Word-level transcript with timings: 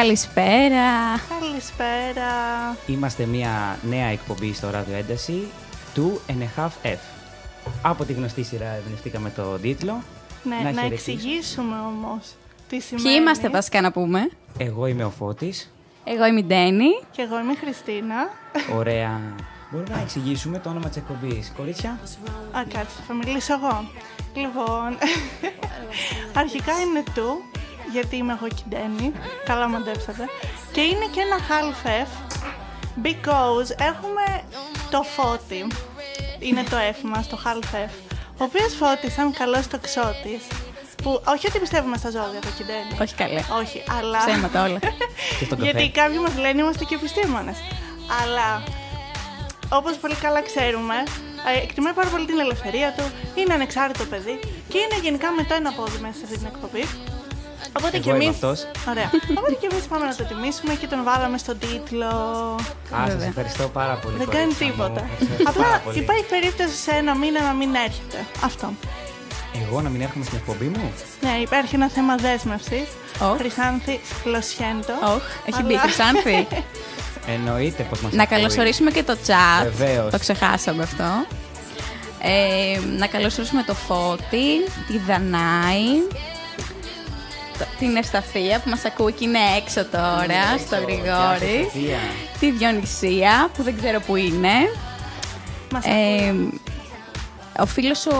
Καλησπέρα. 0.00 0.90
Καλησπέρα. 1.40 2.30
Είμαστε 2.86 3.26
μια 3.26 3.78
νέα 3.82 4.06
εκπομπή 4.06 4.52
στο 4.52 4.70
Ράδιο 4.70 4.96
Ένταση 4.96 5.48
του 5.94 6.20
NHF 6.28 6.68
F. 6.82 6.98
Από 7.82 8.04
τη 8.04 8.12
γνωστή 8.12 8.42
σειρά 8.42 8.66
εμπνευστήκαμε 8.66 9.30
το 9.30 9.58
τίτλο. 9.58 10.02
Ναι, 10.42 10.54
να, 10.54 10.60
χαιρετήσουμε. 10.60 10.94
εξηγήσουμε 10.94 11.76
όμως 11.76 12.34
τι 12.68 12.80
σημαίνει. 12.80 13.08
Ποιοι 13.08 13.16
είμαστε 13.20 13.48
βασικά 13.48 13.80
να 13.80 13.92
πούμε; 13.92 14.30
Εγώ 14.58 14.86
είμαι 14.86 15.04
ο 15.04 15.10
Φώτης. 15.10 15.72
Εγώ 16.04 16.26
είμαι 16.26 16.40
η 16.40 16.44
Ντένι. 16.44 16.90
Και 17.10 17.22
εγώ 17.22 17.40
είμαι 17.40 17.52
η 17.52 17.56
Χριστίνα. 17.56 18.16
Ωραία. 18.76 19.20
Μπορούμε 19.70 19.94
να 19.94 20.00
εξηγήσουμε 20.00 20.58
το 20.58 20.68
όνομα 20.68 20.88
της 20.88 20.96
εκπομπής. 20.96 21.52
Κορίτσια; 21.56 21.90
Α, 22.56 22.62
κάτσε, 22.72 22.96
θα 23.06 23.14
μιλήσω 23.14 23.54
εγώ. 23.54 23.84
Λοιπόν, 24.34 24.98
αρχικά 26.42 26.72
είναι 26.80 27.02
του, 27.14 27.42
γιατί 27.92 28.16
είμαι 28.16 28.32
εγώ 28.32 28.48
και 28.48 28.62
η 28.66 28.68
Ντένι. 28.68 29.12
Καλά 29.44 29.68
μαντέψατε. 29.68 30.24
Και 30.72 30.80
είναι 30.80 31.06
και 31.12 31.20
ένα 31.20 31.36
half 31.48 31.86
F, 32.06 32.10
because 33.06 33.70
έχουμε 33.78 34.42
το 34.90 35.02
φώτι. 35.02 35.66
Είναι 36.38 36.62
το 36.62 36.76
F 36.92 37.00
μας, 37.02 37.28
το 37.28 37.38
half 37.44 37.64
F. 37.74 37.90
Ο 38.38 38.44
οποίος 38.44 38.74
φώτης, 38.74 39.12
σαν 39.12 39.32
καλός 39.32 39.66
τοξότης, 39.66 40.42
που 41.02 41.22
όχι 41.26 41.46
ότι 41.46 41.58
πιστεύουμε 41.58 41.96
στα 41.96 42.10
ζώδια 42.10 42.40
το 42.40 42.48
Κιντένι. 42.56 42.96
Όχι 43.02 43.14
καλέ. 43.14 43.40
Όχι, 43.60 43.82
αλλά. 43.98 44.18
Ψέματα 44.26 44.64
όλα. 44.64 44.78
Και 45.38 45.44
στον 45.44 45.62
Γιατί 45.62 45.90
καφέ. 45.90 46.00
κάποιοι 46.00 46.18
μας 46.22 46.36
λένε 46.36 46.60
είμαστε 46.60 46.84
και 46.84 46.94
επιστήμονες. 46.94 47.56
Αλλά 48.22 48.62
όπως 49.68 49.96
πολύ 49.96 50.14
καλά 50.14 50.42
ξέρουμε, 50.42 50.94
ε, 51.54 51.62
εκτιμάει 51.62 51.92
πάρα 51.92 52.08
πολύ 52.08 52.26
την 52.26 52.38
ελευθερία 52.38 52.94
του, 52.96 53.04
είναι 53.34 53.54
ανεξάρτητο 53.54 54.04
παιδί 54.04 54.40
και 54.68 54.78
είναι 54.78 54.98
γενικά 55.02 55.30
με 55.30 55.42
το 55.44 55.54
ένα 55.54 55.72
πόδι 55.72 55.98
μέσα 55.98 56.14
σε 56.18 56.24
αυτή 56.24 56.36
την 56.38 56.46
εκπομπή. 56.46 56.84
Οπότε 57.78 57.96
Εγώ 57.96 58.02
και 58.04 58.08
είμαι 58.10 58.24
εμεί. 58.24 58.28
αυτός. 58.28 58.58
Ωραία. 58.88 59.10
Οπότε 59.38 59.52
και 59.60 59.68
εμείς 59.70 59.84
πάμε 59.84 60.04
να 60.06 60.14
το 60.14 60.24
τιμήσουμε 60.24 60.74
και 60.74 60.86
τον 60.86 61.00
βάλαμε 61.04 61.38
στον 61.38 61.58
τίτλο. 61.58 62.06
Α, 62.06 62.96
σας 62.96 63.06
Βέβαια. 63.12 63.26
ευχαριστώ 63.26 63.68
πάρα 63.68 63.94
πολύ. 64.02 64.16
Δεν 64.16 64.28
κάνει 64.28 64.52
κορίτσια 64.54 64.66
μου. 64.66 64.72
τίποτα. 64.72 65.00
Ευχαριστώ 65.20 65.52
πάρα 65.62 65.68
Απλά 65.74 65.78
πολύ. 65.84 65.98
υπάρχει 65.98 66.24
περίπτωση 66.34 66.76
σε 66.86 66.90
ένα 66.90 67.14
μήνα 67.14 67.40
να 67.48 67.52
μην 67.52 67.74
έρχεται. 67.74 68.18
Αυτό. 68.44 68.72
Εγώ 69.66 69.80
να 69.80 69.88
μην 69.88 70.00
έρχομαι 70.00 70.24
στην 70.24 70.36
εκπομπή 70.38 70.64
μου; 70.74 70.92
Ναι, 71.20 71.34
υπάρχει 71.46 71.74
ένα 71.74 71.88
θέμα 71.88 72.14
δέσμευσης. 72.16 72.86
Οχ. 73.20 73.36
Χρυσάνθη 73.36 74.00
Λοσιέντο. 74.24 74.92
Όχι, 75.14 75.24
έχει 75.46 75.62
μπει 75.62 75.72
Αλλά- 75.72 75.82
Χρυσάνθη. 75.82 76.46
Εννοείται 77.34 77.82
πως 77.82 78.00
μας 78.00 78.12
να 78.12 78.22
ακούει. 78.22 78.36
καλωσορίσουμε 78.36 78.90
και 78.90 79.02
το 79.02 79.16
chat. 79.26 79.62
Βεβαίως. 79.76 80.10
Το 80.10 80.18
ξεχάσαμε 80.18 80.82
αυτό. 80.82 81.04
Ε, 82.22 82.78
να 82.98 83.06
καλωσορίσουμε 83.06 83.62
το 83.62 83.74
Φώτη, 83.74 84.46
τη 84.86 84.98
Δανάη, 85.06 85.86
το- 86.10 86.16
την 87.78 87.96
Ευσταθία 87.96 88.60
που 88.60 88.68
μας 88.70 88.84
ακούει 88.84 89.12
και 89.12 89.24
είναι 89.24 89.38
έξω 89.56 89.84
τώρα, 89.84 90.58
στο 90.66 90.76
Γρηγόρης. 90.76 91.66
Ευσταθία. 91.66 91.98
Τη 92.40 92.50
Διονυσία 92.50 93.50
που 93.56 93.62
δεν 93.62 93.76
ξέρω 93.78 94.00
που 94.00 94.16
είναι. 94.16 94.52
Μας 95.72 95.84
Ε, 95.84 96.34
ο 97.60 97.66
φίλος 97.66 98.06
ο 98.06 98.18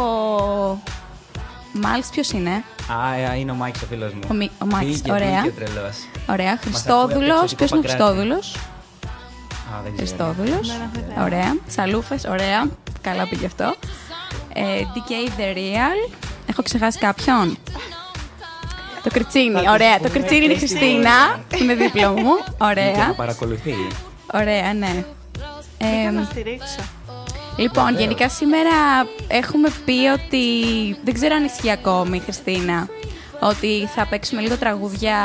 Μάλς 1.73 2.09
ποιος 2.09 2.31
είναι; 2.31 2.51
Α, 2.89 3.15
ε, 3.33 3.39
είναι 3.39 3.51
ο 3.51 3.55
Μάκης 3.55 3.83
ο 3.83 3.87
φίλος 3.87 4.13
μου. 4.13 4.21
Ο 4.31 4.35
Μι- 4.35 4.51
ο 4.63 4.67
Μάκης, 4.67 4.97
Μπήκε, 4.97 5.13
ωραία. 5.13 5.41
μπήκε 5.43 5.63
ο 5.63 5.65
τρελός. 5.65 5.97
Ωραία, 6.29 6.53
ακούει 6.53 6.53
από 6.53 6.63
Χριστόδουλος. 6.63 7.43
εξωτικό 7.43 7.57
Ποιος 7.57 7.71
είναι 7.71 7.79
ο 7.79 7.83
Παγκράτη. 7.83 8.03
Χριστόδουλος; 8.03 8.55
Α, 9.75 9.83
δεν 9.83 9.93
ξέρω. 9.97 9.97
Χριστόδουλος. 9.97 10.67
Δεν 10.69 10.77
έχω 10.95 11.05
ιδέα. 11.11 11.25
Ωραία. 11.25 11.57
Σαλούφες, 11.67 12.25
ωραία. 12.25 12.69
Καλά 13.01 13.27
πήγε 13.29 13.47
αυτό. 13.47 13.75
Ε, 14.53 14.63
DK 14.95 15.41
The 15.41 15.57
Real. 15.57 16.13
Έχω 16.51 16.63
ξεχάσει 16.63 16.99
κάποιον; 16.99 17.59
Το 19.07 19.13
Κριτσίνι, 19.13 19.53
Θα 19.53 19.59
τους 19.61 19.69
ωραία. 19.73 19.93
Το 19.93 19.99
πούμε 19.99 20.09
Κριτσίνι 20.19 20.45
είναι 20.45 20.53
η 20.53 20.57
και 20.59 20.67
στη 20.67 20.77
Χριστίνα, 20.77 21.11
που 21.49 21.57
είναι 21.63 21.75
δίπλα 21.75 22.11
μου. 22.11 22.35
Και 22.45 22.53
Ωραία. 22.65 23.07
με 23.07 23.15
παρακολουθεί. 23.17 23.75
Ωραία, 24.35 24.73
ναι. 24.75 25.05
Για 25.79 25.89
Ε, 26.07 26.11
να 26.11 26.23
στηρίξω. 26.31 26.81
λοιπόν, 27.57 27.85
Βεβαίως. 27.85 28.01
γενικά 28.01 28.29
σήμερα 28.29 28.71
έχουμε 29.29 29.69
πει 29.85 29.93
ότι. 30.15 30.45
Δεν 31.05 31.15
ξέρω 31.15 31.35
αν 31.35 31.45
ισχύει 31.45 31.71
ακόμη, 31.71 32.21
Χριστίνα. 32.25 32.89
Ότι 33.41 33.89
θα 33.95 34.07
παίξουμε 34.07 34.41
λίγο 34.41 34.57
τραγούδια. 34.57 35.17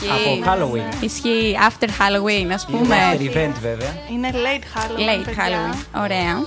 Ισχύει. 0.00 0.10
Από 0.10 0.50
Halloween. 0.50 1.02
Ισχύει 1.04 1.56
after 1.68 1.86
Halloween, 1.88 2.50
ας 2.52 2.66
Είναι 2.70 2.78
πούμε. 2.78 2.96
after 3.12 3.20
event 3.36 3.52
βέβαια. 3.62 3.92
Είναι 4.12 4.30
late 4.32 4.78
Halloween. 4.78 5.20
Late 5.20 5.24
παιδιά. 5.24 5.44
Halloween. 5.44 6.00
Ωραία. 6.02 6.42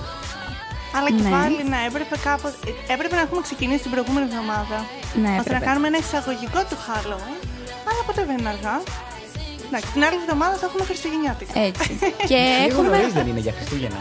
Αλλά 0.96 1.08
και 1.16 1.22
Ναι. 1.26 1.30
πάλι, 1.36 1.60
ναι, 1.72 1.80
έπρεπε 1.88 2.14
κάπως... 2.28 2.52
Έπρεπε 2.94 3.14
να 3.20 3.22
έχουμε 3.26 3.40
ξεκινήσει 3.48 3.82
την 3.86 3.92
προηγούμενη 3.94 4.26
εβδομάδα. 4.30 4.78
Ναι, 5.22 5.28
ώστε 5.28 5.30
να 5.30 5.36
έπρεπε. 5.40 5.64
κάνουμε 5.68 5.86
ένα 5.92 5.98
εισαγωγικό 6.04 6.60
του 6.68 6.76
Halloween. 6.86 7.40
Αλλά 7.88 8.00
ποτέ 8.08 8.22
δεν 8.28 8.36
είναι 8.38 8.48
αργά. 8.54 8.76
Εντάξει, 9.68 9.88
την 9.94 10.02
άλλη 10.06 10.16
εβδομάδα 10.22 10.54
θα 10.60 10.66
έχουμε 10.68 10.84
Χριστουγεννιάτικα. 10.90 11.52
Έτσι. 11.68 11.90
και 12.30 12.40
Λίγο 12.44 12.80
έχουμε. 12.80 12.96
νωρίς 12.96 13.12
δεν 13.18 13.26
είναι 13.30 13.40
για 13.46 13.52
Χριστούγεννα. 13.56 14.00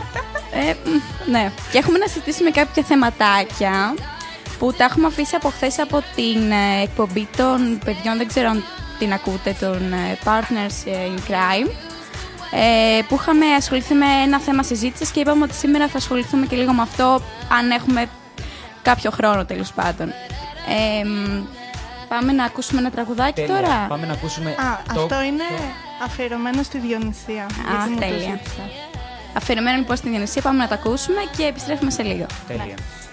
Ε, 0.62 0.74
μ, 0.90 1.00
ναι. 1.32 1.52
Και 1.72 1.78
έχουμε 1.78 1.98
να 1.98 2.08
συζητήσουμε 2.08 2.50
κάποια 2.60 2.84
θεματάκια 2.84 3.76
που 4.60 4.74
τα 4.74 4.84
έχουμε 4.84 5.08
αφήσει 5.08 5.36
από 5.36 5.50
χθες 5.50 5.80
από 5.80 5.98
την 6.16 6.52
ε, 6.52 6.82
εκπομπή 6.84 7.28
των 7.38 7.80
παιδιών. 7.86 8.18
Δεν 8.18 8.28
ξέρω 8.28 8.50
αν 8.50 8.64
την 9.00 9.14
ακούτε, 9.14 9.56
των 9.60 9.94
ε, 9.94 10.18
Partners 10.24 10.78
in 10.88 11.18
Crime. 11.32 11.70
Ε, 12.52 13.02
που 13.08 13.18
είχαμε 13.20 13.46
ασχοληθεί 13.46 13.94
με 13.94 14.06
ένα 14.24 14.40
θέμα 14.40 14.64
συζήτησης 14.64 15.12
και 15.12 15.20
είπαμε 15.20 15.44
ότι 15.44 15.54
σήμερα 15.54 15.88
θα 15.88 15.98
ασχοληθούμε 15.98 16.46
και 16.46 16.56
λίγο 16.56 16.74
με 16.74 16.82
αυτό, 16.82 17.22
αν 17.52 17.72
έχουμε 17.72 18.10
κάποιο 18.82 19.12
χρόνο 19.12 19.46
τέλος 19.46 19.72
πάντων. 19.74 20.08
Ε, 21.00 21.04
μ, 21.04 21.44
πάμε 22.08 22.32
να 22.32 22.44
ακούσουμε 22.44 22.80
ένα 22.80 22.90
τραγουδάκι 22.92 23.34
Τέλεια. 23.42 23.56
τώρα. 23.56 23.86
Πάμε 23.88 24.06
να 24.06 24.14
ακούσουμε 24.14 24.50
Α, 24.50 24.94
το... 24.94 25.02
αυτό 25.02 25.22
είναι 25.24 25.44
αφιερωμένο 26.04 26.64
στη 26.64 26.78
Διονυσία. 26.78 27.44
Α, 27.44 27.48
γιατί 27.70 27.90
μου 27.90 27.96
το 27.96 28.00
τέλεια. 28.00 28.18
ζήτησε. 28.18 28.62
Αφιερωμένο 29.34 29.78
λοιπόν 29.78 29.96
στην 29.96 30.12
Διονυσία, 30.12 30.42
πάμε 30.42 30.58
να 30.58 30.68
τα 30.68 30.76
ακούσουμε 30.76 31.22
και 31.38 31.44
επιστρέφουμε 31.44 31.92
σε 31.92 32.04
λίγο. 32.04 32.26
Τέλεια. 32.48 32.64
It's 32.76 33.07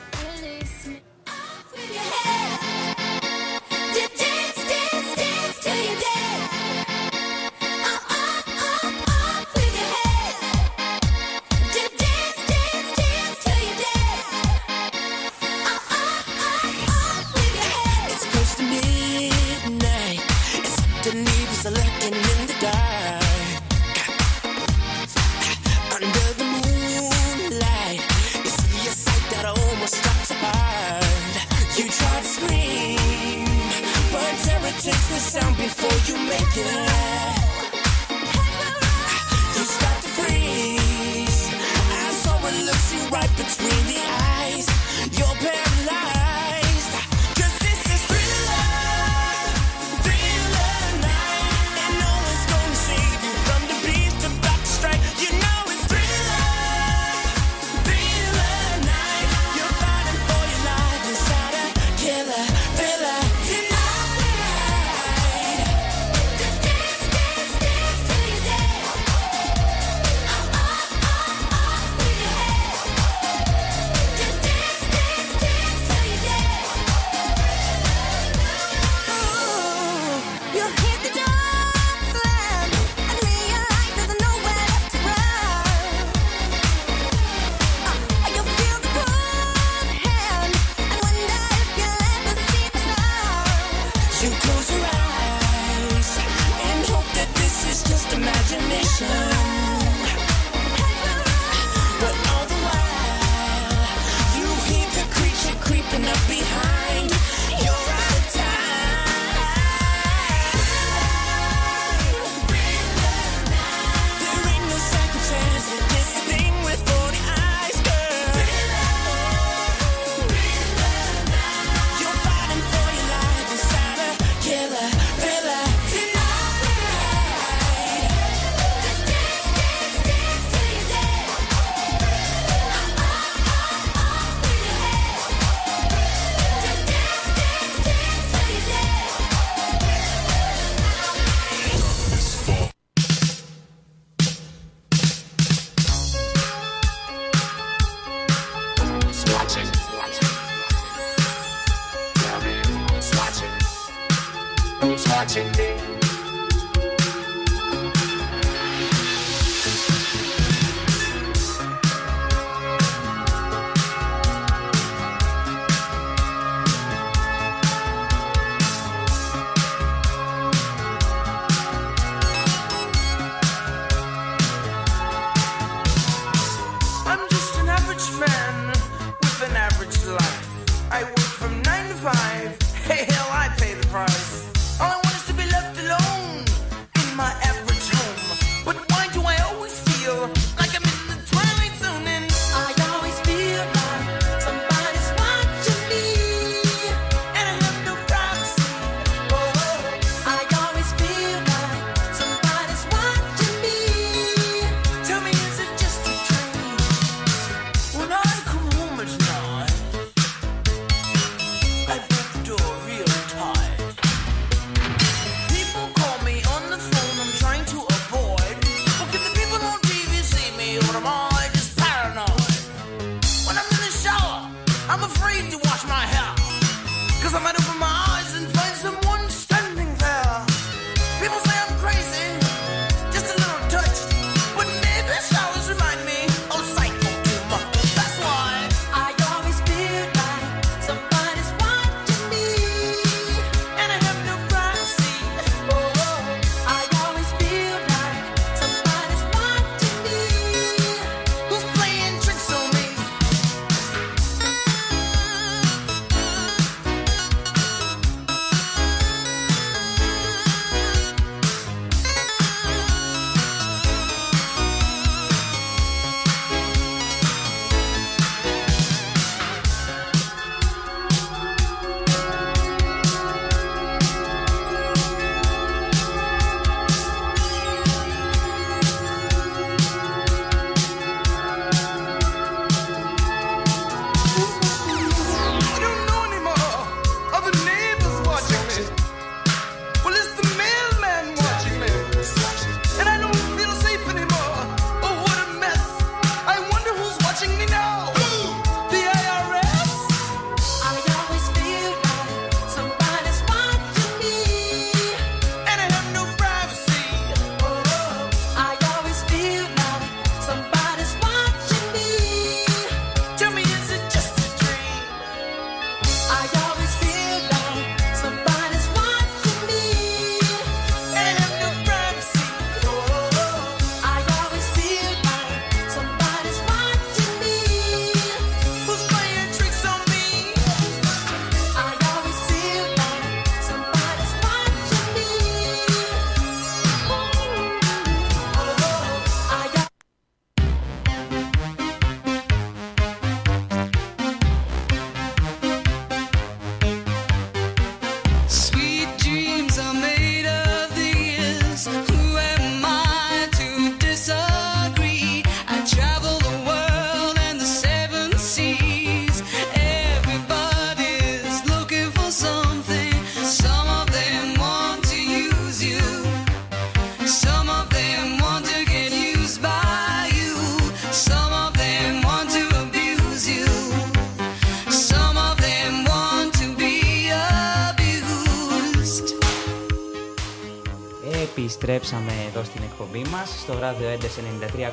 επιστρέψαμε 381.75 382.33
εδώ 382.49 382.65
στην 382.65 382.83
εκπομπή 382.83 383.23
μας 383.33 383.49
στο 383.61 383.73
βράδυ 383.75 384.05
Έντες 384.05 384.33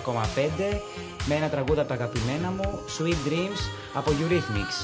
93,5 0.05 0.79
με 1.25 1.35
ένα 1.35 1.49
τραγούδι 1.49 1.79
από 1.79 1.87
τα 1.87 1.93
αγαπημένα 1.93 2.49
μου 2.57 2.79
Sweet 2.97 3.27
Dreams 3.27 3.59
από 3.93 4.11
Eurythmics. 4.11 4.77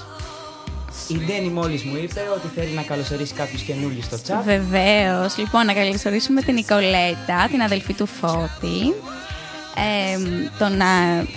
Η 1.08 1.18
Ντένι 1.18 1.50
μόλις 1.50 1.84
μου 1.84 1.96
είπε 1.96 2.22
ότι 2.36 2.48
θέλει 2.56 2.74
να 2.74 2.82
καλωσορίσει 2.82 3.34
κάποιους 3.34 3.62
καινούριους 3.62 4.06
στο 4.06 4.18
chat. 4.28 4.42
Βεβαίως 4.44 5.38
Λοιπόν, 5.38 5.66
να 5.66 5.74
καλωσορίσουμε 5.74 6.42
την 6.42 6.54
Νικολέτα, 6.54 7.48
την 7.52 7.62
αδελφή 7.62 7.94
του 7.94 8.06
Φώτη. 8.06 8.94
Ε, 9.76 10.18
τον 10.60 10.82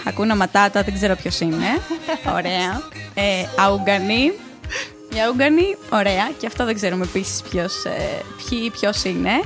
Χακούνα 0.05 0.37
Ματάτα, 0.37 0.83
δεν 0.83 0.95
ξέρω 0.95 1.15
ποιος 1.15 1.41
είναι. 1.41 1.67
Ωραία. 2.37 2.83
Ε, 3.15 3.47
Αουγκανή. 3.57 4.33
Η 5.13 5.77
ωραία. 5.93 6.31
Και 6.39 6.47
αυτό 6.47 6.65
δεν 6.65 6.75
ξέρουμε 6.75 7.05
επίσης 7.05 7.43
ποιος, 7.43 7.85
ε, 7.85 8.71
ποιος 8.73 9.05
είναι 9.05 9.41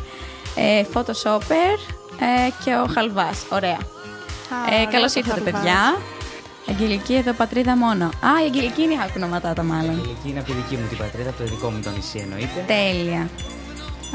ε, 0.54 0.84
Photoshopper 0.94 1.76
ε, 2.20 2.50
και 2.64 2.74
ο 2.74 2.86
Χαλβάς. 2.94 3.46
Ωραία. 3.50 3.78
Ε, 4.82 4.86
Καλώς 4.90 5.14
ήρθατε, 5.14 5.40
παιδιά. 5.40 5.96
Αγγελική 6.68 7.14
εδώ 7.14 7.32
πατρίδα 7.32 7.76
μόνο. 7.76 8.04
Α, 8.04 8.42
η 8.42 8.46
Αγγελική 8.46 8.82
είναι 8.82 8.92
η 8.92 8.96
μάλλον. 9.62 9.94
Η 9.96 9.98
Αγγελική 9.98 10.28
είναι 10.28 10.38
από 10.38 10.48
τη 10.48 10.54
δική 10.56 10.76
μου 10.76 10.86
την 10.88 10.98
πατρίδα, 10.98 11.28
από 11.28 11.38
το 11.38 11.44
δικό 11.44 11.70
μου 11.70 11.80
το 11.84 11.90
νησί 11.90 12.18
εννοείται. 12.18 12.64
Τέλεια. 12.66 13.28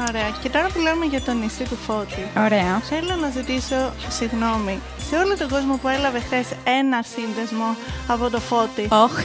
Ωραία. 0.08 0.28
Και 0.42 0.48
τώρα 0.48 0.68
που 0.72 0.80
λέμε 0.80 1.04
για 1.04 1.20
το 1.20 1.32
νησί 1.32 1.64
του 1.64 1.78
Φώτη. 1.86 2.22
Ωραία. 2.36 2.80
Θέλω 2.90 3.14
να 3.20 3.30
ζητήσω 3.30 3.92
συγγνώμη 4.08 4.80
σε 5.08 5.16
όλο 5.16 5.36
τον 5.36 5.48
κόσμο 5.48 5.76
που 5.76 5.88
έλαβε 5.88 6.20
χθες 6.20 6.46
ένα 6.64 7.02
σύνδεσμο 7.14 7.76
από 8.06 8.30
το 8.30 8.40
Φώτη. 8.40 8.88
Όχι. 8.90 9.24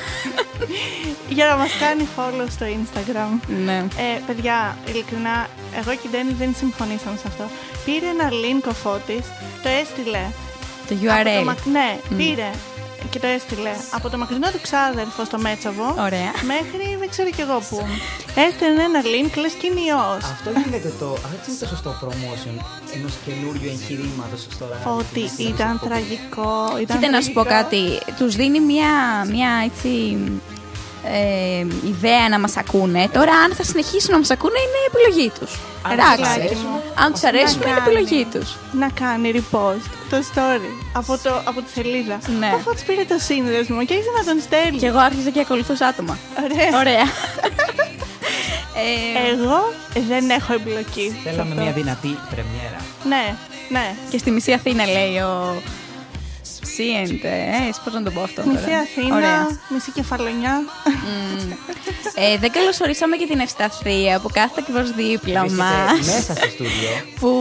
για 1.35 1.45
να 1.45 1.55
μας 1.55 1.71
κάνει 1.79 2.07
follow 2.15 2.47
στο 2.49 2.65
Instagram. 2.65 3.39
Ναι. 3.65 3.77
Ε, 3.77 4.19
παιδιά, 4.27 4.77
ειλικρινά, 4.87 5.47
εγώ 5.79 5.91
και 5.91 6.07
η 6.07 6.09
Ντένι 6.11 6.33
δεν 6.33 6.55
συμφωνήσαμε 6.57 7.17
σε 7.17 7.27
αυτό. 7.27 7.43
Πήρε 7.85 8.05
ένα 8.05 8.29
link 8.29 8.69
ο 8.69 8.73
Φώτης, 8.73 9.25
το 9.63 9.69
έστειλε. 9.81 10.25
Το 10.87 10.95
URL. 11.01 11.55
Το, 11.63 11.69
ναι, 11.69 11.97
mm. 11.97 12.13
πήρε 12.17 12.49
και 13.09 13.19
το 13.19 13.27
έστειλε 13.27 13.73
από 13.91 14.09
το 14.09 14.17
μακρινό 14.17 14.49
του 14.51 14.61
ξάδερφο 14.61 15.25
στο 15.25 15.37
Μέτσοβο 15.39 15.87
Ωραία. 16.07 16.31
μέχρι 16.53 16.85
δεν 16.99 17.09
ξέρω 17.09 17.29
κι 17.29 17.41
εγώ 17.41 17.57
πού. 17.69 17.79
Έστελνε 18.47 18.83
ένα 18.89 19.01
link, 19.13 19.31
λες 19.43 19.53
και 19.59 19.67
είναι 19.67 19.81
ιός. 19.91 20.23
Αυτό 20.35 20.49
γίνεται 20.63 20.91
το. 20.99 21.07
Αυτό 21.25 21.35
έτσι 21.37 21.49
είναι 21.49 21.59
το 21.59 21.67
σωστό 21.73 21.89
promotion 22.01 22.55
ενός 22.95 23.13
καινούριου 23.25 23.69
εγχειρήματος 23.73 24.41
στο 24.55 24.65
ράδιο. 24.71 24.95
Ότι 25.01 25.21
της 25.21 25.31
ήταν 25.37 25.67
ελληνικής 25.67 25.87
τραγικό. 25.87 26.51
Ήταν 26.83 26.97
Κοίτα 26.99 27.09
να 27.15 27.21
σου 27.21 27.31
πω 27.33 27.43
τραγικό. 27.43 27.61
κάτι. 27.63 27.83
Τους 28.19 28.35
δίνει 28.35 28.59
μια, 28.59 28.91
μια 29.35 29.51
έτσι 29.69 29.89
ε, 31.13 31.65
ιδέα 31.87 32.29
να 32.29 32.39
μας 32.39 32.57
ακούνε. 32.57 33.09
Τώρα 33.13 33.31
αν 33.45 33.53
θα 33.55 33.63
συνεχίσουν 33.63 34.11
να 34.11 34.17
μας 34.17 34.29
ακούνε 34.29 34.59
είναι 34.65 34.79
η 34.83 34.87
επιλογή 34.93 35.31
τους. 35.39 35.51
Αν 35.87 35.91
Εντάξει. 35.91 36.17
τους 36.17 36.27
αρέσουν, 36.29 36.67
Αν 37.03 37.11
τους 37.13 37.23
αρέσουν 37.23 37.59
να 37.59 37.69
είναι 37.69 37.77
η 37.77 37.81
κάνει. 37.83 37.87
επιλογή 37.97 38.25
τους. 38.33 38.55
να 38.71 38.89
κάνει 38.89 39.31
repost 39.35 39.85
το 40.09 40.17
story 40.33 40.69
από, 40.93 41.17
το, 41.23 41.41
από 41.45 41.61
τη 41.61 41.69
σελίδα. 41.71 42.17
Ναι. 42.39 42.51
Αφού 42.55 42.73
της 42.73 42.83
πήρε 42.83 43.03
το 43.03 43.15
σύνδεσμο 43.19 43.85
και 43.85 43.93
άρχισε 43.93 44.11
να 44.17 44.23
τον 44.29 44.41
στέλνει. 44.41 44.77
Και 44.77 44.85
εγώ 44.85 44.99
άρχισα 44.99 45.29
και 45.29 45.39
ακολουθούσα 45.39 45.85
άτομα. 45.87 46.17
Ωραία. 46.43 46.79
Ωραία. 46.79 47.05
ε, 48.83 49.31
Εγώ 49.31 49.59
δεν 50.09 50.29
έχω 50.29 50.53
εμπλοκή. 50.53 51.07
σε 51.23 51.29
Θέλαμε 51.29 51.49
αυτό. 51.49 51.61
μια 51.63 51.71
δυνατή 51.71 52.17
πρεμιέρα. 52.31 52.79
Ναι, 53.11 53.35
ναι. 53.69 53.95
και 54.09 54.17
στη 54.17 54.31
μισή 54.31 54.51
Αθήνα 54.53 54.85
λέει 54.85 55.17
ο 55.17 55.61
Σίεντε. 56.75 57.27
Ε, 57.27 57.69
πώς 57.83 57.93
να 57.93 58.03
το 58.03 58.11
πω 58.11 58.21
αυτό 58.21 58.41
Μισή 58.45 58.63
τώρα. 58.63 58.77
Αθήνα, 58.79 59.15
Ωραία. 59.15 59.47
μισή 59.69 59.91
κεφαλονιά. 59.91 60.63
Ε, 62.15 62.37
δεν 62.37 62.51
καλωσορίσαμε 62.51 63.15
και 63.15 63.25
την 63.27 63.39
Ευσταθία 63.39 64.19
που 64.19 64.29
κάθεται 64.33 64.61
ακριβώς 64.61 64.91
δίπλα 64.91 65.39
Βρίσκεται 65.39 65.63
μας. 65.63 65.97
Μέσα 65.97 66.33
στο 66.35 66.49
στούντιο. 66.49 66.89
Που 67.19 67.31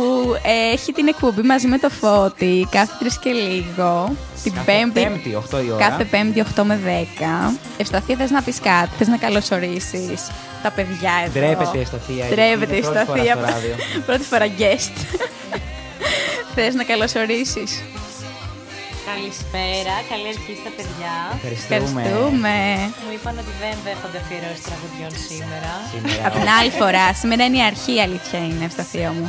ε, 0.43 0.73
έχει 0.73 0.93
την 0.93 1.09
εκπομπή 1.09 1.43
μαζί 1.43 1.67
με 1.67 1.79
το 1.79 1.91
Φώτη 1.91 2.67
κάθε 2.71 2.93
τρεις 2.99 3.19
και 3.19 3.31
λίγο. 3.33 4.17
Την 4.43 4.53
Κάθε 4.55 4.73
Πέμπτη. 4.73 5.00
Πέμπτη, 5.00 5.38
8 5.57 5.64
η 5.67 5.71
ώρα. 5.71 5.88
Κάθε 5.88 6.05
Πέμπτη 6.05 6.45
8 6.57 6.62
με 6.62 6.81
10. 7.50 7.55
Ευσταθία, 7.76 8.17
θες 8.17 8.31
να 8.31 8.43
πεις 8.43 8.61
κάτι, 8.61 8.91
θες 8.99 9.09
να 9.09 9.17
καλωσορίσεις 9.17 10.31
τα 10.62 10.71
παιδιά 10.71 11.12
εδώ; 11.25 11.33
Ντρέπεται 11.41 11.79
η 11.79 11.81
Ευσταθία, 11.81 12.14
γιατί 12.14 12.35
Ντρέπεται 12.35 12.75
η 12.75 12.81
είναι 12.85 12.87
πρώτη 12.88 13.07
φορά 13.07 13.21
Ευσταθία. 13.21 13.33
στο 13.33 13.53
ράδιο. 13.53 13.75
Πρώτη 14.07 14.25
φορά 14.25 14.47
guest. 14.59 14.97
θες 16.55 16.75
να 16.75 16.85
καλωσορίσεις; 16.85 17.83
Καλησπέρα, 19.11 19.94
καλή 20.11 20.28
αρχή 20.34 20.54
στα 20.62 20.70
παιδιά. 20.76 21.14
Ευχαριστούμε. 21.38 22.00
Ευχαριστούμε. 22.02 22.54
Μου 23.04 23.11
είπαν 23.16 23.34
ότι 23.42 23.52
δεν 23.62 23.75
δέχονται 23.87 24.18
αφιερώσεις 24.23 24.64
τραγουδιών 24.68 25.12
σήμερα. 25.28 25.73
Σήμερα. 25.94 26.20
Από 26.28 26.37
την 26.40 26.49
άλλη 26.58 26.70
φορά, 26.80 27.04
σήμερα 27.23 27.42
είναι 27.46 27.58
η 27.62 27.64
αρχή, 27.73 27.92
η 27.99 28.00
αλήθεια 28.06 28.38
είναι, 28.49 28.64
Ευσταθία 28.70 29.11
μου. 29.16 29.26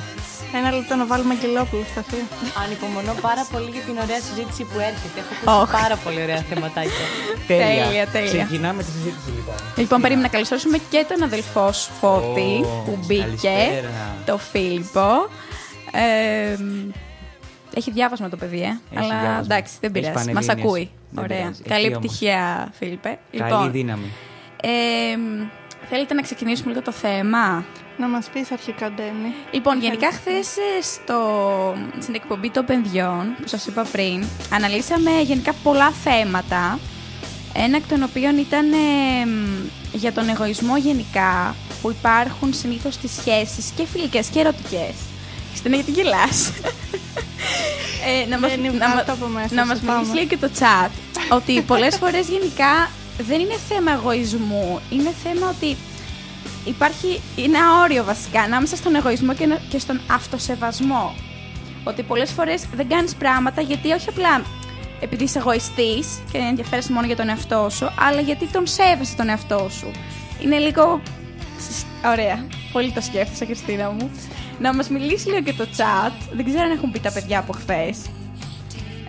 Ένα 0.60 0.70
λεπτό 0.77 0.94
να 1.01 1.05
βάλουμε 1.12 1.34
αγγελόπουλο 1.38 1.84
στα 1.91 2.01
θεία. 2.10 2.25
Ανυπομονώ 2.63 3.13
πάρα 3.27 3.44
πολύ 3.51 3.70
για 3.75 3.84
την 3.88 3.96
ωραία 4.03 4.22
συζήτηση 4.27 4.63
που 4.70 4.77
έρχεται. 4.89 5.17
Έχω 5.22 5.32
ακούσει 5.36 5.58
Όχ. 5.62 5.70
πάρα 5.82 5.96
πολύ 6.03 6.20
ωραία 6.25 6.41
θεματάκια. 6.50 7.05
Τέλεια, 7.51 8.03
τέλεια. 8.15 8.44
Ξεκινάμε 8.44 8.82
τη 8.88 8.91
συζήτηση 8.98 9.29
λοιπόν. 9.38 9.55
Λοιπόν, 9.82 9.98
περίμενα 10.03 10.27
να 10.27 10.34
καλωσορίσουμε 10.36 10.77
και 10.91 11.01
τον 11.10 11.20
αδελφό 11.29 11.65
σου 11.79 11.89
Φώτη 12.01 12.51
Ω, 12.63 12.67
που 12.86 12.94
μπήκε, 13.05 13.24
καλησπέρα. 13.24 13.91
το 14.29 14.36
Φίλιππο. 14.51 15.10
Ε, 15.91 16.55
έχει 17.75 17.91
διάβασμα 17.91 18.29
το 18.29 18.38
παιδί, 18.38 18.62
ε. 18.62 18.79
αλλά 19.00 19.08
διάβασμα. 19.08 19.39
εντάξει, 19.44 19.74
δεν 19.82 19.91
Έχει 19.96 20.01
πειράζει. 20.10 20.15
Μας 20.34 20.46
πανελλήνιες. 20.46 20.65
ακούει. 20.65 20.89
Δεν 21.10 21.24
Ωραία. 21.24 21.38
πειράζει. 21.38 21.62
Καλή 21.63 21.86
Εκεί 21.86 21.96
όμως. 21.96 22.05
επιτυχία, 22.05 22.70
Φίλιππε. 22.77 23.20
Καλή 23.38 23.51
Λοιπόν, 23.51 23.72
δύναμη. 23.72 24.12
ε, 24.62 24.70
θέλετε 25.89 26.13
να 26.13 26.22
ξεκινήσουμε 26.22 26.70
λίγο 26.70 26.82
το 26.82 26.91
θέμα; 26.91 27.65
Να 27.98 28.08
μας 28.08 28.29
πεις 28.34 28.51
αρχικά, 28.51 28.89
Ντένι. 28.91 29.34
Λοιπόν, 29.51 29.79
γενικά 29.82 30.08
χθες 30.12 30.48
στην 32.00 32.15
εκπομπή 32.15 32.50
των 32.50 32.65
παιδιών 32.65 33.36
που 33.41 33.48
σας 33.48 33.65
είπα 33.67 33.86
πριν, 33.91 34.24
αναλύσαμε 34.53 35.12
γενικά 35.24 35.53
πολλά 35.63 35.89
θέματα. 35.91 36.79
Ένα 37.58 37.77
εκ 37.77 37.88
των 37.88 38.03
οποίων 38.03 38.38
ήταν 38.38 38.72
ε, 38.74 39.25
μ, 39.25 39.67
για 39.94 40.13
τον 40.13 40.29
εγωισμό 40.29 40.77
γενικά 40.77 41.55
που 41.82 41.89
υπάρχουν 41.91 42.53
συνήθως 42.53 42.94
στις 42.94 43.12
σχέσεις 43.12 43.70
και 43.75 43.86
φιλικές 43.86 44.27
και 44.27 44.39
ερωτικές. 44.39 44.94
Χριστίνα, 45.56 45.76
γιατί 45.76 45.92
γελάς. 45.92 46.52
ε, 48.24 48.28
να 48.30 48.40
μας, 48.40 48.50
Δεν 48.52 48.64
είναι 48.64 48.78
να, 48.78 48.88
μα- 48.90 48.96
αυτό 48.96 49.12
από 49.12 49.26
μέσα 49.28 49.54
να 49.56 49.62
σου, 49.62 49.68
μας 49.68 49.80
πάμε. 49.80 49.94
μιλήσεις 50.00 50.14
λίγο 50.16 50.28
και 50.28 50.38
το 50.38 50.50
chat 50.60 50.90
ότι 51.30 51.62
πολλές 51.62 51.96
φορές 51.96 52.28
γενικά 52.28 52.90
δεν 53.18 53.40
είναι 53.40 53.56
θέμα 53.70 53.92
εγωισμού, 53.92 54.80
είναι 54.90 55.14
θέμα 55.24 55.50
ότι 55.50 55.76
υπάρχει 56.66 57.22
ένα 57.38 57.60
όριο 57.84 58.04
βασικά 58.04 58.42
ανάμεσα 58.42 58.76
στον 58.76 58.96
εγωισμό 58.96 59.34
και, 59.34 59.46
να- 59.46 59.62
και 59.70 59.80
στον 59.80 60.02
αυτοσεβασμό. 60.12 61.16
Ότι 61.84 62.04
πολλές 62.04 62.32
φορές 62.32 62.62
δεν 62.76 62.88
κάνεις 62.88 63.16
πράγματα 63.16 63.62
γιατί 63.62 63.92
όχι 63.92 64.10
απλά 64.10 64.42
επειδή 65.00 65.24
είσαι 65.24 65.40
εγωιστής 65.40 66.08
και 66.32 66.38
ενδιαφέρεσαι 66.38 66.92
μόνο 66.92 67.06
για 67.06 67.16
τον 67.16 67.30
εαυτό 67.30 67.68
σου, 67.72 67.92
αλλά 68.00 68.22
γιατί 68.22 68.46
τον 68.48 68.68
σέβεσαι 68.68 69.16
τον 69.16 69.30
εαυτό 69.30 69.70
σου. 69.80 69.92
Είναι 70.44 70.58
λίγο... 70.58 71.02
Σ- 71.60 71.86
Ωραία. 72.12 72.46
Πολύ 72.72 72.92
το 72.92 73.02
σκέφτεσαι, 73.02 73.46
Χριστίνα 73.46 73.90
μου. 73.90 74.12
Να 74.60 74.74
μας 74.74 74.90
μιλήσει 74.90 75.28
λίγο 75.28 75.42
και 75.42 75.54
το 75.54 75.68
chat. 75.78 76.12
Δεν 76.32 76.46
ξέρω 76.46 76.64
αν 76.64 76.72
έχουν 76.72 76.92
πει 76.92 77.00
τα 77.00 77.12
παιδιά 77.12 77.40
από 77.40 77.54
χθες. 77.54 77.98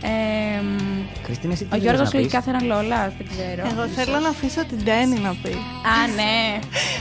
Ε, 0.03 0.61
μ, 0.63 1.25
Χριστίνα, 1.25 1.53
εσύ 1.53 1.65
τι 1.65 1.69
ο 1.69 1.71
θέλεις 1.71 1.85
Γιώργος 1.85 2.05
να 2.05 2.11
πεις; 2.11 2.21
λογικά 2.21 2.41
θέλει 2.41 2.63
Λόλα, 2.73 3.13
δεν 3.19 3.27
ξέρω. 3.29 3.69
Εγώ 3.73 3.87
θέλω 3.89 4.19
να 4.19 4.29
αφήσω 4.29 4.65
την 4.65 4.79
Ντένι 4.85 5.19
να 5.19 5.37
πει. 5.43 5.51
Α, 5.95 6.07
ναι. 6.17 6.59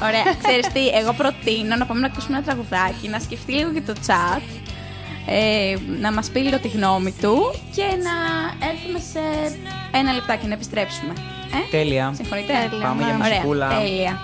Ωραία. 0.07 0.23
Ξέρεις 0.43 0.67
τι, 0.67 0.87
εγώ 0.87 1.13
προτείνω 1.13 1.75
να 1.75 1.85
πάμε 1.85 1.99
να 1.99 2.07
ακούσουμε 2.07 2.37
ένα 2.37 2.45
τραγουδάκι, 2.45 3.07
να 3.07 3.19
σκεφτεί 3.19 3.51
λίγο 3.51 3.71
και 3.71 3.81
το 3.81 3.93
chat, 4.07 4.41
ε, 5.25 5.75
να 5.99 6.11
μας 6.11 6.29
πει 6.29 6.39
λίγο 6.39 6.59
τη 6.59 6.67
γνώμη 6.67 7.11
του 7.21 7.35
και 7.75 7.83
να 8.07 8.15
έρθουμε 8.69 8.99
σε 9.11 9.23
ένα 9.91 10.13
λεπτάκι 10.13 10.47
να 10.47 10.53
επιστρέψουμε. 10.53 11.13
Ε; 11.53 11.69
Τέλεια. 11.71 12.13
Συμφωνείτε; 12.15 12.53
Τέλεια, 12.69 12.85
Πάμε 12.85 13.03
για 13.03 13.13
ναι. 13.13 13.17
μουσικούλα. 13.17 13.65
Ωραία, 13.65 13.79
τέλεια. 13.79 14.19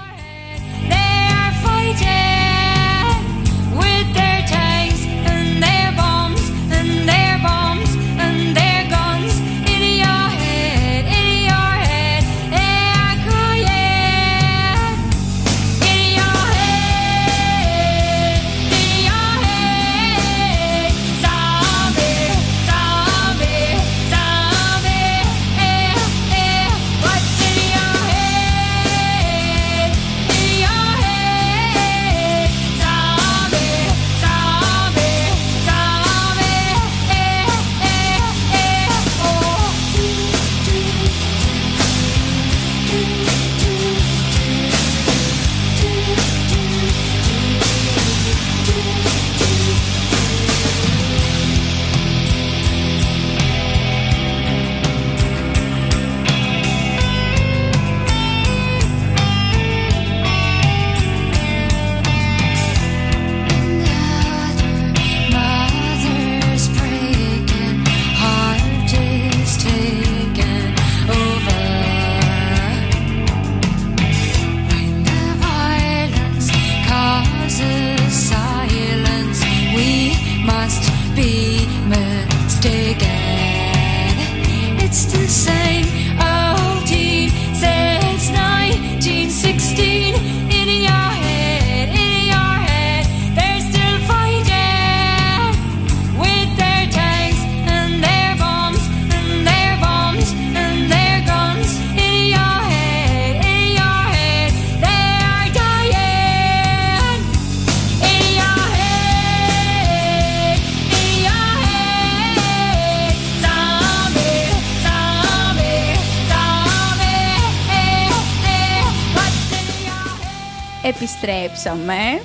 Επιστρέψαμε 121.61 122.21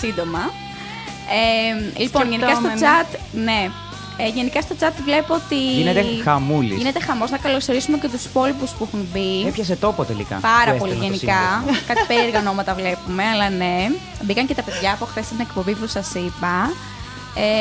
σύντομα. 0.00 0.50
Ε, 1.96 2.00
λοιπόν, 2.00 2.30
γενικά 2.30 2.50
στο 2.54 2.68
Σκεπτόμενοι. 2.68 2.80
chat, 3.12 3.18
ναι. 3.32 3.70
Ε, 4.18 4.28
γενικά 4.28 4.60
στο 4.60 4.74
chat 4.80 4.92
βλέπω 5.04 5.34
ότι. 5.34 5.54
Γίνεται 5.54 6.04
χαμούλης. 6.24 6.76
Γίνεται 6.76 7.00
χαμός. 7.00 7.30
Να 7.30 7.38
καλωσορίσουμε 7.38 7.98
και 7.98 8.08
τους 8.08 8.24
υπόλοιπους 8.24 8.70
που 8.70 8.84
έχουν 8.84 9.08
μπει. 9.12 9.46
Έπιασε 9.46 9.76
τόπο 9.76 10.04
τελικά. 10.04 10.36
Πάρα 10.36 10.72
που 10.72 10.78
πολύ 10.78 10.92
έστελνα 10.92 11.12
το 11.12 11.16
γενικά. 11.16 11.40
σύνδεσμο. 11.58 11.84
Κάτι 11.86 12.00
περίεργα 12.06 12.38
ονόματα 12.38 12.74
βλέπουμε, 12.74 13.24
αλλά 13.24 13.50
ναι. 13.50 13.90
Μπήκαν 14.22 14.46
και 14.46 14.54
τα 14.54 14.62
παιδιά 14.62 14.92
από 14.92 15.04
χθες 15.04 15.24
στην 15.24 15.40
εκπομπή 15.40 15.74
που 15.74 15.86
σας 15.86 16.14
είπα. 16.14 16.70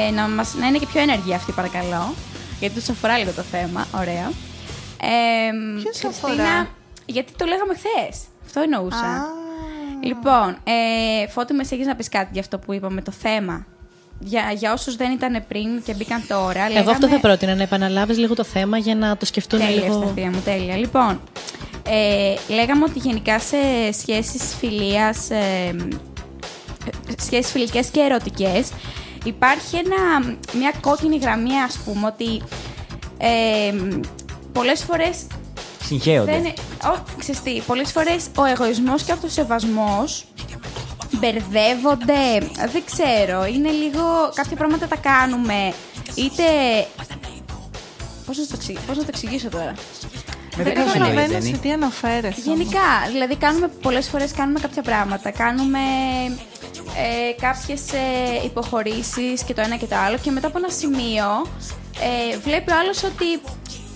Ε, 0.07 0.11
να, 0.11 0.27
μας, 0.27 0.53
να 0.53 0.67
είναι 0.67 0.77
και 0.77 0.85
πιο 0.85 1.01
ενεργοί 1.01 1.33
αυτοί, 1.33 1.51
παρακαλώ. 1.51 2.13
Γιατί 2.59 2.75
τους 2.75 2.89
αφορά 2.89 3.17
λίγο 3.17 3.31
το 3.31 3.41
θέμα. 3.41 3.87
Ωραία. 3.95 4.31
Ε, 5.01 5.51
Ποιους 5.81 5.99
Χριστίνα, 5.99 6.09
αφορά; 6.09 6.67
γιατί 7.05 7.31
το 7.37 7.45
λέγαμε 7.45 7.73
χθες. 7.73 8.17
Αυτό 8.45 8.59
εννοούσα. 8.61 8.97
Α, 8.97 9.44
Λοιπόν, 10.05 10.57
ε, 10.63 11.27
Φώτη, 11.27 11.53
με 11.53 11.63
έχεις 11.69 11.85
να 11.85 11.95
πεις 11.95 12.09
κάτι 12.09 12.29
για 12.31 12.41
αυτό 12.41 12.57
που 12.59 12.73
είπαμε, 12.73 13.01
το 13.01 13.11
θέμα; 13.11 13.65
Για, 14.19 14.51
για 14.55 14.73
όσους 14.73 14.95
δεν 14.95 15.11
ήταν 15.11 15.43
πριν 15.47 15.83
και 15.83 15.93
μπήκαν 15.93 16.23
τώρα. 16.27 16.65
Εγώ 16.65 16.77
αυτό 16.77 16.91
λέγαμε- 16.91 17.09
θα 17.11 17.19
πρότεινα, 17.19 17.55
να 17.55 17.63
επαναλάβεις 17.63 18.17
λίγο 18.17 18.35
το 18.35 18.43
θέμα 18.43 18.77
για 18.77 18.95
να 18.95 19.17
το 19.17 19.25
σκεφτούν 19.25 19.59
Τέλεια, 19.59 19.75
λίγο. 19.75 19.99
Ευσταθία 19.99 20.29
μου, 20.31 20.41
τέλεια. 20.45 20.77
Λοιπόν, 20.77 21.21
ε, 21.89 22.53
λέγαμε 22.53 22.83
ότι 22.83 22.99
γενικά 22.99 23.39
σε 23.39 23.57
σχέσεις 23.91 24.55
φιλίας, 24.59 25.29
ε, 25.29 25.75
σχέσεις 27.19 27.51
φιλικές 27.51 27.87
και 27.87 27.99
ερωτικές, 27.99 28.71
υπάρχει 29.23 29.75
ένα, 29.75 30.35
μια 30.57 30.73
κόκκινη 30.81 31.17
γραμμή, 31.17 31.59
ας 31.65 31.77
πούμε, 31.85 32.07
ότι 32.07 32.41
ε, 33.17 33.73
πολλές 34.51 34.83
φορές 34.83 35.27
Συγχέονται. 35.85 36.31
δεν 36.31 36.39
είναι, 36.39 36.53
ό, 36.83 36.97
ξέρεις 37.19 37.41
τι, 37.41 37.61
πολλές 37.67 37.91
φορές 37.91 38.25
ο 38.35 38.45
εγωισμός 38.45 39.03
και 39.03 39.11
ο 39.11 39.13
αυτοσεβασμός 39.13 40.25
μπερδεύονται, 41.11 42.47
δεν 42.71 42.83
ξέρω, 42.85 43.45
είναι 43.45 43.69
λίγο, 43.69 44.03
κάποια 44.33 44.55
πράγματα 44.55 44.87
τα 44.87 44.95
κάνουμε, 44.95 45.73
είτε, 46.15 46.43
πώς 48.25 48.37
να 48.37 48.45
το, 48.45 48.53
εξηγήσω, 48.53 48.83
πώς 48.87 48.97
να 48.97 49.03
το 49.03 49.09
εξηγήσω 49.13 49.49
τώρα; 49.49 49.73
Με 50.57 50.63
δεν 50.63 50.63
δεν 50.63 50.73
καταλαβαίνω 50.73 51.15
καταλαβαίνω, 51.15 51.45
σε 51.45 51.61
τι 51.61 51.71
αναφέρεσαι. 51.71 52.41
Γενικά, 52.43 52.89
δηλαδή 53.11 53.35
κάνουμε 53.35 53.67
πολλές 53.81 54.07
φορές 54.07 54.31
κάνουμε 54.31 54.59
κάποια 54.59 54.81
πράγματα, 54.81 55.31
κάνουμε 55.31 55.79
ε, 56.97 57.41
κάποιες 57.41 57.81
ε, 57.93 58.45
υποχωρήσεις 58.45 59.43
και 59.43 59.53
το 59.53 59.61
ένα 59.61 59.75
και 59.75 59.85
το 59.85 59.95
άλλο 59.95 60.17
και 60.17 60.31
μετά 60.31 60.47
από 60.47 60.57
ένα 60.57 60.69
σημείο 60.69 61.25
ε, 61.99 62.37
βλέπει 62.37 62.71
ο 62.71 62.75
άλλος 62.79 63.03
ότι 63.03 63.25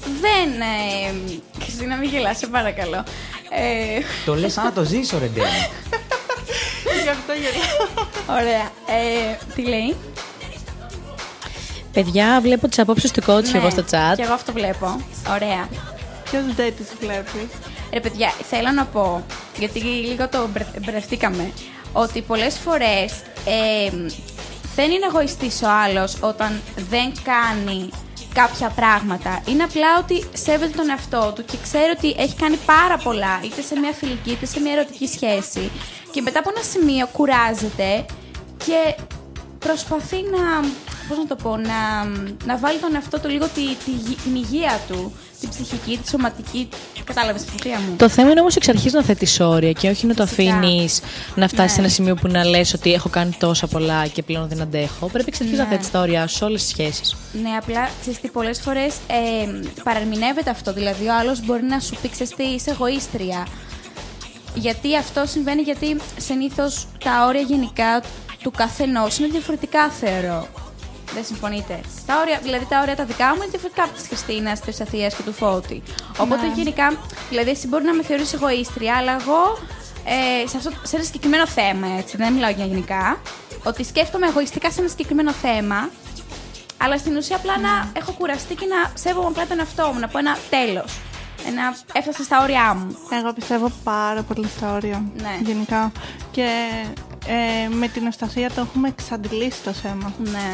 δεν... 0.04 0.62
Ε, 0.62 1.36
Χριστίνα, 1.64 1.96
μην 1.96 2.10
γελάς, 2.10 2.38
σε 2.38 2.48
παρακαλώ. 2.48 3.04
Ε, 3.50 4.00
Το 4.26 4.36
λες 4.36 4.54
σαν 4.54 4.64
να 4.64 4.74
το 4.74 4.84
ζήσω, 4.84 5.18
ρε 5.20 5.26
Ντέμι. 5.26 5.46
Γι' 7.04 7.10
αυτό 7.10 7.34
γελάω. 7.34 8.08
ωραία. 8.40 8.72
Ε, 9.00 9.38
τι 9.56 9.62
λέει; 9.62 9.96
Παιδιά, 11.94 12.40
βλέπω 12.42 12.68
τις 12.68 12.80
απόψεις 12.80 13.12
του 13.12 13.22
coach 13.28 13.44
Ναι, 13.52 13.58
εγώ 13.58 13.70
στο 13.70 13.84
chat. 13.92 14.16
Και 14.16 14.22
εγώ 14.24 14.34
αυτό 14.34 14.52
βλέπω. 14.52 15.02
Ωραία. 15.30 15.70
Ποιος 16.24 16.44
δεν 16.56 16.74
τις 16.76 16.88
βλέπει; 17.00 17.50
Ρε 17.94 18.00
παιδιά, 18.00 18.34
θέλω 18.50 18.72
να 18.72 18.86
πω, 18.86 19.24
γιατί 19.58 19.80
λίγο 19.80 20.28
το 20.30 20.48
μπερ- 20.54 20.80
μπερδευτήκαμε, 20.86 21.52
ότι 21.94 22.22
πολλές 22.22 22.58
φορές 22.58 23.12
ε, 23.46 23.90
δεν 24.76 24.92
είναι 24.92 25.06
εγωιστής 25.10 25.62
ο 25.62 25.68
άλλος 25.70 26.18
όταν 26.22 26.62
δεν 26.90 27.12
κάνει 27.24 27.90
κάποια 28.34 28.70
πράγματα. 28.70 29.42
Είναι 29.46 29.64
απλά 29.64 29.98
ότι 30.00 30.26
σέβεται 30.34 30.78
τον 30.78 30.90
εαυτό 30.90 31.32
του 31.36 31.46
και 31.46 31.58
ξέρει 31.64 31.92
ότι 31.98 32.16
έχει 32.18 32.36
κάνει 32.36 32.58
πάρα 32.66 32.98
πολλά, 32.98 33.40
είτε 33.44 33.62
σε 33.62 33.80
μια 33.80 33.92
φιλική 33.92 34.32
είτε 34.32 34.46
σε 34.46 34.60
μια 34.60 34.72
ερωτική 34.72 35.08
σχέση. 35.08 35.72
Και 36.12 36.22
μετά 36.22 36.40
από 36.40 36.50
ένα 36.56 36.64
σημείο 36.64 37.08
κουράζεται 37.08 38.06
και 38.66 38.96
προσπαθεί 39.60 40.16
να, 40.16 40.70
πώς 41.08 41.18
να 41.18 41.28
το 41.28 41.36
πω, 41.36 41.58
να, 41.58 42.04
να 42.46 42.58
βάλει 42.58 42.80
τον 42.80 42.96
εαυτό 42.96 43.20
του 43.20 43.30
λίγο 43.30 43.46
τη, 43.48 43.76
τη, 43.86 43.92
γη- 43.92 44.22
την 44.22 44.36
υγεία 44.36 44.80
του, 44.88 45.14
την 45.40 45.50
ψυχική, 45.50 45.98
τη 46.04 46.10
σωματική. 46.10 46.70
Κατάλαβες 47.04 47.44
τη 47.44 47.52
θεία 47.62 47.80
μου. 47.80 47.96
Το 47.98 48.10
θέμα 48.10 48.30
είναι 48.32 48.40
όμως 48.40 48.56
εξ 48.56 48.70
αρχής 48.70 48.94
να 48.94 49.04
θέτεις 49.04 49.40
όρια 49.40 49.72
και 49.72 49.90
όχι 49.90 50.06
να 50.06 50.14
το 50.14 50.26
Φυσικά. 50.26 50.56
αφήνεις 50.56 51.00
να 51.36 51.48
φτάσει 51.48 51.62
Ναι. 51.68 51.74
σε 51.74 51.80
ένα 51.80 51.90
σημείο 51.90 52.16
που 52.16 52.28
να 52.28 52.46
λες 52.46 52.74
ότι 52.74 52.94
έχω 52.94 53.10
κάνει 53.10 53.32
τόσα 53.40 53.68
πολλά 53.68 54.08
και 54.08 54.24
πλέον 54.24 54.48
δεν 54.48 54.62
αντέχω. 54.62 55.08
Πρέπει 55.08 55.28
εξ 55.28 55.42
αρχής 55.42 55.58
να 55.58 55.64
Ναι. 55.64 55.70
θέτεις 55.70 55.92
τα 55.92 56.00
όρια 56.00 56.28
σου 56.28 56.36
σε 56.36 56.44
όλες 56.44 56.62
τις 56.62 56.70
σχέσεις. 56.72 57.16
Ναι, 57.42 57.50
απλά 57.60 57.90
ξέρεις 58.02 58.20
τι, 58.20 58.28
πολλές 58.28 58.60
φορές 58.62 58.96
ε, 59.08 59.60
παραμεινεύεται 59.84 60.50
αυτό. 60.50 60.74
Δηλαδή, 60.74 61.08
ο 61.08 61.16
άλλος 61.20 61.46
μπορεί 61.46 61.64
να 61.64 61.80
σου 61.80 61.96
πει, 62.02 62.10
ξέρεις 62.10 62.36
τι, 62.36 62.44
είσαι 62.44 62.72
εγωίστρια. 62.72 63.48
Γιατί 64.56 64.98
αυτό 64.98 65.24
συμβαίνει, 65.26 65.62
γιατί 65.62 65.98
συνήθως 66.18 66.88
τα 67.04 67.26
όρια 67.28 67.42
γενικά 67.42 68.02
του 68.44 68.52
καθενός 68.52 69.18
είναι 69.18 69.28
διαφορετικά, 69.28 69.90
θεωρώ. 69.90 70.48
Δεν 71.14 71.26
συμφωνείτε. 71.26 71.80
Τα 72.06 72.20
όρια, 72.20 72.40
δηλαδή, 72.44 72.66
τα 72.70 72.80
όρια 72.80 72.96
τα 72.96 73.06
δικά 73.06 73.28
μου 73.28 73.36
είναι 73.36 73.50
διαφορετικά 73.50 73.84
από 73.84 73.94
τη 73.98 74.08
Χριστίνας, 74.08 74.60
τη 74.60 74.72
Αθίας 74.82 75.16
και 75.16 75.24
του 75.24 75.34
Φώτη. 75.34 75.84
Οπότε, 76.18 76.52
γενικά, 76.56 76.98
δηλαδή, 77.30 77.50
εσύ 77.50 77.68
μπορεί 77.68 77.84
να 77.84 77.94
με 77.94 78.04
θεωρήσει 78.04 78.36
εγωίστρια, 78.36 78.96
αλλά 78.96 79.12
εγώ 79.12 79.58
ε, 80.04 80.48
σε, 80.48 80.58
αυτό, 80.58 80.72
σε 80.84 80.96
ένα 80.96 81.06
συγκεκριμένο 81.06 81.48
θέμα, 81.48 81.88
έτσι, 81.98 82.18
δεν 82.18 82.34
μιλάω 82.34 82.52
για 82.52 82.66
γενικά, 82.66 83.22
ότι 83.64 83.84
σκέφτομαι 83.84 84.28
εγωιστικά 84.28 84.72
σε 84.72 84.80
ένα 84.80 84.90
συγκεκριμένο 84.90 85.32
θέμα 85.32 85.90
αλλά 86.82 86.98
στην 86.98 87.18
ουσία 87.18 87.36
απλά 87.36 87.58
να 87.60 87.92
έχω 87.94 88.12
κουραστεί 88.12 88.56
και 88.56 88.66
να 88.66 88.92
σέβομαι 88.94 89.28
απλά 89.28 89.48
τον 89.48 89.60
εαυτό 89.60 89.92
μου, 89.94 90.00
να 90.00 90.08
πω 90.08 90.18
ένα 90.18 90.38
τέλος. 90.50 91.00
Ένα 91.48 91.76
έφτασα 91.94 92.24
στα 92.24 92.42
όρια 92.44 92.74
μου. 92.74 92.98
Εγώ 93.20 93.34
πιστεύω 93.34 93.72
πάρα 93.84 94.22
πολύ 94.22 94.48
στα 94.48 94.74
όρια. 94.74 95.04
Ναι. 95.16 95.38
Γενικά. 95.42 95.92
Και 96.32 96.48
ε, 97.28 97.68
με 97.74 97.88
την 97.88 98.06
Ευσταθία 98.06 98.50
το 98.56 98.62
έχουμε 98.62 98.88
εξαντλήσει 98.88 99.62
το 99.64 99.72
θέμα. 99.72 100.14
Ναι. 100.24 100.54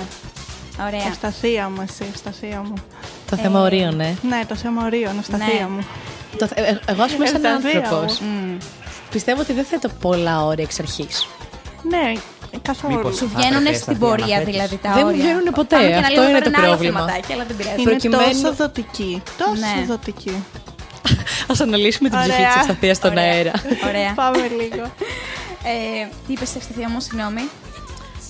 Ωραία. 0.88 1.08
Ευσταθία 1.08 1.70
μου, 1.70 1.82
εσύ, 1.90 2.06
Ευσταθία 2.12 2.62
μου. 2.66 2.74
Το 3.30 3.36
θέμα 3.36 3.62
ορίων, 3.62 4.00
ε. 4.00 4.16
Ναι, 4.30 4.42
το 4.48 4.56
θέμα 4.56 4.86
ορίων, 4.86 5.18
Ευσταθία 5.20 5.48
Ναι. 5.48 5.68
μου. 5.68 5.86
Το, 6.38 6.48
θε- 6.48 6.58
ε, 6.58 6.80
εγώ, 6.86 7.04
ας 7.04 7.12
πούμε, 7.12 7.26
σαν 7.26 7.36
Ευσταθία 7.46 7.80
άνθρωπος, 7.80 8.20
μου. 8.20 8.58
πιστεύω 9.12 9.42
ότι 9.42 9.54
δεν 9.54 9.64
θέτω 9.66 9.90
πολλά 10.02 10.44
όρια 10.46 10.64
εξ 10.64 10.80
αρχής. 10.80 11.28
Ναι, 11.90 12.12
καθόλου. 12.62 12.96
Μήπως- 12.96 13.16
Σου 13.18 13.30
Θα 13.34 13.40
βγαίνουν 13.40 13.60
έπρεπε 13.60 13.78
στην 13.78 13.96
στα 13.96 14.06
πορεία 14.06 14.26
διαναθέτεις. 14.26 14.54
δηλαδή 14.54 14.78
τα 14.78 14.92
Δεν 14.94 15.02
μου 15.04 15.08
όρια. 15.12 15.24
βγαίνουνε 15.24 15.52
ποτέ. 15.52 15.76
Πάμε 15.76 15.88
και 15.88 15.94
να 15.94 16.00
Αυτό 16.00 16.14
λέμε 16.22 16.30
είναι 16.30 16.40
τώρα 16.40 16.44
το 16.44 16.50
ένα 16.56 16.60
άλλο 16.68 16.68
πρόβλημα. 16.76 17.00
θεματάκι, 17.00 17.34
αλλά 17.34 17.44
δεν 17.48 17.56
πειράζει. 17.58 17.82
Είναι 17.82 17.90
προκειμένου- 17.90 18.42
τόσο 18.42 18.54
δοτική. 18.54 19.22
Τόσο 19.38 19.52
Ναι. 19.78 19.86
δοτική. 19.86 20.44
Α 21.48 21.54
αναλύσουμε 21.62 22.10
την 22.10 22.20
ψυχή 22.20 22.34
Ωραία. 22.36 22.48
της 22.48 22.56
Ευσταθία 22.60 22.94
στον 22.94 23.12
Ωραία. 23.12 23.24
αέρα. 23.24 23.52
Ωραία. 23.88 24.14
Πάμε 24.14 24.38
λίγο. 24.62 24.84
Ε, 25.64 26.08
τι 26.28 26.34
είπες 26.34 26.50
σε 26.50 26.58
ευθεία 26.58 26.90
μου, 26.90 27.00
συγγνώμη. 27.00 27.42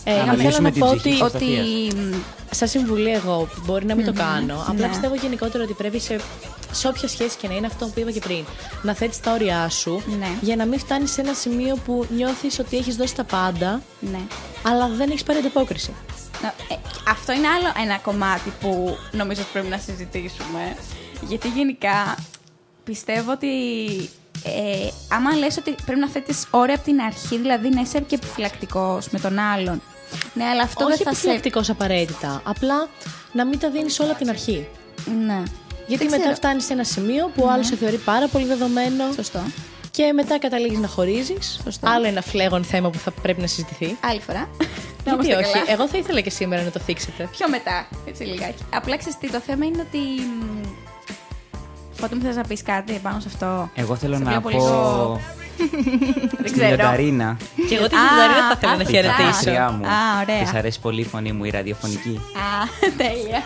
Ε, 0.04 0.12
Να 0.12 0.18
θέλω 0.20 0.32
αναλύσουμε 0.32 0.68
να 0.68 0.72
την 0.74 0.82
πω 0.82 0.88
ψυχή 0.98 1.22
ότι, 1.24 1.38
της 1.38 1.46
Ότι. 1.46 1.54
Ευσταθίας. 1.86 2.16
σαν 2.52 2.68
συμβουλή 2.68 3.12
εγώ, 3.12 3.48
μπορεί 3.66 3.86
να 3.86 3.96
μην 3.96 4.06
το 4.06 4.14
κάνω. 4.14 4.66
Απλά 4.68 4.74
Ναι. 4.86 4.88
πιστεύω 4.88 5.16
γενικότερα 5.16 5.64
ότι 5.64 5.74
πρέπει 5.74 6.00
σε, 6.00 6.20
σε 6.72 6.88
όποια 6.88 7.08
σχέση 7.08 7.38
και 7.38 7.48
να 7.48 7.56
είναι 7.56 7.66
αυτό 7.68 7.86
που 7.86 8.00
είπα 8.00 8.12
και 8.12 8.20
πριν, 8.20 8.46
να 8.82 8.94
θέτεις 8.94 9.20
τα 9.20 9.32
όρια 9.32 9.70
σου 9.70 10.04
Ναι. 10.20 10.28
για 10.42 10.56
να 10.56 10.66
μην 10.66 10.80
φτάνεις 10.80 11.12
σε 11.12 11.22
ένα 11.22 11.34
σημείο 11.34 11.76
που 11.86 12.06
νιώθεις 12.16 12.60
ότι 12.60 12.78
έχεις 12.78 12.96
δώσει 12.96 13.16
τα 13.16 13.24
πάντα, 13.24 13.82
Ναι. 14.00 14.20
αλλά 14.64 14.88
δεν 14.88 15.10
έχεις 15.10 15.24
πάρει 15.24 15.40
ανταπόκριση. 15.40 15.94
Να- 16.42 16.54
ε, 16.70 16.76
αυτό 17.08 17.32
είναι 17.34 17.48
άλλο 17.48 17.72
ένα 17.84 17.98
κομμάτι 17.98 18.54
που 18.62 18.98
νομίζω 19.12 19.42
ότι 19.42 19.50
πρέπει 19.54 19.68
να 19.68 19.78
συζητήσουμε. 19.78 20.76
Γιατί 21.22 21.48
γενικά 21.48 22.16
πιστεύω 22.86 23.32
ότι 23.32 23.48
ε, 24.44 24.88
άμα 25.10 25.36
λες 25.36 25.58
ότι 25.58 25.76
πρέπει 25.86 26.00
να 26.00 26.10
θέτεις 26.10 26.48
όρια 26.52 26.76
από 26.76 26.84
την 26.84 27.00
αρχή, 27.02 27.38
δηλαδή 27.38 27.70
να 27.70 27.82
είσαι 27.82 28.00
και 28.00 28.16
επιφυλακτικός 28.16 29.10
με 29.10 29.20
τον 29.20 29.40
άλλον. 29.40 29.82
Ναι, 30.34 30.44
αλλά 30.44 30.62
αυτό 30.64 30.86
Όχι 30.86 30.96
δεν 30.96 31.06
θα 31.06 31.12
σε... 31.12 31.18
επιφυλακτικός 31.18 31.70
απαραίτητα. 31.70 32.42
Απλά 32.46 32.88
να 33.32 33.46
μην 33.46 33.60
τα 33.60 33.70
δίνεις 33.70 34.00
όλα 34.00 34.10
από 34.10 34.20
την 34.20 34.30
αρχή. 34.30 34.68
Ναι. 35.26 35.44
Γιατί 35.88 36.04
Δεν 36.04 36.12
μετά 36.12 36.18
ξέρω. 36.18 36.36
φτάνεις 36.36 36.66
σε 36.66 36.74
ένα 36.74 36.84
σημείο 36.84 37.32
που 37.36 37.44
ο 37.46 37.50
άλλος 37.50 37.68
σε 37.68 37.76
θεωρεί 37.76 37.98
πάρα 37.98 38.28
πολύ 38.28 38.46
δεδομένο 38.46 39.12
Σωστό. 39.16 39.40
και 39.92 40.14
μετά 40.14 40.40
καταλήγεις 40.40 40.80
να 40.80 40.88
χωρίζεις. 40.88 41.60
Σωστό. 41.64 41.90
Άλλο 41.90 42.08
ένα 42.08 42.22
φλέγον 42.22 42.64
θέμα 42.64 42.90
που 42.90 42.98
θα 42.98 43.12
πρέπει 43.12 43.42
να 43.42 43.48
συζητηθεί. 43.48 43.98
Άλλη 44.02 44.20
φορά. 44.20 44.40
Να 44.40 45.12
Γιατί 45.14 45.26
είμαστε 45.28 45.36
όχι, 45.36 45.52
καλά. 45.60 45.66
εγώ 45.68 45.88
θα 45.88 45.98
ήθελα 45.98 46.20
και 46.22 46.30
σήμερα 46.30 46.64
να 46.64 46.72
το 46.72 46.80
θίξετε. 46.80 47.30
Πιο 47.32 47.50
μετά, 47.50 47.88
έτσι 48.08 48.24
λιγάκι. 48.24 48.64
Απλά 48.74 48.98
ξέρεις 48.98 49.18
τι, 49.18 49.30
το 49.32 49.40
θέμα 49.40 49.66
είναι 49.66 49.82
ότι... 49.88 49.98
μ, 51.96 52.00
Φώτη 52.02 52.16
μου 52.16 52.22
θες 52.22 52.36
να 52.36 52.44
πεις 52.44 52.62
κάτι 52.64 53.00
πάνω 53.04 53.20
σε 53.20 53.28
αυτό; 53.34 53.70
Εγώ 53.76 53.96
θέλω 53.96 54.16
Σε 54.18 54.24
να 54.24 54.30
βλέπω 54.30 54.42
πω 54.42 54.50
λίγο- 54.50 55.20
Δεν 55.58 56.48
στην 56.48 56.52
ξέρω. 56.54 56.68
Λιονταρίνα. 56.68 57.38
Και 57.70 57.76
εγώ 57.76 57.88
τη 57.88 57.96
Α, 57.96 58.00
Λιονταρίνα 58.00 58.48
θα 58.48 58.54
ήθελα 58.58 58.76
να 58.76 58.82
αυτή. 58.82 58.94
χαιρετήσω. 58.94 59.40
Χρειά 59.40 59.72
μου. 59.72 59.86
Α, 59.86 60.22
ωραία. 60.22 60.40
Της 60.44 60.54
αρέσει 60.54 60.80
πολύ 60.80 61.02
η 61.02 61.04
φωνή 61.04 61.32
μου, 61.32 61.44
η 61.44 61.50
ραδιοφωνική. 61.50 62.22
Α, 62.34 62.90
τέλεια. 62.98 63.44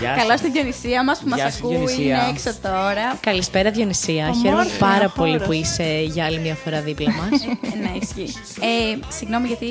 Γεια 0.00 0.14
Καλό 0.16 0.30
σας. 0.30 0.38
στην 0.38 0.52
Διονυσία 0.52 1.04
μας 1.04 1.18
που 1.18 1.28
μας 1.28 1.38
Γεια 1.38 1.50
σου, 1.50 1.56
ακούει, 1.58 1.74
Διονυσία. 1.76 2.04
είναι 2.04 2.28
έξω 2.28 2.50
τώρα. 2.62 3.16
Καλησπέρα 3.20 3.70
Διονυσία. 3.70 4.24
Ομόρφη, 4.24 4.40
Χαίρομαι 4.48 4.64
πάρα 4.78 5.04
ο 5.06 5.12
πολύ 5.16 5.30
χώρος. 5.32 5.46
που 5.46 5.52
είσαι 5.52 6.00
για 6.06 6.24
άλλη 6.24 6.38
μια 6.38 6.54
φορά 6.54 6.80
δίπλα 6.80 7.10
μας. 7.12 7.28
ναι, 7.82 7.92
ισχύει. 8.02 8.34
Ε, 8.60 8.98
συγγνώμη, 9.08 9.46
γιατί 9.46 9.66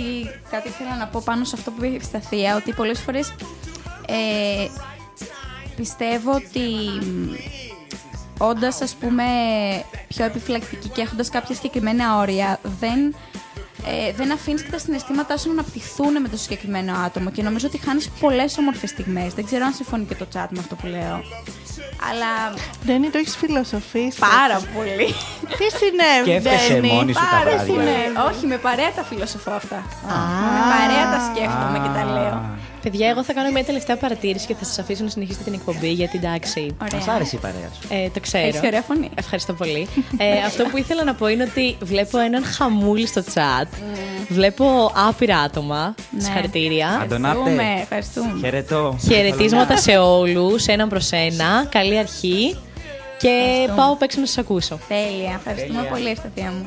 κάτι 0.52 0.68
ήθελα 0.68 0.96
να 1.00 1.08
πω 1.08 1.22
πάνω 1.26 1.44
σε 1.44 1.56
αυτό 1.58 1.72
που 1.72 1.86
είπε 1.86 2.04
στα 2.04 2.20
Θεία, 2.20 2.56
ότι 2.56 2.72
πολλές 2.74 3.00
φορές 3.00 3.28
ε, 4.08 4.68
πιστεύω 5.76 6.32
ότι 6.32 6.66
όντας, 8.38 8.82
ας 8.82 8.96
πούμε, 8.96 9.24
πιο 10.08 10.26
επιφυλακτική 10.26 10.90
και 10.90 11.02
έχοντας 11.02 11.30
κάποια 11.30 11.56
συγκεκριμένα 11.56 12.18
όρια, 12.18 12.60
δεν 12.80 13.16
ε, 13.86 14.14
δεν 14.14 14.32
αφήνεις 14.32 14.62
και 14.64 14.72
τα 14.72 14.78
συναισθήματά 14.78 15.38
σου 15.38 15.48
να 15.48 15.54
αναπτυχθούν 15.54 16.22
με 16.22 16.28
το 16.28 16.38
συγκεκριμένο 16.38 16.94
άτομο 17.06 17.30
και 17.32 17.42
νομίζω 17.44 17.68
ότι 17.68 17.78
χάνεις 17.78 18.10
πολλές 18.20 18.58
όμορφες 18.58 18.90
στιγμές. 18.90 19.34
Δεν 19.34 19.46
ξέρω 19.46 19.66
αν 19.66 19.74
συμφωνεί 19.74 20.06
και 20.06 20.16
το 20.16 20.26
chat 20.34 20.46
με 20.50 20.60
αυτό 20.60 20.76
που 20.76 20.88
λέω. 20.88 21.22
Αλλά 22.10 22.32
Ντένι, 22.86 23.10
το 23.10 23.18
έχεις 23.18 23.36
φιλοσοφήσει. 23.36 24.20
πάρα 24.20 24.58
πολύ. 24.76 25.08
Τι 25.58 25.66
συνέβη, 25.80 26.30
Σκέφτεσαι 26.30 26.74
Ντένι; 26.74 26.88
μόνη 26.94 27.14
σου 27.14 27.20
τα 27.20 27.38
Πάρα 27.38 27.44
βράδια. 27.52 27.74
πολύ. 27.74 28.34
Όχι, 28.36 28.46
με 28.46 28.58
παρέα 28.58 28.92
τα 28.92 29.04
φιλοσοφώ 29.04 29.52
αυτά. 29.52 29.80
Με 30.58 30.62
παρέα 30.74 31.06
τα 31.14 31.20
σκέφτομαι 31.30 31.78
και 31.84 31.92
τα 32.00 32.04
λέω. 32.14 32.38
Παιδιά, 32.90 33.10
εγώ 33.10 33.24
θα 33.24 33.34
κάνω 33.34 33.52
μια 33.52 33.64
τελευταία 33.64 33.98
παρατήρηση 33.98 34.46
και 34.48 34.56
θα 34.56 34.66
σας 34.66 34.80
αφήσω 34.80 35.04
να 35.04 35.10
συνεχίσετε 35.10 35.44
την 35.44 35.54
εκπομπή 35.54 35.90
γιατί 35.92 36.18
εντάξει. 36.18 36.76
Μας 36.82 36.92
Ωραία. 37.04 37.16
άρεσε 37.16 37.36
η 37.36 37.40
παρέα 37.40 37.70
σου. 37.82 37.88
Ε, 37.90 38.10
το 38.10 38.20
ξέρω. 38.20 38.48
Έχεις 38.48 38.62
ωραία 38.64 38.82
φωνή. 38.82 39.10
Ευχαριστώ 39.16 39.54
πολύ. 39.54 39.88
ε, 40.18 40.38
αυτό 40.46 40.64
που 40.64 40.78
ήθελα 40.78 41.04
να 41.04 41.14
πω 41.14 41.28
είναι 41.28 41.44
ότι 41.44 41.78
βλέπω 41.82 42.18
έναν 42.18 42.44
χαμούλη 42.46 43.08
στο 43.08 43.24
chat. 43.34 43.68
Βλέπω 44.30 44.92
άπειρα 45.08 45.38
άτομα. 45.38 45.96
Ναι. 46.12 46.22
Συγχαρητήρια. 46.22 47.00
Αντωνάτε. 47.04 47.38
Ευχαριστούμε, 47.40 47.82
ευχαριστούμε. 47.82 48.40
Χαιρετώ. 48.40 48.98
Χαιρετίσματα 49.08 49.78
σε 49.78 49.98
όλους, 49.98 50.66
έναν 50.66 50.90
προς 50.90 51.12
ένα. 51.12 51.66
Καλή 51.70 51.98
αρχή. 51.98 52.58
Και 53.18 53.28
Ευχαριστούμε. 53.28 53.76
πάω 53.76 53.92
απ' 53.94 54.02
έξω 54.02 54.20
να 54.20 54.26
σας 54.26 54.38
ακούσω. 54.38 54.80
Τέλεια, 54.88 55.34
ευχαριστούμε 55.38 55.74
Τέλεια. 55.80 55.90
πολύ, 55.92 56.10
Ευσταθία 56.10 56.52
μου. 56.58 56.66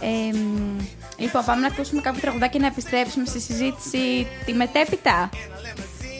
Ε, 0.00 0.36
μ, 0.36 0.84
λοιπόν, 1.16 1.44
πάμε 1.44 1.60
να 1.60 1.66
ακούσουμε 1.66 2.00
κάποιο 2.00 2.20
τραγουδάκι 2.20 2.52
και 2.52 2.58
να 2.58 2.66
επιστρέψουμε 2.66 3.24
στη 3.26 3.40
συζήτηση 3.40 4.26
τη 4.46 4.52
μετέπειτα. 4.52 5.28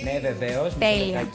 Ναι, 0.04 0.18
βεβαίως. 0.28 0.72
Τέλεια. 0.78 1.28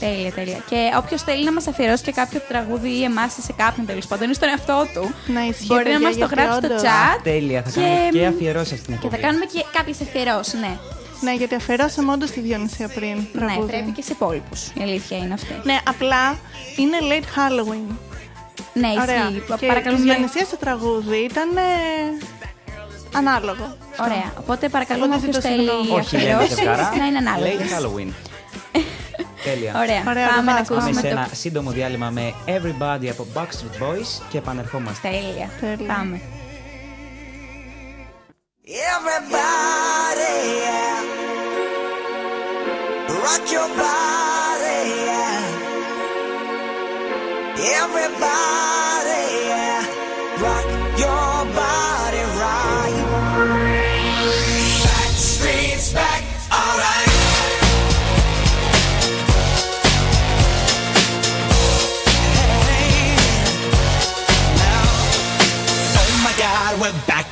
Τέλεια, 0.00 0.32
τέλεια. 0.32 0.58
Και 0.70 0.90
όποιος 0.96 1.22
θέλει 1.22 1.44
να 1.44 1.52
μας 1.52 1.66
αφιερώσει 1.66 2.02
και 2.02 2.12
κάποιο 2.12 2.40
τραγούδι 2.48 2.88
ή 2.88 3.02
εμάς 3.04 3.36
ή 3.36 3.40
σε 3.42 3.52
κάποιον 3.52 3.86
τέλος 3.86 4.06
πάντων 4.06 4.30
ή 4.30 4.34
στον 4.34 4.48
εαυτό 4.48 4.86
του, 4.94 5.14
Να 5.32 5.40
ισχύει, 5.46 5.64
μπορεί 5.66 5.82
να 5.84 5.90
παιδιά, 5.90 6.00
μα 6.00 6.10
το 6.10 6.16
γιατί 6.16 6.34
γράψει 6.34 6.58
στο 6.58 6.66
όντως- 6.66 6.82
chat. 6.82 7.20
Τέλεια, 7.22 7.62
θα 7.62 7.70
και- 7.70 7.80
κάνουμε 7.80 8.08
και 8.12 8.26
αφιερώσεις 8.26 8.78
στην 8.78 8.86
Και 8.88 8.94
εκπομπή. 8.94 9.14
θα 9.14 9.20
κάνουμε 9.20 9.44
και 9.44 9.64
κάποιες 9.72 10.00
αφιερώσεις, 10.00 10.60
ναι. 10.60 10.78
Ναι, 11.20 11.32
γιατί 11.34 11.54
αφαιρώσαμε 11.54 12.12
όντως 12.12 12.30
τη 12.30 12.40
Διονυσία 12.40 12.88
πριν. 12.88 13.16
Ναι, 13.16 13.40
τραγούδι. 13.46 13.70
πρέπει 13.72 13.90
και 13.90 14.02
σε 14.02 14.12
υπόλοιπους. 14.12 14.66
Η 14.66 14.80
αλήθεια 14.82 15.16
είναι 15.16 15.34
αυτή. 15.34 15.52
Ναι, 15.62 15.76
απλά 15.88 16.38
είναι 16.76 16.96
late 17.10 17.28
Halloween. 17.38 17.94
Ναι, 18.74 18.88
Ωραία. 19.02 19.16
ισχύει. 19.28 19.42
Και 19.58 19.66
Παρακαλούμε. 19.66 20.02
η 20.12 20.14
Διονυσία 20.14 20.44
στο 20.44 20.56
τραγούδι 20.56 21.16
ήταν 21.16 21.48
ε, 21.56 21.60
ανάλογο. 23.14 23.76
Ωραία. 24.00 24.32
Οπότε 24.38 24.68
παρακαλούμε 24.68 25.06
Εγώ 25.06 25.14
όποιο 25.16 25.32
δεν 25.32 25.42
ζητώ 25.42 25.48
θέλει 25.48 25.68
συγγνώμη. 25.68 26.00
Όχι, 26.00 26.16
λέμε 26.16 26.32
αφιερώσει 26.32 26.54
ζευγαρά. 26.54 26.92
να 26.98 27.04
είναι 27.06 27.18
Late 27.18 27.26
ανάλογε. 27.26 27.64
Halloween. 27.76 28.10
Τέλεια. 29.48 29.72
Ωραία. 29.82 30.02
Ωραία, 30.08 30.26
Πάμε 30.28 30.42
να 30.42 30.58
ρεβάς, 30.58 30.68
Πάμε 30.68 30.80
ακούσουμε 30.80 30.92
σε 30.92 31.00
το. 31.00 31.06
ένα 31.06 31.28
σύντομο 31.32 31.70
διάλειμμα 31.70 32.10
με 32.10 32.34
Everybody 32.46 33.06
από 33.10 33.26
Backstreet 33.34 33.82
Boys 33.82 34.22
και 34.30 34.38
επανερχόμαστε. 34.38 35.08
Τέλεια. 35.08 35.50
Τέλεια. 35.60 35.94
Πάμε. 35.94 36.20
Everybody, 38.98 40.34
yeah. 40.64 41.00
rock 43.22 43.44
your 43.54 43.68
body, 43.82 44.80
yeah. 45.08 45.40
Everybody, 47.80 49.22
yeah. 49.50 50.42
rock 50.44 50.66
your 51.02 51.32
body 51.56 51.87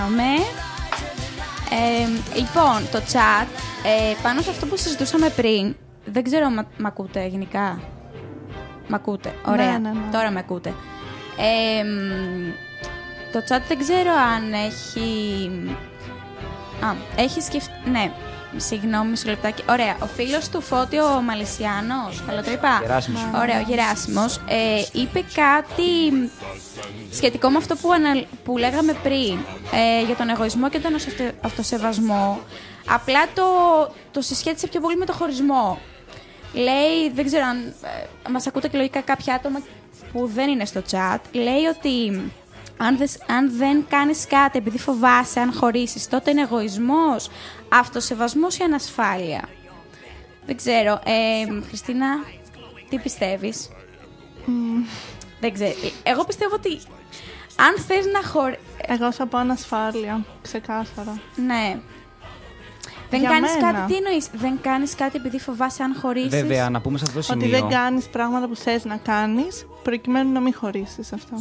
Επιστρέψαμε. 0.00 0.32
Ε, 1.70 2.36
λοιπόν, 2.38 2.90
το 2.90 3.02
chat, 3.12 3.46
ε, 3.84 4.14
πάνω 4.22 4.40
σε 4.40 4.50
αυτό 4.50 4.66
που 4.66 4.76
συζητούσαμε 4.76 5.28
πριν, 5.28 5.76
δεν 6.04 6.22
ξέρω 6.22 6.46
αν 6.46 6.66
μ' 6.78 6.86
ακούτε 6.86 7.26
γενικά. 7.26 7.80
Μ' 8.88 8.94
ακούτε, 8.94 9.34
ωραία. 9.46 9.78
Ναι, 9.78 9.78
ναι, 9.78 9.88
ναι. 9.88 10.12
Τώρα 10.12 10.30
με 10.30 10.38
ακούτε. 10.38 10.74
Ε, 11.38 11.82
μ, 11.84 12.52
το 13.32 13.38
chat 13.48 13.62
δεν 13.68 13.78
ξέρω 13.78 14.12
αν 14.12 14.52
έχει... 14.52 15.50
Α, 16.80 16.94
έχει 17.16 17.40
σκεφτεί... 17.40 17.72
Ναι, 17.90 18.12
συγγνώμη, 18.56 19.10
μισό 19.10 19.28
λεπτάκι. 19.28 19.62
Ωραία, 19.68 19.96
ο 20.02 20.06
φίλος 20.06 20.48
του 20.48 20.60
Φώτη, 20.60 20.98
ο 21.00 21.20
Μαλαισιάνος, 21.24 22.22
καλά 22.26 22.42
το 22.42 22.50
είπα. 22.50 22.78
Γεράσιμος. 22.80 23.20
Ωραία, 23.34 23.58
ο 23.58 23.64
Γεράσιμος, 23.68 24.36
ε, 24.36 24.82
είπε 25.00 25.24
κάτι 25.34 26.30
σχετικό 27.12 27.50
με 27.50 27.56
αυτό 27.56 27.76
που, 27.76 27.92
ανα- 27.92 28.24
που 28.44 28.56
λέγαμε 28.58 28.92
πριν 29.02 29.38
ε, 29.74 30.04
για 30.06 30.14
τον 30.16 30.28
εγωισμό 30.28 30.68
και 30.68 30.78
τον 30.80 30.94
αυτο- 30.94 31.30
αυτοσεβασμό. 31.40 32.40
Απλά 32.88 33.20
το, 33.34 33.44
το 34.10 34.20
συσχέτισε 34.20 34.66
πιο 34.66 34.80
πολύ 34.80 34.96
με 34.96 35.04
το 35.04 35.12
χωρισμό. 35.12 35.78
Λέει, 36.54 37.10
δεν 37.14 37.26
ξέρω 37.26 37.44
αν 37.46 37.58
ε, 37.66 38.30
μας 38.30 38.46
ακούτε 38.46 38.68
και 38.68 38.76
λογικά 38.76 39.00
κάποια 39.00 39.34
άτομα 39.34 39.60
που 40.12 40.30
δεν 40.34 40.48
είναι 40.48 40.64
στο 40.64 40.82
chat, 40.90 41.18
λέει 41.32 41.64
ότι 41.76 42.22
αν, 42.76 42.96
δες- 42.96 43.18
αν 43.28 43.52
δεν 43.56 43.84
κάνεις 43.88 44.26
κάτι 44.28 44.58
επειδή 44.58 44.78
φοβάσαι 44.78 45.40
αν 45.40 45.52
χωρίσεις, 45.52 46.08
τότε 46.08 46.30
είναι 46.30 46.40
εγωισμός, 46.40 47.28
αυτοσεβασμός 47.72 48.56
ή 48.58 48.62
ανασφάλεια. 48.62 49.48
Δεν 50.46 50.56
ξέρω. 50.56 51.00
Ε, 51.04 51.62
Χριστίνα, 51.68 52.06
τι 52.88 52.98
πιστεύεις; 52.98 53.68
Δεν 55.40 55.52
ξέρω. 55.52 55.72
Εγώ 56.02 56.24
πιστεύω 56.24 56.54
ότι 56.54 56.80
αν 57.56 57.82
θες 57.86 58.06
να 58.12 58.28
χωρί... 58.28 58.58
Εγώ 58.86 59.12
θα 59.12 59.26
πω 59.26 59.38
ανασφάλεια, 59.38 60.24
ξεκάθαρα. 60.42 61.20
Ναι. 61.46 61.78
Δεν 63.10 63.20
Για 63.20 63.28
κάνεις 63.28 63.50
μένα. 63.54 63.72
κάτι, 63.72 63.92
τι 63.92 63.98
εννοείς, 63.98 64.28
δεν 64.32 64.58
κάνεις 64.60 64.94
κάτι 64.94 65.16
επειδή 65.16 65.38
φοβάσαι 65.38 65.82
αν 65.82 65.96
χωρίσεις; 66.00 66.28
Βέβαια, 66.30 66.70
να 66.70 66.80
πούμε 66.80 66.98
σε 66.98 67.04
αυτό 67.08 67.20
το 67.20 67.26
Ότι 67.32 67.44
σημείο. 67.44 67.60
δεν 67.60 67.68
κάνεις 67.68 68.08
πράγματα 68.08 68.48
που 68.48 68.56
θες 68.56 68.84
να 68.84 68.96
κάνεις, 68.96 69.66
προκειμένου 69.82 70.32
να 70.32 70.40
μην 70.40 70.54
χωρίσεις 70.54 71.12
αυτό. 71.12 71.36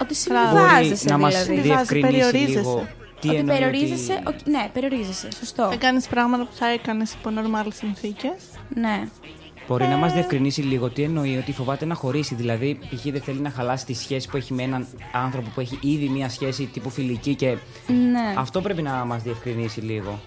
Ότι 0.00 0.04
Μπορεί 0.04 0.14
συμβιβάζεσαι 0.14 1.08
να 1.08 1.18
μας 1.18 1.32
δηλαδή. 1.32 1.52
Συμβιβάζει, 1.54 1.84
διευκρινίσει 1.84 2.30
περιορίζεσαι. 2.30 2.58
λίγο 2.58 2.88
τι 3.20 3.28
ότι 3.28 3.36
εννοεί 3.36 3.58
περιορίζεσαι, 3.58 4.22
ότι... 4.26 4.36
ο- 4.46 4.50
ναι, 4.50 4.68
περιορίζεσαι, 4.72 5.28
σωστό. 5.38 5.68
Δεν 5.68 5.78
κάνεις 5.78 6.06
πράγματα 6.06 6.44
που 6.44 6.54
θα 6.54 6.66
έκανες 6.68 7.12
υπό 7.12 7.30
normal 7.36 7.66
συνθήκες. 7.74 8.34
Ναι. 8.74 9.08
Μπορεί 9.68 9.84
να 9.84 9.92
Ε. 9.92 9.96
μα 9.96 10.06
διευκρινίσει 10.08 10.62
λίγο 10.62 10.88
τι 10.90 11.02
εννοεί 11.02 11.36
ότι 11.36 11.52
φοβάται 11.52 11.84
να 11.84 11.94
χωρίσει. 11.94 12.34
Δηλαδή, 12.34 12.78
π.χ. 12.94 13.02
δεν 13.04 13.20
θέλει 13.22 13.40
να 13.40 13.50
χαλάσει 13.50 13.86
τη 13.86 13.94
σχέση 13.94 14.28
που 14.28 14.36
έχει 14.36 14.52
με 14.54 14.62
έναν 14.62 14.86
άνθρωπο 15.12 15.48
που 15.54 15.60
έχει 15.60 15.78
ήδη 15.82 16.08
μία 16.08 16.28
σχέση 16.28 16.64
τύπου 16.66 16.90
φιλική 16.90 17.34
και. 17.34 17.56
ναι. 17.86 18.34
Αυτό 18.36 18.60
πρέπει 18.60 18.82
να 18.82 18.92
μας 19.04 19.22
διευκρινίσει 19.22 19.80
λίγο. 19.80 20.18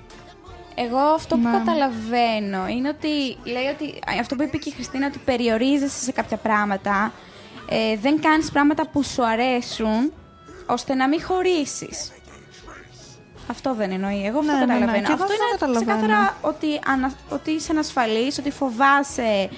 Εγώ 0.75 0.97
αυτό 0.97 1.35
που 1.35 1.41
Ναι. 1.41 1.51
καταλαβαίνω 1.51 2.67
είναι 2.67 2.89
ότι 2.89 3.07
λέει 3.51 3.65
ότι 3.73 3.99
αυτό 4.19 4.35
που 4.35 4.43
είπε 4.43 4.57
και 4.57 4.69
η 4.69 4.71
Χριστίνα 4.71 5.07
ότι 5.07 5.19
περιορίζεσαι 5.25 6.03
σε 6.03 6.11
κάποια 6.11 6.37
πράγματα, 6.37 7.13
ε, 7.69 7.97
δεν 7.97 8.21
κάνεις 8.21 8.51
πράγματα 8.51 8.87
που 8.89 9.03
σου 9.03 9.25
αρέσουν 9.25 10.11
ώστε 10.67 10.93
να 10.93 11.07
μην 11.07 11.23
χωρίσεις. 11.23 12.11
Αυτό 13.49 13.73
δεν 13.75 13.91
εννοεί. 13.91 14.23
Εγώ 14.25 14.39
αυτό 14.39 14.51
Ναι, 14.51 14.57
ναι, 14.57 14.65
ναι. 14.65 14.73
καταλαβαίνω. 14.73 15.05
Και 15.07 15.11
εγώ 15.11 15.23
αυτό 15.23 15.33
αυτό 15.33 15.65
είναι 15.65 15.75
καταλαβαίνω. 15.75 15.97
ξεκάθαρα 15.97 16.35
ότι, 16.41 16.67
ανα, 16.85 17.11
ότι 17.29 17.51
είσαι 17.51 17.71
ανασφαλής, 17.71 18.37
ότι 18.37 18.51
φοβάσαι 18.51 19.49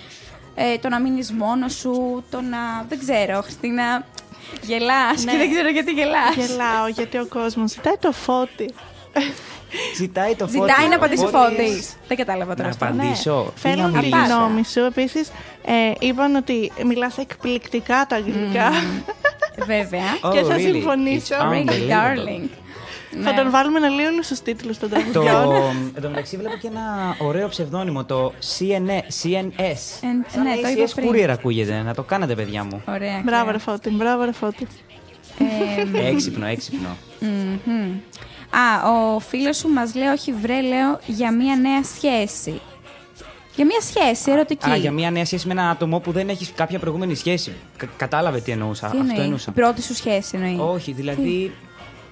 ε, 0.55 0.77
το 0.77 0.89
να 0.89 0.99
μείνεις 0.99 1.31
μόνος 1.31 1.73
σου, 1.73 2.23
το 2.29 2.41
να... 2.41 2.57
Δεν 2.89 2.99
ξέρω, 2.99 3.41
Χριστίνα, 3.41 4.05
γελάς 4.61 5.23
Ναι. 5.23 5.31
και 5.31 5.37
δεν 5.37 5.51
ξέρω 5.51 5.69
γιατί 5.69 5.91
γελάς. 5.91 6.35
Γελάω 6.35 6.87
γιατί 6.87 7.17
ο 7.17 7.25
κόσμος 7.25 7.71
ζητάει 7.71 7.97
το 7.99 8.11
φώτι. 8.11 8.69
Ζητάει 9.95 10.35
το 10.35 10.47
φώτι. 10.47 10.71
Ζητάει 10.71 10.87
να 10.89 10.95
απαντήσει 10.95 11.25
Φώτης. 11.25 11.57
φώτης. 11.57 11.93
Δεν 12.07 12.17
κατάλαβα 12.17 12.55
τώρα 12.55 12.63
Να 12.63 12.69
αυτό. 12.69 12.85
απαντήσω. 12.85 13.51
Τι 13.55 13.59
Θέλω 13.61 13.81
να 13.81 13.87
τη 13.89 13.95
μιλήσω. 13.95 14.15
Απάντα. 14.17 14.35
γνώμη 14.35 14.65
σου. 14.65 14.79
Επίσης, 14.79 15.31
ε, 15.65 15.91
είπαν 15.99 16.35
ότι 16.35 16.71
μιλάς 16.85 17.17
εκπληκτικά 17.17 18.05
τα 18.09 18.15
αγγλικά. 18.15 18.69
Βέβαια. 19.65 20.01
Oh, 20.23 20.31
Και 20.31 20.41
θα 20.43 20.55
really? 20.55 20.59
συμφωνήσω. 20.61 21.35
It's 21.35 21.51
Really, 21.51 21.65
unbelievable. 21.69 22.47
Darling. 23.13 23.23
Θα 23.23 23.31
Ναι. 23.31 23.37
τον 23.41 23.49
βάλουμε 23.51 23.79
να 23.79 23.89
λέει 23.89 24.05
όλους 24.05 24.27
τους 24.27 24.39
τίτλους 24.39 24.77
των 24.77 24.89
Το... 24.89 24.95
τραγουδιών. 24.95 25.91
Εν 25.95 26.01
τω 26.01 26.09
μεταξύ 26.09 26.37
βλέπω 26.37 26.55
και 26.61 26.67
ένα 26.67 27.15
ωραίο 27.19 27.47
ψευδόνυμο, 27.47 28.05
το 28.05 28.33
CNS. 28.57 29.23
CNS. 29.23 29.81
Εν- 30.01 30.25
Σαν 30.27 30.43
ναι, 30.43 30.55
το 30.61 30.67
είπα 30.69 30.85
ACS 30.87 30.91
πριν. 30.95 31.09
Courier 31.11 31.29
ακούγεται. 31.29 31.81
Να 31.85 31.93
το 31.93 32.03
κάνετε, 32.03 32.35
παιδιά 32.35 32.63
μου. 32.63 32.81
Ωραία. 32.87 33.21
Μπράβο 33.25 33.41
Κλαία. 33.43 33.51
ρε 33.51 33.57
Φώτη, 33.57 33.89
μπράβο 33.89 34.23
ρε 34.23 34.31
Φώτη. 34.31 34.67
Ε, 35.95 36.07
έξυπνο, 36.07 36.45
έξυπνο. 36.45 36.97
μμμ. 37.19 37.91
Α, 38.55 38.89
ο 38.91 39.19
φίλος 39.19 39.57
σου 39.57 39.67
μας 39.69 39.95
λέει, 39.95 40.07
όχι 40.07 40.33
βρε, 40.33 40.61
λέω, 40.61 40.99
για 41.05 41.31
μια 41.33 41.55
νέα 41.55 41.83
σχέση. 41.83 42.61
Για 43.55 43.65
μια 43.65 43.79
σχέση, 43.81 44.31
ερωτική. 44.31 44.69
Α, 44.69 44.75
για 44.75 44.91
μια 44.91 45.11
νέα 45.11 45.25
σχέση 45.25 45.47
με 45.47 45.53
ένα 45.53 45.69
άτομο 45.69 45.99
που 45.99 46.11
δεν 46.11 46.29
έχεις 46.29 46.51
κάποια 46.55 46.79
προηγούμενη 46.79 47.15
σχέση. 47.15 47.53
Κα- 47.77 47.87
κατάλαβε 47.97 48.39
τι 48.39 48.51
εννοούσα. 48.51 48.87
Τι 48.89 48.97
Αυτό 48.97 49.09
εννοεί, 49.09 49.23
εννοούσα. 49.23 49.51
η 49.51 49.59
πρώτη 49.59 49.81
σου 49.81 49.95
σχέση 49.95 50.31
εννοεί. 50.37 50.57
Όχι, 50.73 50.91
δηλαδή, 50.91 51.53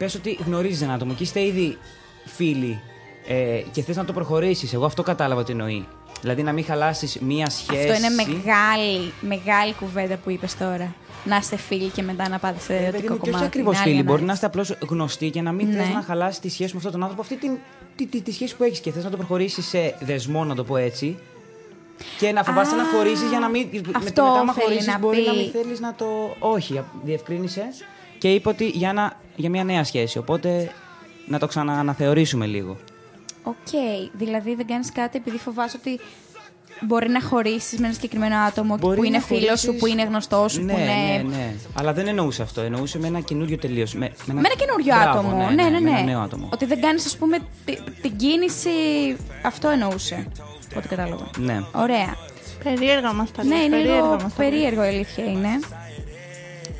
πες 0.03 0.15
ότι 0.15 0.39
γνωρίζεις 0.45 0.81
ένα 0.81 0.93
άτομο 0.93 1.13
και 1.13 1.23
είστε 1.23 1.41
ήδη 1.45 1.77
φίλοι 2.25 2.79
ε, 3.27 3.61
και 3.71 3.81
θες 3.81 3.95
να 3.95 4.05
το 4.05 4.13
προχωρήσεις. 4.13 4.73
Εγώ 4.73 4.85
αυτό 4.85 5.03
κατάλαβα 5.03 5.43
τι 5.43 5.51
εννοεί. 5.51 5.87
Δηλαδή 6.21 6.43
να 6.43 6.51
μην 6.51 6.65
χαλάσεις 6.65 7.17
μία 7.19 7.49
σχέση. 7.49 7.89
Αυτό 7.89 7.93
είναι 7.93 8.09
μεγάλη, 8.09 9.13
μεγάλη 9.21 9.73
κουβέντα 9.73 10.15
που 10.17 10.29
είπες 10.29 10.57
τώρα. 10.57 10.95
Να 11.25 11.35
είστε 11.37 11.55
φίλοι 11.57 11.89
και 11.89 12.01
μετά 12.01 12.29
να 12.29 12.39
πάτε 12.39 12.59
σε 12.59 12.73
Ε, 12.73 12.75
παιδί 12.75 12.87
ερωτικό 12.87 13.13
μου, 13.13 13.19
και 13.19 13.21
όχι 13.21 13.31
κομμάτι. 13.31 13.45
ακριβώς 13.45 13.73
Είναι 13.73 13.83
άλλη 13.83 13.91
φίλοι. 13.93 14.03
Μπορεί 14.03 14.21
να 14.23 14.31
ανάλυση. 14.33 14.45
είστε 14.45 14.59
απλώς 14.59 14.89
γνωστοί 14.89 15.29
και 15.29 15.41
να 15.41 15.51
μην 15.51 15.67
Ναι. 15.67 15.75
θες 15.75 15.93
να 15.93 16.01
χαλάσεις 16.01 16.39
τη 16.39 16.49
σχέση 16.49 16.71
με 16.71 16.77
αυτόν 16.77 16.91
τον 16.91 17.01
άνθρωπο. 17.01 17.21
Αυτή 17.21 17.35
την, 17.35 17.57
τη, 17.95 18.05
τη, 18.05 18.21
τη 18.21 18.31
σχέση 18.31 18.55
που 18.55 18.63
έχεις 18.63 18.79
και 18.79 18.91
θες 18.91 19.03
να 19.03 19.09
το 19.09 19.17
προχωρήσεις 19.17 19.65
σε 19.67 19.95
δεσμό, 19.99 20.43
να 20.45 20.55
το 20.55 20.63
πω 20.63 20.77
έτσι. 20.77 21.17
Και 22.19 22.31
να 22.31 22.43
φοβάσαι 22.43 22.75
Α, 22.75 22.77
να 22.77 22.83
χωρίσει 22.83 23.27
για 23.27 23.39
να 23.39 23.49
μην. 23.49 23.67
με- 23.71 23.79
αυτό 23.95 24.23
μετά, 24.23 24.39
άμα 24.39 24.53
θέλει 24.53 24.65
χωρίσεις, 24.65 24.87
να 24.87 24.97
μπορεί 24.99 25.21
να 25.27 25.31
πει. 25.31 25.37
μην 25.37 25.51
θέλεις 25.51 25.79
να 25.79 25.93
το. 25.95 26.05
Όχι, 26.39 26.81
διευκρίνησε. 27.03 27.63
Και 28.17 28.33
είπε 28.33 28.49
ότι 28.49 28.67
για, 28.67 28.93
να, 28.93 29.13
για 29.41 29.49
μια 29.49 29.63
νέα 29.63 29.83
σχέση. 29.83 30.17
Οπότε 30.17 30.71
να 31.27 31.39
το 31.39 31.47
ξανααναθεωρήσουμε 31.47 32.45
λίγο. 32.45 32.77
Οκ, 33.43 33.55
δηλαδή 34.13 34.55
δεν 34.55 34.67
κάνεις 34.67 34.91
κάτι 34.91 35.17
επειδή 35.17 35.37
φοβάσαι 35.37 35.77
ότι 35.79 35.99
μπορεί 36.81 37.09
να 37.09 37.21
χωρίσεις 37.21 37.79
με 37.79 37.85
ένα 37.85 37.93
συγκεκριμένο 37.95 38.35
άτομο 38.37 38.77
Μπορεί 38.77 38.97
που 38.97 39.03
είναι 39.03 39.17
να 39.17 39.23
φίλος 39.23 39.59
σου, 39.59 39.65
χωρίσεις- 39.65 39.79
που 39.79 39.85
είναι 39.85 40.03
γνωστός 40.03 40.51
σου, 40.51 40.61
ναι, 40.63 40.73
που 40.73 40.79
είναι. 40.79 40.91
Ναι, 41.23 41.35
ναι. 41.37 41.53
Αλλά 41.73 41.93
δεν 41.93 42.07
εννοούσε 42.07 42.41
αυτό. 42.41 42.61
Εννοούσε 42.61 42.99
με 42.99 43.07
ένα 43.07 43.19
καινούριο 43.19 43.57
τελείω. 43.57 43.85
Με, 43.93 44.11
με 44.25 44.33
Με 44.33 44.39
ένα 44.39 44.55
καινούριο 44.57 44.95
Μπράβο, 44.95 45.19
άτομο. 45.19 45.35
Ναι, 45.49 45.53
Ναι, 45.63 45.63
ναι, 45.63 45.69
με 45.69 45.79
ναι. 45.79 45.89
ένα 45.89 46.01
νέο 46.01 46.19
άτομο. 46.19 46.49
Ότι 46.53 46.65
δεν 46.65 46.81
κάνεις, 46.81 47.05
ας 47.05 47.17
πούμε, 47.17 47.37
τη- 47.65 47.77
την 48.01 48.15
κίνηση. 48.15 48.69
Αυτό 49.43 49.69
εννοούσε. 49.69 50.27
Ό,τι 50.77 50.87
κατάλαβα. 50.87 51.29
Ναι. 51.37 51.63
Ωραία. 51.71 52.15
Περίεργα 52.63 53.13
μας 53.13 53.31
τα 53.31 53.43
Ναι, 53.43 53.55
λες, 53.55 53.65
είναι 53.65 53.69
περίεργα 53.75 53.95
λίγο 53.95 54.07
μας 54.07 54.17
τα 54.21 54.23
λες. 54.23 54.33
περίεργο 54.49 54.83
η 54.83 54.87
αλήθεια 54.87 55.23
είναι. 55.25 55.49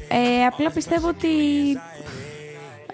Ε, 0.08 0.45
απλά 0.45 0.71
πιστεύω 0.71 1.08
ότι. 1.08 1.28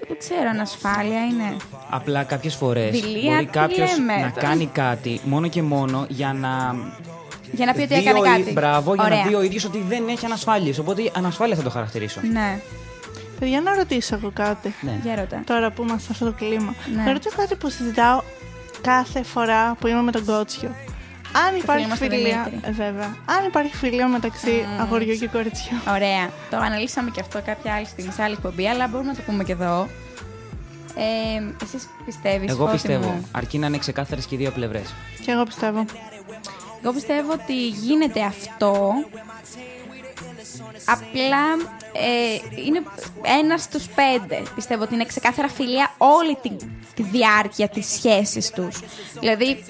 Δεν 0.08 0.18
ξέρω, 0.18 0.50
ανασφάλεια 0.50 1.26
είναι. 1.26 1.56
Απλά 1.90 2.24
κάποιες 2.24 2.56
φορές 2.56 2.92
Δειλία, 3.02 3.32
μπορεί 3.34 3.46
τι 3.46 3.52
κάποιος 3.52 3.98
λέμε 3.98 4.14
να 4.18 4.32
τώρα. 4.32 4.48
κάνει 4.48 4.66
κάτι 4.66 5.22
μόνο 5.24 5.48
και 5.48 5.62
μόνο 5.62 6.06
για 6.10 6.34
να. 6.34 6.76
Για 7.52 7.66
να 7.66 7.74
πει 7.74 7.82
ότι 7.82 7.94
δει 7.94 8.00
έκανε 8.00 8.20
ο 8.20 8.22
κάτι. 8.22 8.40
ί- 8.50 8.54
Μπράβο, 8.54 8.94
για 8.94 9.04
Ωραία. 9.04 9.18
να 9.18 9.28
δει 9.28 9.36
ο 9.36 9.42
ίδιος 9.42 9.66
ότι 9.66 9.84
δεν 9.88 10.08
έχει 10.08 10.26
ανασφάλειες. 10.26 10.78
Οπότε 10.80 11.12
ανασφάλεια 11.16 11.56
θα 11.56 11.62
το 11.64 11.70
χαρακτηρίσω. 11.70 12.20
Ναι, 12.32 12.60
Παιδιά, 13.40 13.62
να 13.62 13.76
ρωτήσω 13.76 14.16
εγώ 14.16 14.32
κάτι. 14.34 14.76
Ναι. 14.82 15.00
για 15.04 15.16
ρώτα. 15.16 15.42
Τώρα 15.46 15.72
που 15.72 15.82
είμαστε 15.84 16.02
σε 16.02 16.10
αυτό 16.12 16.26
το 16.26 16.32
κλίμα. 16.46 16.74
Ναι. 16.96 17.04
Να 17.04 17.12
ρωτήσω 17.12 17.36
κάτι 17.38 17.56
που 17.56 17.70
συζητάω 17.70 18.22
κάθε 18.82 19.24
φορά 19.24 19.76
που 19.80 19.88
είμαι 19.88 20.02
με 20.02 20.12
τον 20.12 20.26
κότσιο. 20.26 20.76
Αν 21.48 21.56
υπάρχει 21.56 21.88
μας 21.88 22.00
τον 22.00 22.10
φιλία. 22.10 22.44
Δημήτρη. 22.50 22.70
Ε, 22.70 22.72
βέβαια. 22.72 23.16
Αν 23.26 23.46
υπάρχει 23.48 23.76
φιλία 23.76 24.08
μεταξύ 24.08 24.66
αγοριού 24.80 25.16
και 25.18 25.28
κοριτσιού. 25.28 25.78
Ωραία. 25.90 26.30
Το 26.50 26.58
αναλύσαμε 26.58 27.10
και 27.10 27.20
αυτό 27.22 27.42
κάποια 27.46 27.74
άλλη 27.74 27.86
στιγμή 27.86 28.12
σε 28.12 28.24
άλλη 28.24 28.34
εκπομπή, 28.34 28.68
αλλά 28.68 28.88
μπορούμε 28.88 29.10
να 29.10 29.16
το 29.16 29.22
πούμε 29.26 29.44
και 29.44 29.52
εδώ. 29.52 29.88
Ε, 30.96 31.64
εσείς 31.64 31.88
πιστεύεις, 32.06 32.50
Εγώ 32.52 32.60
Φώτη 32.66 32.72
πιστεύω. 32.72 33.08
μου; 33.10 33.28
Αρκεί 33.32 33.58
να 33.58 33.68
είναι 33.68 33.78
ξεκάθαρες 33.78 34.26
και 34.26 34.36
οι 34.36 34.38
δύο 34.38 34.52
πλευρές. 34.52 34.94
Και 35.26 35.32
εγώ 35.32 35.44
πιστεύω. 35.44 35.86
Εγώ 36.84 36.94
πιστεύω 36.94 37.32
ότι 37.32 37.68
γίνεται 37.68 38.22
αυτό. 38.22 38.92
Απλά 40.86 41.44
ε, 41.94 42.62
είναι 42.66 42.82
ένας 43.42 43.62
στους 43.62 43.86
πέντε. 43.88 44.44
Πιστεύω 44.56 44.84
ότι 44.84 44.94
είναι 44.94 45.06
ξεκάθαρα 45.06 45.48
φιλία 45.50 45.94
όλη 45.98 46.38
τη, 46.42 46.50
τη 46.94 47.04
διάρκεια 47.04 47.68
της 47.70 47.88
σχέσης 47.88 48.50
τους. 48.52 48.80
Δηλαδή, 49.20 49.64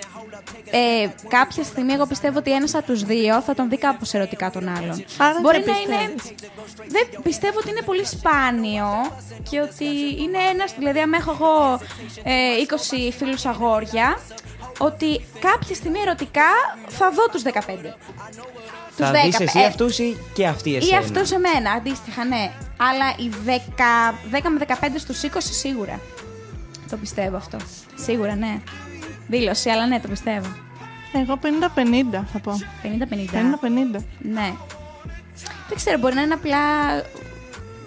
ε, 0.71 1.07
κάποια 1.27 1.63
στιγμή 1.63 1.93
εγώ 1.93 2.05
πιστεύω 2.05 2.37
ότι 2.37 2.51
ένας 2.51 2.75
από 2.75 2.85
τους 2.85 3.03
δύο 3.03 3.41
θα 3.41 3.53
τον 3.53 3.69
δει 3.69 3.77
κάπως 3.77 4.13
ερωτικά 4.13 4.49
τον 4.49 4.67
άλλον. 4.67 5.03
Άρα 5.17 5.39
Μπορεί 5.41 5.63
δεν 5.63 5.73
να 5.73 5.79
είναι... 5.79 6.13
πιστεύεις. 6.13 6.51
Δεν 6.87 7.21
πιστεύω 7.23 7.57
ότι 7.57 7.69
είναι 7.69 7.81
πολύ 7.81 8.05
σπάνιο 8.05 8.87
και 9.49 9.59
ότι 9.59 9.85
είναι 10.19 10.37
ένας... 10.53 10.73
Δηλαδή, 10.77 10.99
αν 10.99 11.13
έχω 11.13 11.31
εγώ 11.31 11.79
ε, 12.23 12.31
20 13.09 13.13
φίλους 13.17 13.45
αγόρια, 13.45 14.19
ότι 14.77 15.25
κάποια 15.39 15.75
στιγμή 15.75 15.99
ερωτικά 15.99 16.49
θα 16.87 17.11
δω 17.11 17.27
τους 17.31 17.41
15. 17.45 17.49
Θα 18.99 19.11
Τους 19.11 19.21
δεις 19.21 19.37
10, 19.37 19.41
εσύ 19.41 19.59
ε, 19.59 19.65
αυτούς 19.65 19.99
ή 19.99 20.17
και 20.33 20.47
αυτοί 20.47 20.69
Ή 20.69 20.75
εσένα; 20.75 20.97
αυτό 20.97 21.25
σε 21.25 21.39
μένα, 21.39 21.71
αντίστοιχα, 21.71 22.25
ναι. 22.25 22.51
Αλλά 22.77 23.05
οι 23.17 23.31
10, 23.45 23.51
10 24.31 24.41
με 24.49 24.65
15 24.67 24.73
στους 24.97 25.21
20 25.23 25.27
σίγουρα. 25.39 25.99
Το 26.89 26.97
πιστεύω 26.97 27.37
αυτό. 27.37 27.57
Σίγουρα, 27.95 28.35
ναι. 28.35 28.61
Δήλωση, 29.27 29.69
αλλά 29.69 29.87
ναι, 29.87 29.99
το 29.99 30.07
πιστεύω. 30.07 30.47
Εγώ 31.13 31.39
50-50 31.43 32.23
θα 32.33 32.39
πω. 32.39 32.59
50-50. 32.83 32.87
50-50. 33.95 34.03
Ναι. 34.19 34.53
Δεν 35.67 35.75
ξέρω, 35.75 35.97
μπορεί 35.97 36.15
να 36.15 36.21
είναι 36.21 36.33
απλά. 36.33 36.57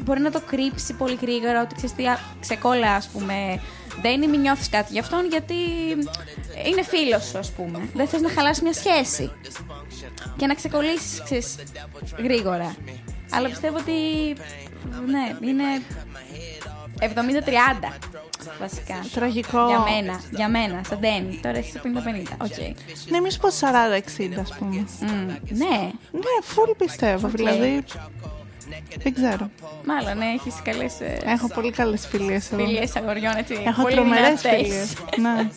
Μπορεί 0.04 0.20
να 0.20 0.30
το 0.30 0.40
κρύψει 0.46 0.94
πολύ 0.94 1.18
γρήγορα 1.20 1.62
ότι 1.62 1.74
ξέρεις 1.74 1.94
τι, 1.94 2.06
α, 2.06 2.18
ξεκόλα, 2.40 2.94
ας 2.94 3.08
πούμε. 3.08 3.60
Δεν 4.02 4.28
μην 4.28 4.40
νιώθεις 4.40 4.68
κάτι 4.68 4.92
γι' 4.92 4.98
αυτόν 4.98 5.26
γιατί 5.26 5.54
είναι 6.66 6.82
φίλος 6.82 7.24
σου, 7.24 7.38
ας 7.38 7.50
πούμε. 7.50 7.88
Δεν 7.94 8.08
θες 8.08 8.20
να 8.20 8.30
χαλάσει 8.30 8.62
μια 8.62 8.72
σχέση. 8.72 9.30
Και 10.36 10.46
να 10.46 10.54
ξεκολλήσεις, 10.54 11.22
ξέρεις, 11.24 11.56
γρήγορα. 12.18 12.74
Αλλά 13.30 13.48
πιστεύω 13.48 13.76
ότι. 13.76 13.92
Ναι, 15.06 15.48
είναι. 15.48 15.64
70-30 17.00 17.92
βασικά. 18.60 18.94
Τραγικό. 19.12 19.66
Για 19.66 19.80
μένα, 19.80 20.20
για 20.30 20.48
μένα, 20.48 20.80
σαν 20.88 20.98
Ντένι. 20.98 21.40
Τώρα 21.42 21.56
εσύ 21.58 21.80
50-50. 21.84 21.88
Οκ. 22.42 22.56
Ναι, 23.08 23.16
εμεί 23.16 23.34
πω 23.34 23.48
40-60, 23.48 24.40
ας 24.40 24.54
πούμε. 24.58 24.86
Μμ, 25.00 25.26
ναι, 25.48 25.90
Ναι, 26.12 26.34
full 26.54 26.74
πιστεύω. 26.76 27.26
Οκ. 27.26 27.36
Δηλαδή. 27.36 27.84
Δεν 29.02 29.14
ξέρω. 29.14 29.50
μάλλον 29.86 30.18
ναι, 30.18 30.24
έχεις 30.38 30.54
καλές 30.64 30.92
Έχω 31.24 31.48
πολύ 31.54 31.70
καλές 31.70 32.06
φιλίες 32.06 32.52
εγώ. 32.52 32.64
φιλίες 32.64 32.96
αγοριών, 32.96 33.36
έτσι. 33.36 33.54
Έχω 33.66 33.82
πολύ 33.82 33.94
τρομερές 33.94 34.40
δυνατές. 34.40 34.50
φιλίες. 34.60 34.94
ναι. 35.20 35.48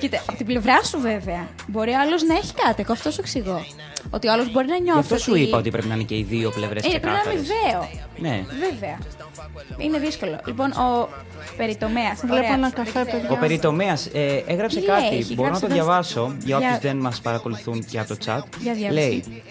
Κοίτα, 0.00 0.18
από 0.26 0.36
την 0.36 0.46
πλευρά 0.46 0.82
σου 0.84 1.00
βέβαια. 1.00 1.48
Μπορεί 1.66 1.90
ο 1.90 2.00
άλλος 2.00 2.22
να 2.22 2.34
έχει 2.34 2.52
κάτι. 2.54 2.82
Εγώ 2.82 2.92
αυτό 2.92 3.10
σου 3.10 3.20
εξηγώ. 3.20 3.64
Ότι 4.10 4.28
ο 4.28 4.32
άλλος 4.32 4.52
μπορεί 4.52 4.66
να 4.66 4.74
Γι' 4.74 4.82
νιώθει. 4.82 5.00
αυτό 5.00 5.18
σου 5.18 5.34
είπα 5.34 5.58
ότι 5.58 5.70
πρέπει 5.70 5.86
να 5.88 5.94
είναι 5.94 6.02
και 6.02 6.16
οι 6.16 6.22
δύο 6.22 6.50
πλευρές 6.50 6.84
Ε, 6.84 6.88
πρέπει 6.88 7.06
να 7.06 7.10
είναι 7.12 7.20
αμοιβαίο. 7.26 7.88
Ναι. 8.18 8.44
Βέβαια. 8.70 8.98
Είναι 9.78 9.98
δύσκολο. 9.98 10.40
Λοιπόν, 10.46 10.70
ο 10.72 11.08
περιτομέας. 11.56 12.20
Βλέπω 12.24 12.52
ένα 12.52 12.70
καφέ, 12.70 13.04
παιδιά. 13.04 13.28
Ο 13.30 13.36
Περιτομέας 13.36 14.06
ε, 14.12 14.42
έγραψε 14.46 14.80
Τι 14.80 14.86
κάτι. 14.86 15.16
έχει, 15.16 15.34
Μπορώ 15.34 15.50
να 15.50 15.58
γράψε, 15.58 15.60
το 15.60 15.66
δώστε. 15.66 15.74
διαβάσω 15.74 16.34
για 16.44 16.56
όποιους 16.56 16.70
Για- 16.70 16.78
δεν 16.82 16.96
μας 16.96 17.20
παρακολουθούν 17.20 17.84
και 17.84 17.98
από 17.98 18.08
το 18.08 18.16
chat. 18.26 18.42
Για 18.60 18.72
διάβασε. 18.74 19.00
Λέει. 19.00 19.42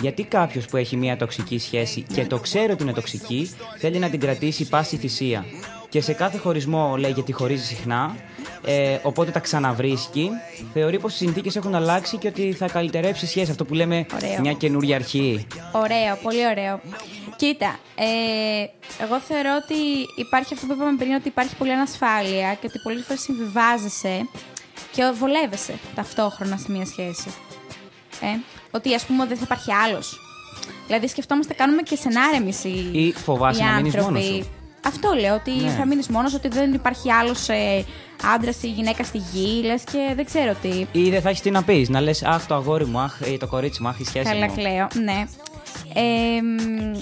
Γιατί 0.00 0.22
κάποιος 0.22 0.66
που 0.66 0.76
έχει 0.76 0.96
μια 0.96 1.16
τοξική 1.16 1.58
σχέση 1.58 2.04
και 2.14 2.26
το 2.26 2.38
ξέρει 2.38 2.72
ότι 2.72 2.82
είναι 2.82 2.92
τοξική, 2.92 3.50
θέλει 3.78 3.98
να 3.98 4.10
την 4.10 4.20
κρατήσει 4.20 4.68
πάση 4.68 4.96
θυσία. 4.96 5.44
Και 5.88 6.00
σε 6.00 6.12
κάθε 6.12 6.38
χωρισμό 6.38 6.96
λέει 6.96 7.10
γιατί 7.10 7.32
χωρίζει 7.32 7.64
συχνά, 7.64 8.16
ε, 8.64 8.98
οπότε 9.02 9.30
τα 9.30 9.40
ξαναβρίσκει. 9.40 10.30
Θεωρεί 10.72 10.98
πως 10.98 11.14
οι 11.14 11.16
συνθήκες 11.16 11.56
έχουν 11.56 11.74
αλλάξει 11.74 12.16
και 12.16 12.28
ότι 12.28 12.52
θα 12.52 12.68
καλυτερέψει 12.68 13.24
η 13.24 13.28
σχέση. 13.28 13.50
Αυτό 13.50 13.64
που 13.64 13.74
λέμε 13.74 14.06
Ωραίο. 14.14 14.40
μια 14.40 14.52
καινούργια 14.52 14.96
αρχή. 14.96 15.46
Ωραίο, 15.72 16.16
πολύ 16.22 16.46
ωραίο. 16.46 16.80
Κοίτα, 17.36 17.78
ε, 17.94 18.04
εγώ 19.04 19.20
θεωρώ 19.20 19.50
ότι 19.62 19.74
υπάρχει 20.16 20.54
αυτό 20.54 20.66
που 20.66 20.72
είπαμε 20.72 20.96
πριν, 20.96 21.14
ότι 21.14 21.28
υπάρχει 21.28 21.56
πολλή 21.56 21.72
ανασφάλεια 21.72 22.54
και 22.54 22.66
ότι 22.66 22.78
πολλές 22.82 23.04
φορές 23.04 23.22
συμβιβάζεσαι 23.22 24.28
και 24.92 25.02
βολεύεσαι 25.18 25.74
ταυτόχρονα 25.94 26.56
σε 26.56 26.72
μια 26.72 26.86
σχέση. 26.86 27.28
Ε, 28.32 28.40
ότι 28.70 28.94
ας 28.94 29.04
πούμε 29.04 29.26
δεν 29.26 29.36
θα 29.36 29.42
υπάρχει 29.44 29.72
άλλος. 29.72 30.20
Δηλαδή 30.86 31.08
σκεφτόμαστε, 31.08 31.54
κάνουμε 31.54 31.82
και 31.82 31.96
σενάρια 31.96 32.38
εμείς 32.38 32.64
οι, 32.64 32.88
Ή 32.92 33.12
φοβάσαι 33.12 33.62
οι 33.62 33.66
να 33.66 33.72
μείνεις 33.72 33.94
άνθρωποι. 33.96 34.18
μόνος 34.20 34.34
σου. 34.36 34.46
Αυτό 34.86 35.12
λέω, 35.20 35.34
ότι 35.34 35.50
Ναι. 35.50 35.70
θα 35.70 35.86
μείνεις 35.86 36.08
μόνος, 36.08 36.34
ότι 36.34 36.48
δεν 36.48 36.72
υπάρχει 36.74 37.12
άλλος 37.12 37.48
ε, 37.48 37.84
άντρας 38.34 38.62
ή 38.62 38.66
γυναίκα 38.68 39.04
στη 39.04 39.18
γη, 39.32 39.62
λες 39.64 39.82
και 39.92 40.12
δεν 40.16 40.24
ξέρω 40.24 40.54
τι. 40.62 40.86
Ή 40.92 41.10
δεν 41.10 41.20
θα 41.22 41.28
έχεις 41.28 41.40
τι 41.40 41.50
να 41.50 41.62
πεις. 41.62 41.88
Να 41.88 42.00
λες, 42.00 42.22
Αχ, 42.22 42.46
το 42.46 42.54
αγόρι 42.54 42.86
μου, 42.86 42.98
Αχ, 42.98 43.20
ή 43.32 43.36
το 43.36 43.46
κορίτσι 43.46 43.82
μου, 43.82 43.88
Αχ, 43.88 43.98
η 43.98 44.04
σχέση 44.04 44.24
Καλά 44.24 44.46
μου. 44.46 44.54
κλαίω, 44.54 44.86
ναι. 45.04 45.24
Ε, 45.94 46.40
μ, 46.42 46.96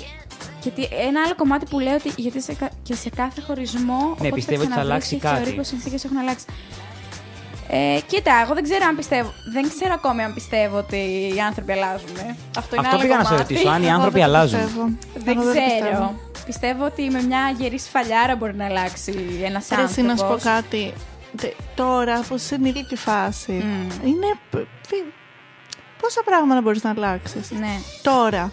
γιατί 0.62 0.82
ένα 1.06 1.20
άλλο 1.24 1.34
κομμάτι 1.36 1.66
που 1.70 1.78
λέω 1.80 1.94
ότι 1.94 2.12
γιατί 2.16 2.40
σε, 2.42 2.54
κα- 2.54 2.70
και 2.82 2.94
σε 2.94 3.10
κάθε 3.10 3.40
χωρισμό. 3.40 3.98
οπότε 4.02 4.22
Ναι, 4.22 4.30
πιστεύω 4.34 4.60
ότι 4.62 4.70
θα 4.72 4.76
ξαναβρεις 4.80 4.90
αλλάξει 4.92 5.14
και 5.16 5.26
θεωρεί 5.26 5.42
κάτι. 5.44 5.56
πως 5.56 5.66
οι 5.66 5.68
συνθήκες 5.68 6.04
έχουν 6.04 6.16
αλλάξει. 6.18 6.44
Ε, 7.74 7.98
κοίτα, 8.06 8.32
εγώ 8.44 8.54
δεν 8.54 8.62
ξέρω 8.62 8.84
αν 8.88 8.96
πιστεύω. 8.96 9.32
Δεν 9.52 9.68
ξέρω 9.68 9.92
ακόμη 9.94 10.22
αν 10.22 10.34
πιστεύω 10.34 10.76
ότι 10.78 10.96
οι 11.36 11.40
άνθρωποι 11.40 11.72
αλλάζουν. 11.72 12.16
ε. 12.16 12.36
Αυτό 12.58 12.76
είναι 12.76 12.86
Αυτό 12.86 12.96
άλλο 12.96 13.04
πήγα 13.04 13.16
να 13.16 13.22
σε 13.24 13.28
κομμάτι. 13.30 13.52
ρωτήσω, 13.54 13.68
αν 13.68 13.82
οι 13.82 13.86
Εγώ 13.86 13.94
άνθρωποι 13.94 14.18
δεν 14.18 14.28
το 14.28 14.34
αλλάζουν. 14.36 14.60
πιστεύω. 14.60 14.88
Δεν 15.14 15.38
Εγώ 15.38 15.50
ξέρω. 15.50 15.64
πιστεύω. 15.64 16.14
Πιστεύω 16.46 16.84
ότι 16.84 17.10
με 17.10 17.22
μια 17.22 17.54
γερή 17.58 17.78
σφαλιάρα 17.78 18.36
μπορεί 18.36 18.54
να 18.54 18.64
αλλάξει 18.64 19.14
ένας 19.44 19.68
Ρε, 19.76 19.82
εσύ 19.82 20.02
να 20.02 20.16
σου 20.16 20.24
πω 20.26 20.32
άνθρωπος. 20.32 20.42
κάτι. 20.42 20.92
Τε- 21.40 21.54
Τώρα, 21.74 22.20
που 22.28 22.34
είσαι 22.34 22.46
σε 22.46 22.54
ενήλικη 22.54 22.96
φάση, 22.96 23.52
Μμ. 23.52 24.06
είναι. 24.08 24.26
π- 24.50 24.56
π- 24.88 25.12
Πόσα 26.00 26.22
πράγματα 26.24 26.60
μπορείς 26.60 26.82
να 26.82 26.90
αλλάξεις. 26.90 27.50
Ναι, 27.50 27.74
Τώρα. 28.02 28.52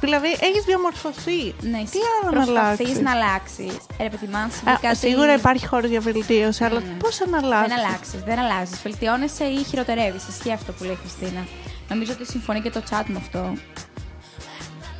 Δηλαδή, 0.00 0.28
έχεις 0.28 0.64
διαμορφωθεί. 0.64 1.54
ναι. 1.60 1.82
Τι 1.92 1.98
άλλο 2.22 2.36
να 2.36 2.42
αλλάξεις; 2.42 2.76
Προσπαθεί 2.76 3.02
να 3.02 3.10
αλλάξεις. 3.10 3.72
Ρε, 4.00 4.08
παιδί 4.08 4.26
μου, 4.26 4.36
αν 4.36 4.50
συμβεί 4.50 4.78
κάτι- 4.80 4.96
Σίγουρα 4.96 5.34
υπάρχει 5.34 5.66
χώρος 5.66 5.90
για 5.90 6.00
βελτίωση, 6.00 6.64
αλλά 6.64 6.80
πώ 6.98 7.08
να 7.30 7.38
αλλάξει. 7.38 7.68
Δεν 7.74 7.78
αλλάξεις, 7.86 8.20
δεν 8.24 8.38
αλλάζεις. 8.38 8.80
Βελτιώνεσαι 8.82 9.44
ή 9.44 9.62
χειροτερεύεις. 9.64 10.28
Ισχύει 10.28 10.52
αυτό 10.52 10.72
που 10.72 10.84
λέει 10.84 10.92
η 10.92 10.96
Χριστίνα. 11.00 11.46
Νομίζω 11.88 12.12
ότι 12.12 12.26
συμφωνεί 12.26 12.60
και 12.60 12.70
το 12.70 12.82
chat 12.90 13.02
με 13.06 13.16
αυτό. 13.18 13.52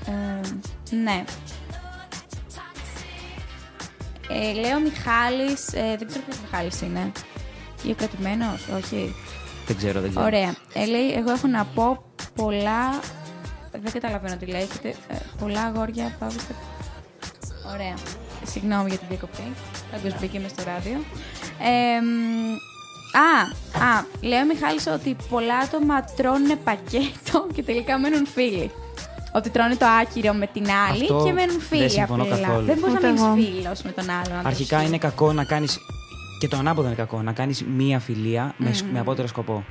Ε, 0.07 0.41
ναι. 0.97 1.25
Ε, 4.31 4.53
λέει 4.53 4.73
ο 4.73 4.81
Μιχάλης, 4.81 5.67
ε, 5.73 5.95
δεν 5.99 6.07
ξέρω 6.09 6.25
ποιος 6.25 6.39
Μιχάλης 6.45 6.81
είναι. 6.81 7.13
Ή 7.83 7.91
ο 7.91 7.95
κρατημένος, 7.95 8.67
όχι. 8.77 9.15
Δεν 9.67 9.77
ξέρω, 9.77 10.01
δεν 10.01 10.11
ξέρω. 10.11 10.25
Ωραία. 10.25 10.55
Ε, 10.73 10.85
λέει, 10.87 11.13
εγώ 11.13 11.31
έχω 11.31 11.47
να 11.47 11.65
πω 11.65 12.05
πολλά... 12.35 13.01
Δεν 13.71 13.93
καταλαβαίνω 13.93 14.37
τι 14.37 14.47
λέει. 14.47 14.61
έχετε, 14.61 14.89
ε, 15.09 15.17
πολλά 15.41 15.63
αγόρια 15.63 16.17
πάβεστε... 16.19 16.55
Ωραία. 17.73 17.95
Συγγνώμη 18.45 18.89
για 18.89 18.99
την 18.99 19.07
διακοπή. 19.09 19.53
Κάποιος 19.93 20.15
μπήκε 20.21 20.39
μες 20.39 20.51
στο 20.51 20.63
ράδιο. 20.67 20.99
Ε, 21.61 22.01
μ, 22.01 22.55
α, 23.27 23.41
α, 23.87 24.05
λέει 24.21 24.41
ο 24.41 24.45
Μιχάλης 24.47 24.87
ότι 24.87 25.17
πολλά 25.31 25.57
άτομα 25.57 26.05
τρώνε 26.17 26.57
πακέτο 26.57 27.47
και 27.55 27.63
τελικά 27.63 27.99
μένουν 27.99 28.27
φίλοι. 28.27 28.71
Ότι 29.33 29.51
τρώνε 29.51 29.77
το 29.77 29.87
άκυρο 30.03 30.33
με 30.33 30.47
την 30.47 30.67
άλλη 30.91 31.03
Αυτό 31.03 31.23
και 31.25 31.33
μένουν 31.33 31.59
δεν 31.59 31.61
φίλοι 31.61 31.91
συμφωνώ 31.91 32.23
απλά. 32.23 32.39
καθόλου. 32.39 32.67
Δεν 32.67 32.79
μπορείς 32.79 32.95
να 32.95 32.99
Ούτε 32.99 33.07
μείνεις 33.09 33.23
εγώ. 33.23 33.35
φίλος 33.35 33.83
με 33.83 33.91
τον 33.91 34.11
άλλον. 34.11 34.33
αν 34.37 34.43
το 34.43 34.49
Αρχικά 34.49 34.77
ισχύει. 34.77 34.89
είναι 34.89 34.99
κακό 34.99 35.33
να 35.33 35.45
κάνεις. 35.45 35.79
Και 36.41 36.49
το 36.49 36.57
ανάποδο 36.57 36.87
είναι 36.87 36.97
κακό. 36.97 37.23
Να 37.23 37.33
κάνεις 37.33 37.65
μία 37.65 37.99
φιλία 37.99 38.55
με, 38.57 38.73
σκ- 38.73 38.87
με 38.93 38.99
απότερο 38.99 39.29
σκοπό. 39.29 39.65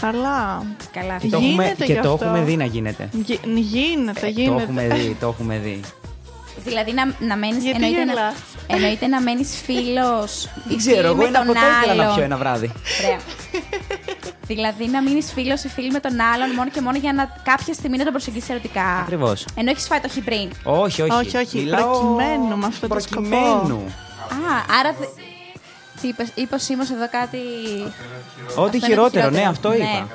Καλά. 0.00 0.62
Καλά, 0.92 1.16
Και 1.18 1.26
αυτό. 1.26 1.28
το, 1.28 1.36
έχουμε, 1.36 1.48
Γίνεται 1.62 1.84
και 1.84 1.92
γι' 1.92 2.00
το 2.00 2.12
αυτό. 2.12 2.24
έχουμε 2.24 2.42
δει 2.44 2.56
να 2.56 2.64
γίνεται. 2.64 3.08
Γι- 3.12 3.40
γίνεται, 3.54 4.26
Ε, 4.26 4.30
γίνεται. 4.30 4.54
Το 4.56 4.62
έχουμε 4.62 4.88
δει, 4.88 5.16
το 5.20 5.26
έχουμε 5.28 5.58
δει. 5.58 5.80
Δηλαδή 6.64 6.92
να, 6.92 7.04
να 7.26 7.36
μένει. 7.36 7.58
Γιατί 7.58 7.84
Εννοείται, 7.84 8.04
να, 8.04 8.12
γελάς; 8.12 8.34
εννοείται 8.66 9.06
να 9.06 9.20
μένεις 9.20 9.60
φίλος. 9.64 10.48
Δεν 10.68 10.76
ξέρω, 10.76 11.06
εγώ 11.08 11.26
ένα 11.26 11.42
ποτέ 11.42 11.58
ήθελα 11.84 12.04
να 12.04 12.14
πιω 12.14 12.22
ένα 12.24 12.36
βράδυ. 12.36 12.72
Ωραία. 13.04 13.18
δηλαδή 14.46 14.86
να 14.86 15.02
μείνεις 15.02 15.32
φίλος 15.32 15.64
ή 15.64 15.68
φίλη 15.68 15.90
με 15.90 16.00
τον 16.00 16.20
άλλον 16.20 16.50
μόνο 16.56 16.70
και 16.70 16.80
μόνο 16.80 16.96
για 16.98 17.12
να 17.12 17.30
κάποια 17.42 17.74
στιγμή 17.74 17.96
να 17.96 18.02
τον 18.04 18.12
προσεγγίσεις 18.12 18.48
ερωτικά. 18.48 18.84
Ακριβώς. 19.00 19.44
Ενώ 19.54 19.70
έχεις 19.70 19.86
φάει 19.86 20.00
το 20.00 20.08
χι 20.08 20.20
πριν. 20.20 20.50
Όχι, 20.62 21.02
όχι. 21.02 21.12
Όχι, 21.12 21.36
όχι, 21.36 21.58
Μιλάω 21.58 21.90
προκειμένου, 21.90 22.56
με 22.56 22.66
αυτό 22.66 22.88
το 22.88 23.00
σκοπό. 23.00 23.28
προκειμένου. 23.28 23.84
Α, 24.30 24.78
άρα. 24.80 24.94
Δε... 26.00 26.02
Τι 26.02 26.08
είπες, 26.08 26.28
είπες 26.34 26.60
ο 26.62 26.64
Σίμος 26.64 26.90
εδώ 26.90 27.08
κάτι. 27.08 27.38
Ό,τι 28.56 28.60
Αυτό 28.62 28.76
είναι 28.76 28.86
χειρότερο, 28.86 29.24
το 29.24 29.30
ναι, 29.36 29.42
αυτό 29.42 29.68
Ναι. 29.68 29.74
είπα. 29.74 30.08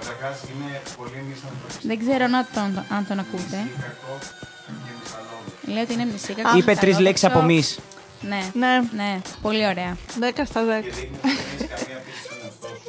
Δεν 1.82 2.00
ξέρω 2.00 2.24
αν 2.24 2.48
τον, 2.54 2.84
αν 2.90 3.06
τον 3.08 3.20
ακούτε. 3.20 3.68
Λέει 5.68 5.84
ότι 5.84 5.94
είναι 5.94 6.08
μισή 6.12 6.34
κακό. 6.34 6.58
Είπε 6.58 6.76
τρεις 6.76 7.00
λέξεις 7.00 7.26
από 7.30 7.42
μης. 7.42 7.80
Ναι, 8.22 8.40
Ναι, 8.54 8.82
ναι, 8.96 9.22
πολύ 9.42 9.66
ωραία. 9.66 9.98
10 10.20 10.42
στα 10.46 10.62
10. 10.64 10.84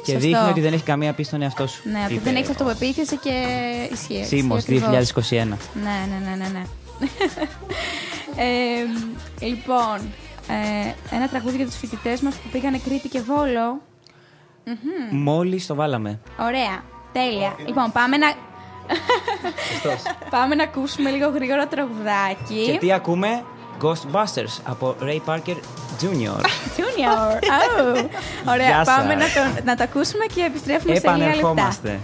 Και 0.03 0.11
Σωστό. 0.11 0.27
δείχνει 0.27 0.49
ότι 0.49 0.61
δεν 0.61 0.73
έχει 0.73 0.83
καμία 0.83 1.09
πίστη 1.13 1.23
στον 1.23 1.41
εαυτό 1.41 1.67
σου. 1.67 1.81
Ναι, 1.89 2.01
ότι 2.03 2.13
είπε. 2.13 2.23
δεν 2.23 2.35
έχεις 2.35 2.49
αυτοπεποίθηση 2.49 3.17
και 3.17 3.33
ισχύει. 3.91 4.25
Σίμος, 4.25 4.57
Ισχύει 4.57 4.83
ακριβώς. 4.85 5.13
2021. 5.29 5.33
Ναι, 5.33 5.47
ναι, 5.83 6.19
ναι, 6.29 6.35
ναι. 6.35 6.47
ναι. 6.47 6.63
ε, 8.43 9.45
λοιπόν, 9.45 9.99
ε, 10.49 11.15
ένα 11.15 11.27
τραγούδι 11.27 11.55
για 11.55 11.65
τους 11.65 11.75
φοιτητές 11.77 12.21
μας 12.21 12.35
που 12.35 12.49
πήγανε 12.51 12.77
Κρήτη 12.77 13.07
και 13.09 13.21
Βόλο. 13.21 13.81
Μόλις 15.11 15.65
το 15.65 15.75
βάλαμε. 15.75 16.19
Ωραία, 16.39 16.83
τέλεια. 17.11 17.55
Λοιπόν, 17.65 17.91
πάμε 17.91 18.17
να... 18.17 18.27
πάμε 20.35 20.55
να 20.55 20.63
ακούσουμε 20.63 21.09
λίγο 21.09 21.29
γρήγορα 21.29 21.67
τραγουδάκι. 21.67 22.65
Και 22.71 22.77
τι 22.77 22.91
ακούμε, 22.91 23.43
Ghostbusters 23.81 24.59
από 24.63 24.95
Ray 25.01 25.19
Parker 25.25 25.55
Jr. 26.01 26.39
Junior. 26.77 27.23
Oh. 27.77 28.07
Ωραία, 28.47 28.67
Γεια 28.67 28.85
σας. 28.85 28.95
πάμε 28.95 29.15
να 29.15 29.23
το, 29.25 29.61
να 29.65 29.75
το 29.75 29.83
ακούσουμε 29.83 30.25
και 30.35 30.41
επιστρέφουμε 30.41 30.95
σε 30.95 31.01
λίγα 31.01 31.17
λεπτά. 31.17 31.31
Επανερχόμαστε. 31.31 31.99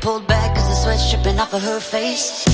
pulled 0.00 0.26
back 0.26 0.54
cause 0.54 0.68
the 0.68 0.74
sweat's 0.74 1.10
dripping 1.10 1.38
off 1.38 1.52
of 1.52 1.62
her 1.62 1.78
face. 1.78 2.44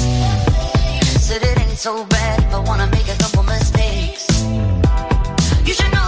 Said 1.26 1.42
it 1.42 1.59
ain't 1.61 1.78
so 1.78 2.05
bad 2.07 2.40
if 2.40 2.53
I 2.53 2.59
wanna 2.59 2.88
make 2.88 3.09
a 3.09 3.16
couple 3.18 3.42
mistakes. 3.44 4.26
You 5.64 5.74
should 5.74 5.92
know 5.92 6.05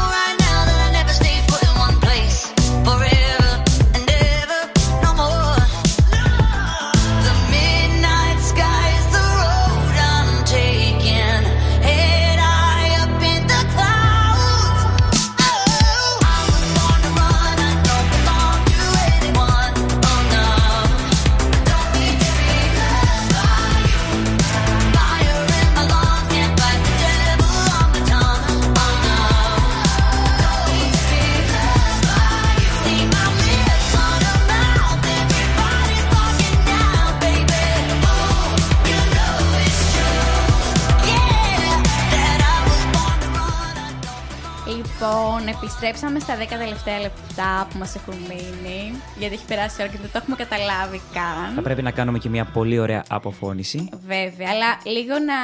Επιστρέψαμε 45.81 46.19
στα 46.19 46.57
10 46.57 46.59
τελευταία 46.59 46.99
λεπτά 47.01 47.67
που 47.71 47.79
μας 47.79 47.95
έχουν 47.95 48.15
μείνει, 48.15 49.03
γιατί 49.19 49.35
έχει 49.35 49.45
περάσει 49.45 49.77
ώρα 49.83 49.91
και 49.91 49.99
δεν 50.01 50.11
το 50.13 50.19
έχουμε 50.23 50.37
καταλάβει 50.37 51.01
καν. 51.13 51.55
Θα 51.55 51.63
πρέπει 51.63 51.83
να 51.83 51.91
κάνουμε 51.91 52.19
και 52.19 52.29
μια 52.29 52.45
πολύ 52.45 52.79
ωραία 52.79 53.05
αποφώνηση. 53.09 53.89
Βέβαια, 54.07 54.49
αλλά 54.51 54.81
λίγο 54.85 55.15
να, 55.19 55.39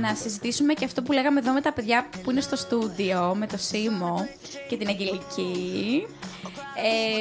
να 0.00 0.14
συζητήσουμε 0.14 0.72
και 0.72 0.84
αυτό 0.84 1.02
που 1.02 1.12
λέγαμε 1.12 1.38
εδώ 1.40 1.52
με 1.52 1.60
τα 1.60 1.72
παιδιά 1.72 2.06
που 2.22 2.30
είναι 2.30 2.40
στο 2.40 2.56
στούντιο, 2.56 3.34
με 3.38 3.46
το 3.46 3.56
Σίμω 3.56 4.28
και 4.68 4.76
την 4.76 4.88
Αγγελική. 4.88 6.06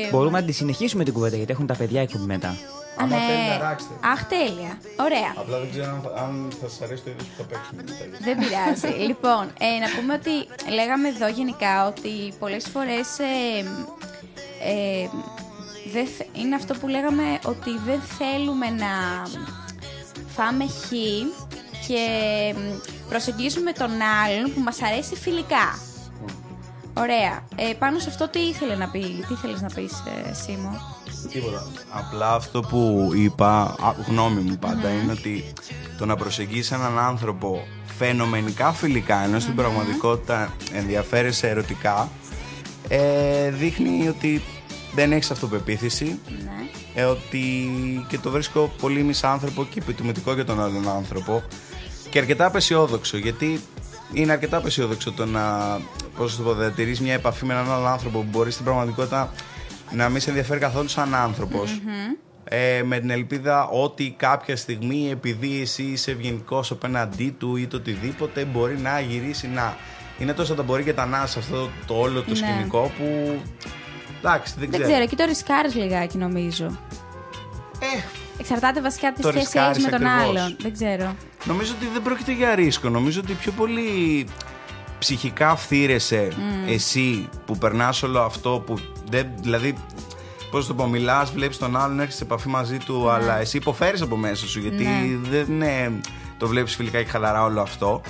Ε, 0.06 0.10
Μπορούμε 0.12 0.40
να 0.40 0.46
τη 0.46 0.52
συνεχίσουμε 0.52 1.04
την 1.04 1.14
κουβέντα, 1.14 1.36
γιατί 1.36 1.52
έχουν 1.52 1.68
τα 1.68 1.76
παιδιά 1.76 2.02
εκεί 2.02 2.18
μετά. 2.18 2.58
Αν. 2.98 3.08
Ναι. 3.08 3.60
Αχ, 4.14 4.24
τέλεια. 4.26 4.78
Ωραία. 5.00 5.34
Απλά 5.38 5.60
δεν 5.60 5.70
ξέρω 5.70 6.14
αν 6.18 6.48
θα 6.62 6.68
σας 6.70 6.82
αρέσει 6.82 7.04
το 7.04 7.10
είδος 7.10 7.26
που 7.26 7.34
θα 7.38 7.44
παίξουμε. 7.44 7.84
Δεν 8.20 8.38
πειράζει. 8.38 9.00
λοιπόν, 9.08 9.44
ε, 9.60 9.80
να 9.80 9.88
πούμε 9.96 10.14
ότι 10.14 10.34
λέγαμε 10.74 11.08
εδώ 11.08 11.28
γενικά 11.28 11.88
ότι 11.88 12.34
πολλές 12.40 12.68
φορές. 12.68 13.20
Ε, 13.20 13.60
ε, 14.64 15.10
είναι 16.34 16.56
αυτό 16.56 16.74
που 16.74 16.88
λέγαμε 16.88 17.40
ότι 17.46 17.70
δεν 17.86 18.02
θέλουμε 18.02 18.70
να 18.70 19.24
φάμε 20.28 20.66
χ 20.68 20.90
και 21.88 22.06
προσεγγίζουμε 23.10 23.72
τον 23.72 23.92
άλλον 23.92 24.54
που 24.54 24.60
μας 24.60 24.82
αρέσει 24.82 25.16
φιλικά. 25.16 25.80
Ωραία. 26.94 27.46
Ε, 27.56 27.74
πάνω 27.74 28.00
σε 28.00 28.10
αυτό 28.10 28.30
τι 28.30 28.40
ήθελε 28.40 28.76
να 28.76 28.90
πει, 28.90 29.26
τι 29.28 29.34
θέλεις 29.34 29.62
να 29.62 29.68
πεις 29.76 30.04
Σίμω; 30.32 30.82
Τίποτα. 31.32 31.68
Απλά 31.90 32.34
αυτό 32.34 32.62
που 32.62 33.12
είπα, 33.16 33.76
γνώμη 34.08 34.42
μου 34.42 34.58
πάντα, 34.60 34.82
mm-hmm. 34.90 35.04
είναι 35.04 35.12
ότι 35.12 35.54
το 35.98 36.06
να 36.06 36.16
προσεγγίσεις 36.16 36.72
έναν 36.72 37.00
άνθρωπο 37.00 37.68
φαινομενικά 37.98 38.72
φιλικά, 38.72 39.24
ενώ 39.24 39.40
στην 39.40 39.54
mm-hmm. 39.54 39.58
πραγματικότητα 39.58 40.54
ενδιαφέρεσαι 40.74 41.50
ερωτικά, 41.50 42.10
ε, 42.88 43.50
δείχνει 43.50 44.08
ότι 44.08 44.42
δεν 44.96 45.12
έχεις 45.12 45.32
αυτοπεποίθηση. 45.32 46.20
Ναι. 46.28 47.02
Ε, 47.02 47.04
ότι 47.04 47.70
και 48.08 48.18
το 48.18 48.30
βρίσκω 48.30 48.72
πολύ 48.80 49.04
μισάνθρωπο 49.04 49.66
και 49.66 49.80
επιτιμητικό 49.80 50.34
για 50.34 50.46
τον 50.46 50.62
άλλον 50.62 50.90
άνθρωπο. 50.90 51.44
Και 52.10 52.20
αρκετά 52.20 52.46
απεσιόδοξο, 52.46 53.18
γιατί 53.18 53.62
είναι 54.14 54.32
αρκετά 54.32 54.58
απεσιόδοξο 54.58 55.12
το 55.12 55.26
να, 55.26 55.78
πώς 56.18 56.38
το 56.38 56.44
πω, 56.44 56.56
μια 57.02 57.14
επαφή 57.14 57.46
με 57.46 57.54
έναν 57.54 57.72
άλλον 57.72 57.88
άνθρωπο 57.88 58.20
που 58.20 58.28
μπορεί 58.32 58.52
στην 58.52 58.66
πραγματικότητα 58.66 59.32
να 59.96 60.10
μην 60.10 60.22
σε 60.22 60.30
ενδιαφέρει 60.30 60.60
καθόλου 60.60 60.88
σαν 60.88 61.16
άνθρωπος 61.16 61.82
ε, 62.44 62.82
με 62.86 63.00
την 63.00 63.10
ελπίδα 63.10 63.68
ότι 63.68 64.14
κάποια 64.18 64.56
στιγμή 64.56 65.10
επειδή 65.12 65.62
εσύ 65.62 65.84
είσαι 65.84 66.12
ευγενικός 66.12 66.72
απέναντί 66.72 67.36
του 67.40 67.56
ή 67.56 67.68
το 67.68 67.78
οτιδήποτε 67.78 68.46
μπορεί 68.46 68.78
να 68.80 69.00
γυρίσει 69.00 69.48
να 69.48 69.76
είναι 70.20 70.34
τόσο 70.34 70.56
τα 70.56 70.64
μπορεί 70.64 70.84
και 70.84 70.94
τα 70.94 71.06
να 71.06 71.26
σε 71.26 71.40
αυτό 71.40 71.70
το 71.88 71.94
όλο 72.00 72.22
το 72.22 72.30
Ναι. 72.30 72.36
σκηνικό 72.36 72.92
που 72.98 73.38
εντάξει 74.20 74.54
δεν, 74.60 74.70
Δεν 74.72 74.82
ξέρω, 74.82 75.02
εκεί 75.02 75.16
το 75.16 75.26
ρισκάρεις 75.26 75.76
λιγάκι 75.76 76.18
νομίζω. 76.18 76.66
Ε, 77.80 78.00
Εξαρτάται 78.40 78.82
βασικά 78.82 79.08
από 79.08 79.16
τη 79.18 79.22
Το 79.22 79.28
σχέση 79.30 79.44
ρισκάρεις 79.46 79.78
έχεις 79.78 79.92
με 79.92 79.98
τον 79.98 80.08
ακριβώς. 80.08 80.30
άλλον. 80.42 80.56
Δεν 80.62 80.74
ξέρω. 80.74 81.16
Νομίζω 81.46 81.74
ότι 81.78 81.88
δεν 81.94 82.02
πρόκειται 82.02 82.32
για 82.32 82.56
ρίσκο. 82.56 82.90
Νομίζω 82.90 83.20
ότι 83.24 83.34
πιο 83.34 83.52
πολύ 83.52 84.26
ψυχικά 85.00 85.56
φθήρεσαι 85.56 86.28
εσύ 86.68 87.30
που 87.46 87.58
περνάς 87.58 88.04
όλο 88.04 88.22
αυτό 88.22 88.64
που 88.66 88.78
δεν. 89.10 89.28
Δηλαδή, 89.42 89.76
πώς 90.52 90.68
το 90.68 90.74
πω, 90.74 90.88
μιλάς, 90.88 91.32
βλέπεις 91.32 91.58
τον 91.58 91.78
άλλον, 91.78 92.00
έρχεσαι 92.00 92.18
σε 92.18 92.24
επαφή 92.24 92.48
μαζί 92.48 92.78
του, 92.78 93.10
αλλά 93.10 93.40
εσύ 93.40 93.58
υποφέρεις 93.58 94.02
από 94.02 94.16
μέσα 94.16 94.48
σου 94.48 94.60
γιατί 94.60 94.84
Ναι. 94.84 95.30
δεν 95.30 95.46
είναι, 95.50 96.00
το 96.38 96.48
βλέπεις 96.48 96.76
φιλικά 96.76 97.04
και 97.04 97.10
χαλαρά 97.10 97.44
όλο 97.44 97.62
αυτό. 97.62 98.02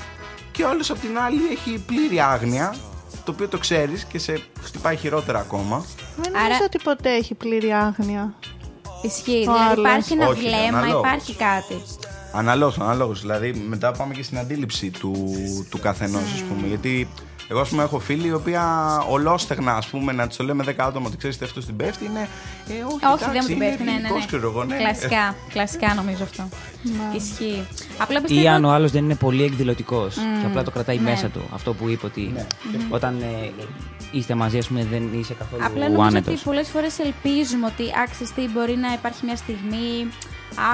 Και 0.51 0.63
ο 0.63 0.69
άλλος 0.69 0.89
απ' 0.89 0.99
την 0.99 1.17
άλλη 1.19 1.39
έχει 1.51 1.79
πλήρη 1.85 2.21
άγνοια, 2.21 2.75
το 3.23 3.31
οποίο 3.31 3.47
το 3.47 3.57
ξέρεις 3.57 4.03
και 4.03 4.19
σε 4.19 4.41
χτυπάει 4.63 4.95
χειρότερα 4.95 5.39
ακόμα. 5.39 5.85
Δεν 6.21 6.35
Άρα- 6.35 6.41
νομίζω 6.43 6.63
ότι 6.65 6.79
ποτέ 6.83 7.09
έχει 7.15 7.33
πλήρη 7.35 7.71
άγνοια. 7.73 8.33
Ισχύει. 9.01 9.31
Ο 9.31 9.53
δηλαδή 9.53 9.63
άλλος. 9.69 9.77
υπάρχει 9.85 10.13
ένα 10.13 10.27
Όχι, 10.27 10.39
βλέμμα, 10.39 10.77
αναλόγως. 10.77 10.99
υπάρχει 11.05 11.35
κάτι. 11.35 11.81
Αναλόγως, 12.35 12.79
αναλόγως. 12.79 13.21
Δηλαδή, 13.21 13.53
μετά 13.69 13.91
πάμε 13.91 14.13
και 14.13 14.23
στην 14.23 14.37
αντίληψη 14.37 14.89
του, 14.89 15.13
του 15.69 15.79
καθενός, 15.79 16.21
ας 16.33 16.41
πούμε. 16.41 16.67
Γιατί 16.67 17.07
εγώ, 17.49 17.59
ας 17.59 17.69
πούμε, 17.69 17.83
έχω 17.83 17.99
φίλοι 17.99 18.27
οι 18.27 18.33
οποία 18.33 18.63
ολόστεγνα, 19.09 19.73
ας 19.75 19.87
πούμε, 19.87 20.11
να 20.11 20.27
του 20.27 20.35
το 20.37 20.43
λέμε 20.43 20.63
10 20.67 20.73
άτομα 20.77 21.07
ότι 21.07 21.17
ξέρεις 21.17 21.41
αυτό 21.41 21.59
την 21.65 21.75
πέφτει, 21.75 22.05
είναι. 22.05 22.27
Ε, 22.69 22.73
όχι, 22.73 22.83
Όχι, 22.85 22.99
εντάξει, 23.05 23.25
δεν 23.25 23.37
μου 23.41 23.47
την 23.47 23.55
είναι 23.55 23.65
πέφτει. 23.65 23.83
Ναι, 23.83 23.89
ναι, 23.91 23.95
ευγενικός, 23.97 24.19
ναι. 24.19 24.25
ξέρω 24.25 24.49
εγώ, 24.49 24.63
ναι. 24.63 24.77
Κλασικά. 24.77 25.35
Κλασικά 25.53 25.93
νομίζω 25.93 26.23
αυτό. 26.23 26.49
Ναι. 26.83 27.15
Ισχύει. 27.17 27.67
Απλά 27.97 28.21
πιστεύω. 28.21 28.41
Ή 28.41 28.47
αν 28.47 28.65
ο 28.65 28.71
άλλος 28.71 28.91
δεν 28.91 29.03
είναι 29.03 29.15
πολύ 29.15 29.43
εκδηλωτικός 29.43 30.15
και 30.15 30.45
απλά 30.45 30.63
το 30.63 30.71
κρατάει 30.71 30.97
Ναι. 30.97 31.09
μέσα 31.09 31.27
του. 31.27 31.41
Αυτό 31.53 31.73
που 31.73 31.89
είπε 31.89 32.05
ότι 32.05 32.33
όταν 32.89 33.21
ε, 33.21 33.51
είστε 34.11 34.35
μαζί, 34.35 34.57
ας 34.57 34.67
πούμε, 34.67 34.87
δεν 34.91 35.09
είσαι 35.19 35.33
καθόλου 35.33 35.65
Απλά 35.65 35.83
νομίζω 35.83 36.01
άνετος. 36.01 36.33
ότι 36.33 36.41
πολλές 36.43 36.67
φορές 36.69 36.99
ελπίζουμε 36.99 37.65
ότι 37.65 37.83
άξιες 38.03 38.31
τι 38.31 38.41
μπορεί 38.53 38.75
να 38.77 38.93
υπάρχει 38.93 39.25
μια 39.25 39.35
στιγμή. 39.35 40.07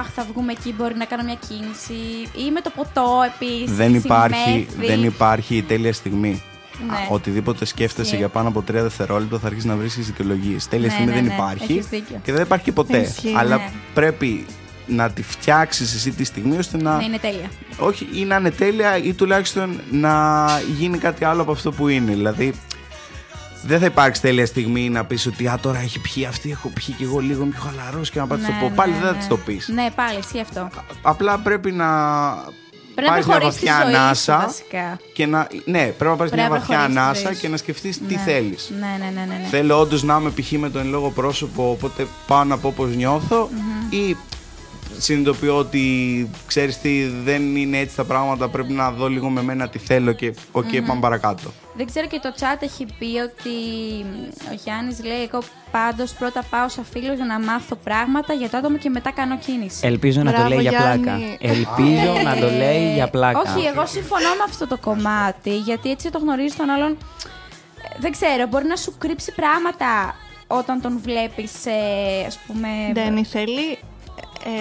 Αχ, 0.00 0.06
θα 0.14 0.26
βγούμε 0.32 0.52
εκεί, 0.52 0.74
μπορεί 0.78 0.94
να 0.94 1.04
κάνω 1.04 1.22
μια 1.22 1.38
κίνηση. 1.48 2.28
Ή 2.46 2.50
με 2.52 2.60
το 2.60 2.70
ποτό 2.76 3.08
επίσης. 3.36 3.76
Δεν 3.76 3.94
υπάρχει, 3.94 4.66
δεν 4.78 5.04
υπάρχει 5.04 5.56
η 5.56 5.62
τέλεια 5.62 5.92
στιγμή. 5.92 6.42
Ναι. 6.86 6.92
Α, 6.94 6.98
Οτιδήποτε 7.08 7.64
σκέφτεσαι 7.64 8.02
Ισχύει. 8.06 8.16
για 8.16 8.28
πάνω 8.28 8.48
από 8.48 8.60
3 8.60 8.64
δευτερόλεπτα 8.82 9.38
θα 9.38 9.46
αρχίσεις 9.46 9.68
να 9.70 9.76
βρίσκεις 9.76 10.06
δικαιολογίες. 10.06 10.68
Τέλεια 10.68 10.86
Ναι, 10.86 10.92
στιγμή 10.92 11.10
ναι, 11.10 11.16
δεν 11.20 11.24
ναι, 11.24 11.34
υπάρχει 11.34 11.72
έχεις 11.72 11.86
δίκιο. 11.86 12.20
και 12.24 12.32
δεν 12.32 12.42
υπάρχει 12.42 12.64
και 12.64 12.72
ποτέ. 12.72 12.98
Ισχύει, 12.98 13.34
Αλλά 13.36 13.56
ναι. 13.56 13.70
πρέπει 13.94 14.46
να 14.86 15.10
τη 15.10 15.22
φτιάξεις 15.22 15.94
εσύ 15.94 16.10
τη 16.10 16.24
στιγμή 16.24 16.58
ώστε 16.58 16.76
να. 16.82 16.96
Ναι, 16.96 17.04
είναι 17.04 17.18
τέλεια. 17.18 17.50
Όχι, 17.78 18.08
ή 18.14 18.24
να 18.24 18.36
είναι 18.36 18.50
τέλεια 18.50 18.96
ή 18.96 19.12
τουλάχιστον 19.14 19.80
να 19.90 20.46
γίνει 20.78 20.98
κάτι 20.98 21.24
άλλο 21.24 21.42
από 21.42 21.52
αυτό 21.52 21.72
που 21.72 21.88
είναι. 21.88 22.12
Δηλαδή, 22.12 22.52
δεν 23.62 23.78
θα 23.80 23.86
υπάρξει 23.86 24.20
τέλεια 24.20 24.46
στιγμή 24.46 24.88
να 24.88 25.04
πεις 25.04 25.26
ότι 25.26 25.48
Α, 25.48 25.58
τώρα 25.62 25.78
έχει 25.78 25.98
πιει 26.00 26.24
αυτή, 26.24 26.50
έχω 26.50 26.68
πιει 26.68 26.94
και 26.94 27.04
εγώ 27.04 27.18
λίγο 27.18 27.44
πιο 27.44 27.60
χαλαρός 27.60 28.10
και 28.10 28.18
να 28.18 28.26
πάω 28.26 28.38
να 28.38 28.44
της 28.46 28.54
το 28.60 28.66
πω. 28.66 28.72
Πάλι 28.74 28.92
δεν 28.92 29.02
θα 29.02 29.14
της 29.14 29.26
το 29.26 29.36
πεις. 29.36 29.68
Ναι, 29.68 29.86
πάλι 29.94 30.18
ισχύει 30.18 30.40
αυτό. 30.40 30.68
Απλά 31.02 31.38
πρέπει 31.38 31.72
να. 31.72 31.86
Πρέπει 32.94 33.08
να 33.08 33.14
πάρεις 33.14 33.26
μια 33.26 33.34
προχωρήσεις 33.36 33.60
τη 33.60 33.66
βαθιά 33.66 33.84
ζωή 33.84 33.92
σου, 33.92 33.98
ανάσα 33.98 34.38
βασικά. 34.46 34.98
και 35.14 35.26
να. 35.26 35.46
Ναι, 35.64 35.78
πρέπει 35.84 36.04
να 36.04 36.16
πάρεις 36.16 36.32
Πρέπει 36.32 36.34
μια 36.34 36.48
να 36.48 36.58
βαθιά 36.58 36.76
προχωρήσεις 36.76 36.94
τη 36.94 37.00
ανάσα 37.00 37.22
ζωή 37.24 37.34
σου. 37.34 37.40
και 37.40 37.48
να 37.48 37.56
σκεφτείς 37.56 37.98
τι 37.98 38.14
Ναι. 38.14 38.20
θέλεις. 38.20 38.70
Ναι, 38.80 38.86
ναι, 39.04 39.10
ναι. 39.20 39.26
ναι, 39.26 39.38
ναι. 39.42 39.46
Θέλω 39.50 39.78
όντως 39.80 40.02
να 40.02 40.16
είμαι 40.20 40.30
π.χ. 40.30 40.50
με 40.52 40.70
το 40.70 40.78
εν 40.78 40.86
λόγω 40.88 41.10
πρόσωπο, 41.10 41.70
οπότε 41.70 42.06
πάω 42.26 42.44
να 42.44 42.58
πω 42.58 42.72
πώς 42.76 42.94
νιώθω 42.94 43.48
ή 43.90 44.16
συνειδητοποιώ 45.02 45.56
ότι 45.58 45.80
ξέρεις 46.46 46.78
τι, 46.80 47.04
δεν 47.04 47.56
είναι 47.56 47.78
έτσι 47.78 47.96
τα 47.96 48.04
πράγματα, 48.04 48.48
πρέπει 48.48 48.72
να 48.72 48.90
δω 48.90 49.08
λίγο 49.08 49.28
με 49.28 49.42
μένα 49.42 49.68
τι 49.68 49.78
θέλω 49.78 50.12
και 50.12 50.34
οκ, 50.52 50.64
πάμε 50.86 51.00
παρακάτω. 51.00 51.52
Δεν 51.76 51.86
ξέρω 51.86 52.06
και 52.06 52.18
το 52.22 52.32
chat 52.40 52.56
έχει 52.62 52.86
πει 52.98 53.06
ότι 53.06 53.54
ο 54.50 54.54
Γιάννης 54.64 55.04
λέει 55.04 55.22
εγώ 55.32 55.42
πάντως 55.70 56.12
πρώτα 56.12 56.42
πάω 56.50 56.68
σαν 56.68 56.84
φίλος 56.84 57.16
για 57.16 57.24
να 57.24 57.40
μάθω 57.40 57.74
πράγματα 57.84 58.32
για 58.32 58.48
το 58.50 58.56
άτομο 58.56 58.76
και 58.76 58.88
μετά 58.90 59.10
κάνω 59.12 59.38
κίνηση. 59.38 59.86
Ελπίζω 59.86 60.22
να 60.22 60.30
το 60.32 60.36
Μπράβο, 60.36 60.48
λέει 60.54 60.60
για 60.62 60.70
Γιάννη. 60.70 61.02
πλάκα. 61.04 61.20
Ελπίζω 61.40 62.12
να 62.24 62.36
το 62.36 62.50
λέει 62.50 62.94
για 62.94 63.08
πλάκα. 63.08 63.38
Όχι, 63.40 63.66
εγώ 63.66 63.86
συμφωνώ 63.86 64.28
με 64.28 64.44
αυτό 64.48 64.66
το 64.66 64.78
κομμάτι, 64.78 65.56
γιατί 65.56 65.90
έτσι 65.90 66.10
το 66.10 66.18
γνωρίζει 66.18 66.54
τον 66.56 66.70
άλλον. 66.70 66.90
Ε, 66.90 66.96
Δεν 68.00 68.10
ξέρω, 68.12 68.46
μπορεί 68.48 68.66
να 68.66 68.76
σου 68.76 68.94
κρύψει 68.98 69.32
πράγματα 69.34 70.14
όταν 70.46 70.80
τον 70.80 71.00
βλέπεις, 71.02 71.66
ε, 71.66 72.26
ας 72.26 72.38
πούμε... 72.46 72.68
Ντένι 72.92 73.24
θέλει 73.24 73.78
ε, 74.44 74.52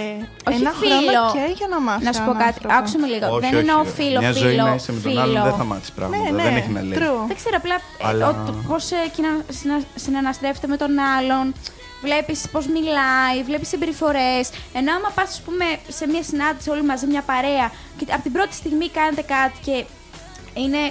Όχι 0.49 0.59
ένα 0.61 0.71
φίλο. 0.71 0.95
χρόνο 0.95 1.31
και 1.33 1.53
για 1.57 1.67
να 1.73 1.79
μάθει. 1.81 2.03
Να 2.03 2.11
σου 2.13 2.23
πω 2.25 2.31
έναν 2.31 2.37
κάτι, 2.43 2.53
άνθρωπο. 2.53 2.75
άκουσε 2.77 2.97
με 2.97 3.07
λίγο. 3.13 3.25
όχι, 3.35 3.39
δεν 3.39 3.49
όχι, 3.49 3.57
εννοώ 3.65 3.83
ρε. 3.83 3.89
φίλο, 3.89 4.19
Μια 4.19 4.31
ζωή 4.31 4.49
φίλο, 4.51 4.63
να 4.63 4.73
είσαι 4.73 4.91
με 4.91 4.99
τον 4.99 5.11
άλλον 5.19 5.31
φίλο. 5.33 5.43
δεν 5.43 5.53
θα 5.53 5.63
μάθεις 5.63 5.91
πράγματα, 5.91 6.23
Ναι, 6.23 6.29
ναι, 6.37 6.43
δεν 6.43 6.55
έχει 6.55 6.69
να 6.77 6.81
λέει. 6.81 6.97
true. 7.01 7.21
Δεν 7.27 7.35
ξέρω, 7.35 7.55
απλά 7.61 7.75
ε, 7.75 8.07
Αλλά- 8.07 8.27
ο- 8.29 8.53
πώς 8.67 8.83
συναναστρέφεται 9.95 10.67
με 10.67 10.77
τον 10.77 10.91
άλλον. 11.17 11.53
Βλέπεις 12.01 12.39
πώς 12.51 12.67
μιλάει, 12.67 13.37
βλέπεις 13.45 13.67
συμπεριφορές. 13.67 14.43
Ενώ 14.73 14.91
άμα 14.97 15.09
πας, 15.15 15.29
ας 15.29 15.41
πούμε, 15.45 15.65
σε 15.87 16.07
μια 16.07 16.23
συνάντηση 16.23 16.69
όλοι 16.69 16.83
μαζί, 16.83 17.05
μια 17.07 17.21
παρέα, 17.21 17.71
και 17.97 18.05
από 18.13 18.21
την 18.21 18.31
πρώτη 18.31 18.53
στιγμή 18.55 18.89
κάνετε 18.89 19.21
κάτι 19.21 19.57
και 19.65 19.75
είναι 20.61 20.81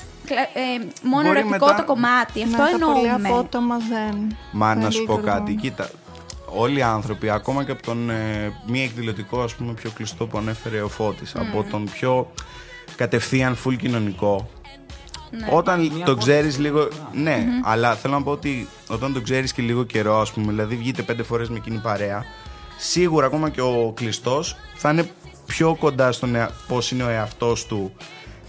σκλα- 0.00 0.50
ε, 0.54 0.86
μόνο 1.02 1.26
Μπορεί 1.26 1.38
ερωτικό 1.38 1.66
μετά- 1.66 1.76
το 1.80 1.84
κομμάτι. 1.92 2.42
Αυτό 2.42 2.62
Ναι, 2.62 2.70
τα 2.70 2.86
πολύ 2.86 3.06
εννοούμε. 3.06 3.28
απότομα 3.28 3.76
δεν. 3.92 4.36
Μα 4.52 4.74
να 4.74 4.80
δεν 4.80 4.90
σου 4.90 5.04
πω 5.04 5.12
λειτουργούν. 5.16 5.38
κάτι, 5.38 5.54
κοίτα. 5.54 5.88
Όλοι 6.56 6.78
οι 6.78 6.82
άνθρωποι, 6.82 7.30
ακόμα 7.30 7.64
και 7.64 7.70
από 7.70 7.82
τον 7.82 8.10
ε, 8.10 8.52
μη 8.66 8.82
εκδηλωτικό, 8.82 9.42
ας 9.42 9.54
πούμε, 9.54 9.72
πιο 9.72 9.90
κλειστό 9.90 10.26
που 10.26 10.38
ανέφερε 10.38 10.80
ο 10.80 10.88
Φώτης, 10.88 11.34
από 11.34 11.66
τον 11.70 11.84
πιο 11.84 12.32
κατευθείαν 12.96 13.56
full 13.64 13.76
κοινωνικό, 13.76 14.48
Ναι. 15.30 15.48
Όταν 15.50 16.02
το 16.04 16.16
ξέρεις 16.16 16.58
λίγο. 16.58 16.88
Ναι, 17.12 17.46
αλλά 17.64 17.94
θέλω 17.94 18.14
να 18.14 18.22
πω 18.22 18.30
ότι 18.30 18.68
όταν 18.88 19.12
το 19.12 19.20
ξέρεις 19.20 19.52
και 19.52 19.62
λίγο 19.62 19.84
καιρό, 19.84 20.20
ας 20.20 20.32
πούμε, 20.32 20.46
δηλαδή 20.46 20.76
βγείτε 20.76 21.02
πέντε 21.02 21.22
φορές 21.22 21.48
με 21.48 21.56
εκείνη 21.56 21.78
παρέα, 21.78 22.24
σίγουρα 22.78 23.26
ακόμα 23.26 23.50
και 23.50 23.60
ο 23.60 23.92
κλειστός 23.96 24.56
θα 24.74 24.90
είναι 24.90 25.10
πιο 25.46 25.74
κοντά 25.74 26.12
στον 26.12 26.34
εα... 26.34 26.50
πώς 26.68 26.90
είναι 26.90 27.02
ο 27.02 27.08
εαυτός 27.08 27.66
του 27.66 27.92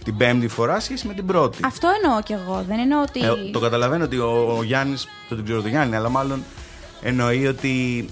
την 0.03 0.17
πέμπτη 0.17 0.47
φορά 0.47 0.79
σχέση 0.79 1.07
με 1.07 1.13
την 1.13 1.25
πρώτη. 1.25 1.59
Αυτό 1.65 1.87
εννοώ 2.03 2.21
κι 2.21 2.33
εγώ. 2.33 2.63
Δεν 2.67 2.79
εννοώ 2.79 3.01
ότι. 3.01 3.19
Ε, 3.19 3.51
το 3.51 3.59
καταλαβαίνω 3.59 4.03
ότι 4.03 4.17
ο, 4.17 4.55
ο 4.57 4.63
Γιάννης, 4.63 5.07
δεν 5.27 5.37
τον 5.37 5.45
ξέρω 5.45 5.61
τον 5.61 5.69
Γιάννη, 5.69 5.95
αλλά 5.95 6.09
μάλλον 6.09 6.43
εννοεί 7.07 7.47
ότι 7.47 8.05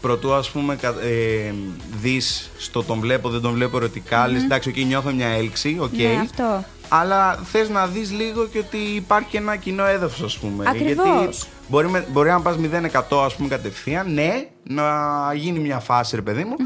προτού 0.00 0.34
ας 0.34 0.50
πούμε 0.50 0.76
κα- 0.76 0.94
ε, 1.02 1.54
δεις 2.00 2.50
στο 2.58 2.82
τον 2.82 3.00
βλέπω, 3.00 3.28
δεν 3.28 3.40
τον 3.40 3.52
βλέπω 3.52 3.76
ερωτικά, 3.76 4.28
λες 4.28 4.42
εντάξει, 4.42 4.68
οκ, 4.68 4.76
νιώθω 4.76 5.12
μια 5.12 5.26
έλξη, 5.28 5.76
οκ. 5.80 5.92
Ναι, 5.96 6.18
αυτό. 6.22 6.64
Αλλά 6.88 7.34
θες 7.44 7.68
να 7.68 7.86
δεις 7.86 8.12
λίγο 8.12 8.46
και 8.46 8.58
ότι 8.58 8.76
υπάρχει 8.76 9.36
ένα 9.36 9.56
κοινό 9.56 9.84
έδαφος 9.84 10.22
ας 10.22 10.38
πούμε. 10.38 10.64
Ακριβώς. 10.68 11.04
Γιατί 11.06 11.38
μπορεί, 11.68 11.88
με- 11.88 12.06
μπορεί 12.12 12.28
να 12.30 12.40
πας 12.40 12.56
0% 12.56 13.24
ας 13.24 13.34
πούμε 13.36 13.48
κατευθείαν, 13.48 14.12
ναι, 14.12 14.48
να 14.62 14.84
γίνει 15.34 15.58
μια 15.58 15.78
φάση 15.78 16.16
ρε 16.16 16.22
παιδί 16.22 16.44
μου, 16.44 16.56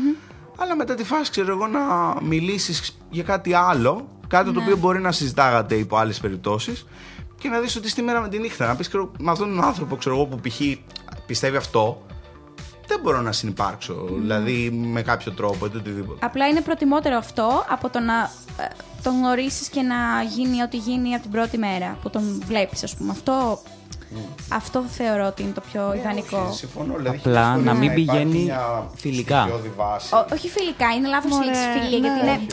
αλλά 0.56 0.76
μετά 0.76 0.94
τη 0.94 1.04
φάση 1.04 1.30
ξέρω 1.30 1.52
εγώ 1.52 1.66
να 1.66 1.80
μιλήσεις 2.22 2.98
για 3.10 3.22
κάτι 3.22 3.54
άλλο, 3.54 4.08
κάτι 4.28 4.48
Ναι. 4.48 4.54
το 4.54 4.60
οποίο 4.60 4.76
μπορεί 4.76 5.00
να 5.00 5.12
συζητάγατε 5.12 5.74
υπό 5.74 5.96
άλλες 5.96 6.18
περιπτώσεις 6.20 6.86
και 7.38 7.48
να 7.48 7.58
δεις 7.60 7.76
ότι 7.76 7.88
στη 7.88 8.02
μέρα 8.02 8.20
με 8.20 8.28
τη 8.28 8.38
νύχτα, 8.38 8.66
να 8.66 8.74
πεις 8.76 8.88
ξέρω, 8.88 9.10
με 9.18 9.30
αυτόν 9.30 9.48
τον 9.54 9.64
άνθρωπο 9.64 9.96
ξέρω 9.96 10.14
εγώ 10.14 10.24
που 10.26 10.40
π.χ. 10.48 10.60
πιστεύει 11.28 11.56
αυτό, 11.56 12.02
δεν 12.86 13.00
μπορώ 13.02 13.20
να 13.20 13.32
συνεπάρξω, 13.32 14.06
δηλαδή 14.10 14.70
με 14.70 15.02
κάποιο 15.02 15.32
τρόπο 15.32 15.66
ή 15.66 15.68
το 15.70 15.78
οτιδήποτε. 15.78 16.26
Απλά 16.26 16.46
είναι 16.48 16.60
προτιμότερο 16.60 17.16
αυτό 17.16 17.64
από 17.68 17.88
το 17.90 18.00
να 18.00 18.30
ε, 18.62 18.66
τον 19.02 19.12
γνωρίσεις 19.14 19.68
και 19.68 19.82
να 19.82 19.96
γίνει 20.34 20.62
ό,τι 20.62 20.76
γίνει 20.76 21.12
από 21.14 21.22
την 21.22 21.30
πρώτη 21.30 21.58
μέρα 21.58 21.96
που 22.02 22.10
τον 22.10 22.42
βλέπεις, 22.46 22.82
ας 22.84 22.94
πούμε. 22.94 23.10
Αυτό, 23.10 23.58
αυτό 24.52 24.82
θεωρώ 24.88 25.26
ότι 25.26 25.42
είναι 25.42 25.52
το 25.52 25.62
πιο 25.72 25.94
ιδανικό. 25.94 26.38
Όχι, 26.48 26.56
συμφωνώ, 26.56 26.94
δηλαδή, 26.96 27.16
Απλά 27.16 27.44
χίλιες 27.50 27.64
να 27.64 27.72
φορές 27.74 27.88
μην 27.88 28.02
υπάρχει 28.02 28.24
πηγαίνει 28.24 28.44
μια 28.44 28.90
φιλικά. 28.96 29.40
στοιχειώδη 29.40 29.72
βάση. 29.76 30.14
Ό- 30.14 30.26
όχι 30.32 30.48
φιλικά, 30.48 30.86
είναι 30.96 31.08
λάθος 31.08 31.30
Μωρέ, 31.30 31.44
λέξη 31.44 31.60
φιλία. 31.60 31.98
ναι. 31.98 32.06
Γιατί 32.08 32.20
είναι 32.26 32.46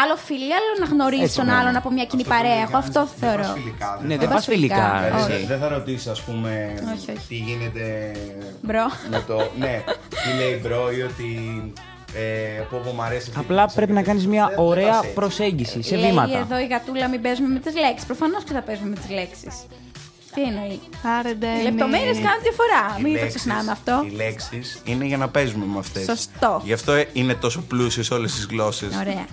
άλλο 0.00 0.16
φιλία, 0.26 0.56
άλλο 0.60 0.72
να 0.84 0.86
γνωρίζει 0.94 1.22
Έτσι, 1.22 1.36
τον 1.36 1.46
ναι. 1.46 1.54
άλλον 1.58 1.76
από 1.76 1.88
μια 1.96 2.04
κοινή 2.04 2.22
Αυτό 2.22 2.34
που 2.34 2.38
παρέα. 2.40 2.54
λέει 2.58 2.66
Εγώ 2.68 2.76
αυτό 2.84 2.90
Γιάννης, 2.90 3.12
δεν 3.20 3.28
θεωρώ. 3.28 3.42
πας 3.42 3.52
φιλικά, 3.58 3.88
Ναι, 4.06 4.14
θα- 4.14 4.20
δεν 4.20 4.28
πας 4.28 4.36
πας 4.36 4.44
φιλικά, 4.52 4.84
φιλικά. 5.02 5.22
όχι. 5.24 5.32
εσύ. 5.32 5.46
Δεν 5.46 5.58
θα 5.62 5.68
ρωτήσεις, 5.68 6.06
ας 6.06 6.20
πούμε, 6.26 6.50
Όχι, 6.94 7.10
όχι. 7.16 7.26
τι 7.28 7.34
γίνεται. 7.48 7.84
Bro. 8.66 8.86
Με 9.10 9.20
το. 9.28 9.36
Ναι, 9.62 9.74
τι 10.22 10.28
λέει 10.38 10.54
bro 10.62 10.82
ή 10.98 11.00
ότι. 11.10 11.28
Ε, 12.14 12.62
πω, 12.70 12.80
πω, 12.84 12.90
μ' 12.92 13.02
αρέσει 13.02 13.26
αυτή 13.28 13.38
η 13.40 13.42
Απλά 13.44 13.62
πίτσα 13.62 13.76
πρέπει 13.76 13.92
και 13.92 13.98
να 13.98 14.04
κάνεις 14.08 14.22
τέτοια. 14.22 14.36
μια 14.38 14.46
Δεν- 14.48 14.56
δεν 14.56 14.66
ωραία 14.72 14.88
πας 14.94 15.02
έτσι. 15.02 15.14
προσέγγιση 15.14 15.82
σε 15.82 15.96
Λέει 15.96 16.08
βήματα. 16.10 16.38
εδώ 16.38 16.56
η 16.64 16.66
γατούλα 16.66 17.08
μην 17.08 17.20
παίζουμε 17.22 17.48
με 17.48 17.58
τις 17.58 17.74
λέξεις. 17.74 18.06
Προφανώς 18.06 18.42
και 18.44 18.52
θα 18.52 18.62
παίζουμε 18.62 18.88
με 18.88 18.94
τις 18.94 19.10
λέξεις. 19.18 19.54
Τι 20.34 20.42
εννοεί; 20.42 20.80
Άρε, 21.18 21.32
Ντένι. 21.34 21.58
Οι 21.60 21.62
λεπτομέρειες 21.62 22.16
κάνουν 22.26 22.42
διαφορά. 22.48 22.82
Οι 22.98 23.02
Μην 23.02 23.12
το 23.14 23.20
λέξεις- 23.20 23.34
ξεχνάμε 23.42 23.70
αυτό. 23.70 24.02
Οι 24.06 24.14
λέξεις 24.16 24.80
είναι 24.84 25.04
για 25.04 25.16
να 25.16 25.28
παίζουμε 25.28 25.64
με 25.72 25.78
αυτές. 25.78 26.04
Σωστό. 26.04 26.60
Γι' 26.64 26.72
αυτό 26.72 26.92
είναι 27.12 27.34
τόσο 27.34 27.60
πλούσιες 27.60 28.10
όλες 28.10 28.32
τις 28.32 28.46
γλώσσες. 28.50 28.96
Ωραία. 29.00 29.26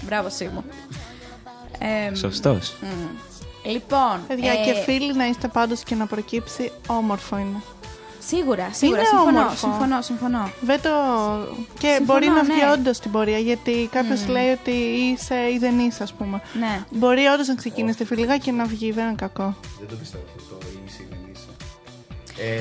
Μπράβο, 0.00 0.28
Σίμω. 0.28 0.64
Ε, 1.78 2.14
Σωστός. 2.14 2.74
Λοιπόν. 3.64 4.20
Παιδιά, 4.26 4.52
ε, 4.52 4.64
και 4.64 4.74
φίλοι 4.74 5.14
να 5.14 5.26
είστε 5.26 5.48
πάντως 5.48 5.82
και 5.82 5.94
να 5.94 6.06
προκύψει, 6.06 6.72
όμορφο 6.86 7.38
είναι. 7.38 7.62
Σίγουρα, 8.26 8.68
σίγουρα. 8.72 9.00
Είναι 9.00 9.08
συμφωνώ, 9.08 9.38
όμορφο. 9.38 9.56
συμφωνώ, 9.56 10.02
συμφωνώ. 10.02 10.50
Δεν 10.60 10.80
το... 10.82 10.90
Και 11.78 11.86
Συμφωνώ, 11.86 12.04
μπορεί 12.04 12.26
να 12.26 12.42
βγει 12.42 12.64
ναι. 12.64 12.72
όντως 12.72 12.96
στην 12.96 13.10
πορεία, 13.10 13.38
γιατί 13.38 13.88
κάποιος 13.92 14.26
λέει 14.26 14.50
ότι 14.50 14.70
είσαι 14.70 15.34
ή 15.34 15.58
δεν 15.58 15.78
είσαι, 15.78 16.02
ας 16.02 16.12
πούμε. 16.12 16.40
Ναι. 16.58 16.84
Μπορεί 16.90 17.26
όντως 17.26 17.46
να 17.46 17.54
ξεκινήσετε 17.54 18.04
φιλικά 18.04 18.38
και 18.38 18.52
να 18.52 18.64
βγει, 18.64 18.92
δεν 18.92 19.04
είναι 19.06 19.14
κακό. 19.14 19.56
Δεν 19.78 19.88
το 19.88 19.94
πιστεύω 19.94 20.24
αυτό 20.36 20.69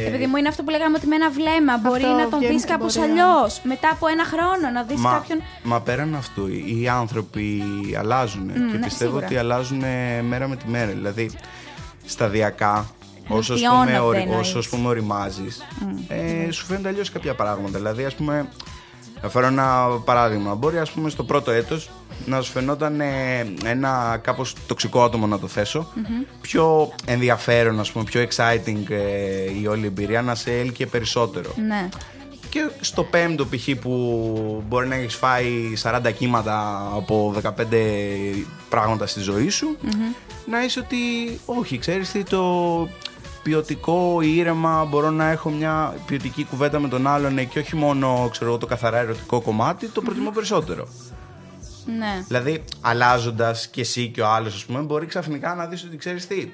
Επειδή 0.07 0.25
μου 0.27 0.36
είναι 0.36 0.47
αυτό 0.47 0.63
που 0.63 0.69
λέγαμε 0.69 0.97
ότι 0.97 1.07
με 1.07 1.15
ένα 1.15 1.30
βλέμμα 1.30 1.77
μπορεί 1.77 2.03
Αυτό 2.03 2.15
να 2.15 2.30
τον 2.30 2.39
βγαίνει 2.39 2.53
δεις 2.53 2.61
στην 2.61 2.73
κάπως 2.75 2.93
πορεία. 2.95 3.11
αλλιώς. 3.11 3.61
Μετά 3.63 3.89
από 3.89 4.07
ένα 4.07 4.25
χρόνο 4.25 4.69
να 4.73 4.84
δεις 4.84 4.99
Μα, 4.99 5.11
κάποιον. 5.11 5.41
μα 5.63 5.82
πέραν 5.82 6.15
αυτού, 6.15 6.47
οι 6.47 6.88
άνθρωποι 6.89 7.63
αλλάζουν 7.99 8.47
και 8.53 8.59
ναι, 8.59 8.84
πιστεύω 8.84 9.09
σίγουρα. 9.11 9.25
ότι 9.25 9.38
αλλάζουν 9.38 9.84
μέρα 10.27 10.47
με 10.47 10.55
τη 10.55 10.67
μέρα. 10.67 10.91
Δηλαδή, 10.91 11.32
σταδιακά, 12.05 12.89
όσο, 13.27 13.53
ας 13.53 13.59
Βελτιώνονται, 13.59 13.86
πούμε, 13.91 13.99
ορι- 13.99 14.19
εννοείς. 14.21 14.39
όσο 14.47 14.59
ας 14.59 14.67
πούμε, 14.69 14.88
οριμάζεις, 14.88 15.61
ε, 16.07 16.51
σου 16.51 16.65
φαίνονται 16.65 16.88
αλλιώς 16.88 17.11
κάποια 17.11 17.34
πράγματα. 17.36 17.77
Δηλαδή, 17.77 18.03
ας 18.05 18.13
πούμε, 18.13 18.47
θα 19.22 19.30
φέρω 19.30 19.45
ένα 19.45 19.88
παράδειγμα. 20.05 20.55
Μπορεί, 20.55 20.78
ας 20.78 20.91
πούμε, 20.91 21.09
στο 21.09 21.24
πρώτο 21.24 21.51
έτος 21.51 21.89
να 22.26 22.41
σου 22.41 22.51
φαινόταν 22.51 23.01
ε, 23.01 23.53
ένα 23.65 24.20
κάπως 24.22 24.55
τοξικό 24.67 25.03
άτομο 25.03 25.28
να 25.28 25.39
το 25.39 25.47
θεσω 25.47 25.88
Πιο 26.41 26.93
ενδιαφέρον, 27.05 27.80
ας 27.80 27.91
πούμε, 27.91 28.03
πιο 28.03 28.28
exciting 28.30 28.89
ε, 28.89 29.59
η 29.61 29.67
όλη 29.67 29.86
εμπειρία, 29.86 30.22
να 30.22 30.36
σε 30.36 30.59
έλκυε 30.59 30.86
περισσότερο. 30.86 31.53
Ναι. 31.67 31.89
Και 32.49 32.70
στο 32.80 33.03
πέμπτο 33.03 33.45
π.χ. 33.45 33.70
που 33.82 34.63
μπορεί 34.67 34.88
να 34.88 34.95
έχεις 34.95 35.15
φάει 35.15 35.74
40 35.84 35.99
κύματα 36.17 36.88
από 36.95 37.36
15 37.43 37.49
πράγματα 38.70 39.07
στη 39.07 39.20
ζωή 39.20 39.49
σου, 39.49 39.78
να 40.45 40.63
είσαι 40.63 40.80
ότι 40.80 40.97
όχι, 41.45 41.78
ξέρεις 41.78 42.11
τι, 42.11 42.24
το 42.24 42.88
ποιοτικό 43.44 44.22
ήρεμα 44.22 44.86
μπορώ 44.86 45.10
να 45.10 45.30
έχω 45.30 45.50
μια 45.50 45.96
ποιοτική 46.06 46.44
κουβέντα 46.44 46.80
με 46.80 46.88
τον 46.88 47.08
άλλον 47.08 47.38
ε, 47.38 47.44
και 47.44 47.60
όχι 47.60 47.76
μόνο 47.76 48.28
ξέρω, 48.32 48.50
εγώ, 48.50 48.60
το 48.60 48.66
καθαρά 48.66 48.98
ερωτικό 48.98 49.42
κομμάτι, 49.42 49.88
το 49.88 50.02
προτιμώ 50.02 50.32
περισσότερο. 50.32 50.88
Ναι. 51.98 52.24
Δηλαδή, 52.28 52.64
αλλάζοντας 52.82 53.68
και 53.68 53.82
εσύ 53.82 54.10
και 54.10 54.22
ο 54.22 54.28
άλλος, 54.28 54.56
ας 54.56 54.66
πούμε, 54.66 54.80
μπορεί 54.80 55.06
ξαφνικά 55.06 55.56
να 55.56 55.66
δεις 55.66 55.84
ότι 55.84 55.98
ξέρεις 55.98 56.28
τι. 56.28 56.52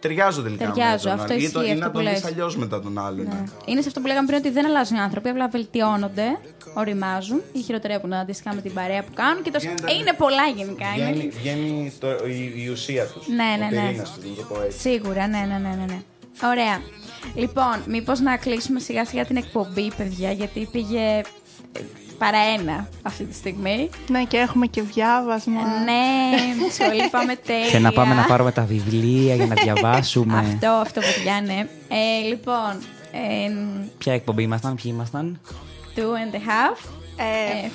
Ταιριάζω 0.00 0.42
τελικά 0.42 0.64
Ταιριάζω, 0.66 1.08
με 1.08 1.14
τον 1.14 1.20
αυτό 1.20 1.32
άλλο. 1.32 1.40
Ή, 1.40 1.44
ισχύει, 1.44 1.52
το- 1.52 1.62
ή 1.62 1.70
αυτό 1.70 1.78
να 1.84 1.86
που 1.90 1.92
τον 1.92 2.02
δεις 2.02 2.12
λες. 2.12 2.24
αλλιώς 2.24 2.56
μετά 2.56 2.80
τον 2.80 2.98
άλλον. 2.98 3.24
Ναι. 3.26 3.42
Είναι 3.66 3.80
σε 3.80 3.88
αυτό 3.88 4.00
που 4.00 4.06
λέγαμε 4.06 4.26
πριν 4.26 4.38
ότι 4.38 4.50
δεν 4.50 4.66
αλλάζουν 4.66 4.96
οι 4.96 5.00
άνθρωποι, 5.00 5.28
απλά 5.28 5.48
βελτιώνονται, 5.48 6.38
οριμάζουν 6.74 7.42
ή 7.52 7.60
χειροτερεύουν 7.60 8.12
αντίστοιχα 8.12 8.54
με 8.54 8.60
την 8.60 8.72
παρέα 8.72 9.02
που 9.02 9.12
κάνουν. 9.14 9.42
Και 9.42 9.50
το... 9.50 9.58
Βγαίνετε- 9.58 9.90
Ε, 9.90 9.94
είναι 9.94 10.12
πολλά 10.18 10.46
γενικά. 10.56 10.86
Είναι... 10.96 11.10
Βγαίνει, 11.10 11.28
βγαίνει 11.28 11.92
το, 12.00 12.08
η, 12.26 12.52
η 12.64 12.68
ουσία 12.68 13.04
τους. 13.06 13.26
Ναι, 13.28 13.36
ναι, 13.58 13.64
ο 13.64 13.80
ναι. 13.80 13.86
πυρήνας 13.86 14.12
τους, 14.14 14.24
να 14.30 14.34
το 14.36 14.42
πω 14.54 14.62
έτσι. 14.62 14.78
Σίγουρα, 14.78 15.26
ναι, 15.28 15.38
ναι, 15.38 15.58
ναι, 15.68 15.68
ναι, 15.78 15.84
ναι. 15.88 16.00
Ωραία. 16.44 16.80
Λοιπόν, 17.34 17.82
μήπως 17.86 18.20
να 18.20 18.36
κλείσουμε 18.36 18.80
σιγά 18.80 19.04
σιγά 19.04 19.24
την 19.24 19.36
εκπομπή, 19.36 19.92
παιδιά, 19.96 20.30
γιατί 20.32 20.68
πήγε 20.72 20.98
ε, 21.00 21.20
παρά 22.18 22.38
ένα 22.58 22.88
αυτή 23.02 23.24
τη 23.24 23.34
στιγμή. 23.34 23.90
Ναι, 24.10 24.24
και 24.24 24.36
έχουμε 24.36 24.66
και 24.66 24.82
διάβασμα. 24.82 25.60
Ναι, 25.84 26.36
σχολή 26.72 27.08
πάμε 27.10 27.34
τέλεια. 27.46 27.68
Και 27.70 27.78
να 27.78 27.92
πάμε 27.92 28.14
να 28.14 28.22
πάρουμε 28.24 28.52
τα 28.52 28.62
βιβλία 28.62 29.34
για 29.34 29.46
να 29.46 29.54
διαβάσουμε. 29.54 30.38
Αυτό, 30.38 30.68
αυτό, 30.68 31.00
παιδιά, 31.00 31.40
ναι. 31.40 31.68
Ε, 31.88 32.26
λοιπόν, 32.28 32.72
ε, 33.12 33.52
Ποια 33.98 34.12
εκπομπή 34.12 34.42
ήμασταν, 34.42 34.74
ποιοι 34.74 34.90
ήμασταν; 34.94 35.40
two 35.96 36.00
and 36.00 36.34
a 36.34 36.38
half. 36.38 36.78
Ε, 37.16 37.66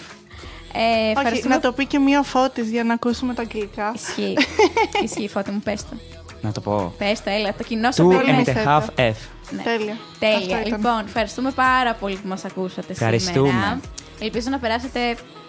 Ε, 0.73 0.83
ε, 0.83 1.09
όχι, 1.09 1.11
ευχαριστούμε. 1.17 1.55
να 1.55 1.61
το 1.61 1.71
πει 1.71 1.85
και 1.85 1.99
μία 1.99 2.21
φώτης 2.23 2.69
για 2.69 2.83
να 2.83 2.93
ακούσουμε 2.93 3.33
τα 3.33 3.41
αγγλικά. 3.41 3.91
Ισχύει. 3.95 4.37
Ισχύει, 5.05 5.27
φώτη 5.27 5.51
μου, 5.51 5.59
πες 5.59 5.81
το. 5.85 5.95
Να 6.41 6.51
το 6.51 6.61
πω. 6.61 6.93
Πες 6.97 7.23
το, 7.23 7.29
έλα, 7.29 7.53
το 7.57 7.63
κοινό 7.63 7.91
σου 7.91 8.07
Two 8.07 8.15
περιμένει. 8.17 8.43
and 8.47 8.67
a 8.67 8.69
half 8.69 8.83
F. 8.99 9.13
Ναι. 9.49 9.61
Τέλεια. 9.63 9.95
Τέλεια. 10.19 10.35
Αυτό 10.37 10.57
ήταν. 10.57 10.63
Λοιπόν, 10.79 11.01
ευχαριστούμε 11.05 11.51
πάρα 11.51 11.93
πολύ 11.93 12.15
που 12.15 12.27
μας 12.27 12.45
ακούσατε 12.45 12.91
Ευχαριστούμε. 12.91 13.47
σήμερα. 13.49 13.79
Ελπίζω 14.19 14.47
να 14.49 14.59
περάσετε 14.59 14.99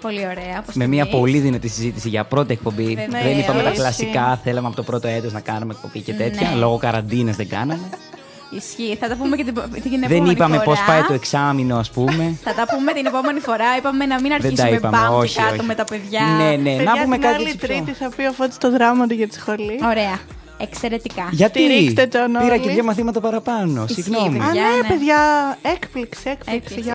πολύ 0.01 0.20
ωραία. 0.26 0.59
όπως 0.62 0.74
Με 0.74 0.84
και 0.84 0.90
μια 0.90 1.03
εμείς. 1.03 1.14
πολύ 1.18 1.38
δυνατή 1.38 1.68
συζήτηση 1.68 2.09
για 2.09 2.24
πρώτη 2.24 2.53
εκπομπή. 2.53 2.84
Βεβαίως. 2.84 3.22
Δεν 3.24 3.38
είπαμε 3.38 3.59
τα 3.62 3.68
Ισχύει. 3.68 3.80
κλασικά. 3.80 4.40
Θέλαμε 4.45 4.66
από 4.66 4.76
το 4.76 4.82
πρώτο 4.82 5.09
έτος 5.09 5.32
να 5.32 5.40
κάνουμε 5.40 5.72
εκπομπή 5.72 6.01
και 6.01 6.12
τέτοια. 6.12 6.49
Ναι. 6.51 6.57
Λόγω 6.57 6.76
καραντίνας 6.76 7.36
δεν 7.36 7.49
κάναμε. 7.49 7.88
Ισχύει. 8.57 8.97
Θα 9.01 9.09
τα 9.09 9.16
πούμε 9.16 9.36
και 9.36 9.45
την, 9.45 9.55
την 9.55 9.90
δεν 9.90 10.03
επόμενη 10.03 10.30
είπαμε 10.30 10.55
φορά. 10.55 10.64
πώς 10.66 10.78
πάει 10.86 11.03
το 11.03 11.12
εξάμεινο, 11.12 11.76
ας 11.76 11.90
πούμε. 11.90 12.34
Θα 12.47 12.55
τα 12.55 12.66
πούμε 12.76 12.93
την 12.93 13.07
επόμενη 13.07 13.40
φορά. 13.40 13.76
Είπαμε 13.78 14.07
να 14.07 14.20
μην 14.20 14.30
Δεν 14.30 14.40
τα 14.40 14.47
αρχίσουμε 14.47 14.76
είπαμε, 14.76 14.97
μπαμ 14.97 15.14
όχι, 15.14 15.34
και 15.34 15.40
κάτω 15.43 15.55
όχι. 15.55 15.66
με 15.66 15.74
τα 15.74 15.84
παιδιά. 15.84 16.20
Ναι, 16.38 16.51
ναι, 16.57 16.76
Παιδιά, 16.76 16.82
να 16.95 17.03
πούμε 17.03 17.16
την 17.16 17.24
κάτι 17.24 17.34
άλλη 17.34 17.45
έτσι 17.45 17.57
πιο- 17.59 17.68
τρίτη 17.68 17.93
θα 17.93 18.09
πει 18.16 18.22
ο 18.26 18.32
Φώτης 18.32 18.59
το 18.59 18.70
δράμα 18.70 19.07
του 19.07 19.14
για 19.14 19.28
τη 19.28 19.34
σχολή. 19.34 19.78
Ωραία. 19.84 20.18
Εξαιρετικά. 20.62 21.28
Γιατί; 21.32 21.58
Στηρίξτε 21.64 22.06
τον 22.06 22.26
πήρα 22.32 22.52
όλοι. 22.54 22.60
και 22.60 22.68
δύο 22.70 22.84
μαθήματα 22.84 23.20
παραπάνω. 23.20 23.84
Ισχύει, 23.88 24.02
Συγγνώμη. 24.02 24.38
παιδιά. 24.38 24.64
Α, 24.66 24.70
ναι, 24.70 24.76
ναι. 24.82 24.88
παιδιά, 24.88 25.18
έκπληξη, 25.62 26.20
έκπληξη. 26.24 26.56
Έκπληξη. 26.56 26.90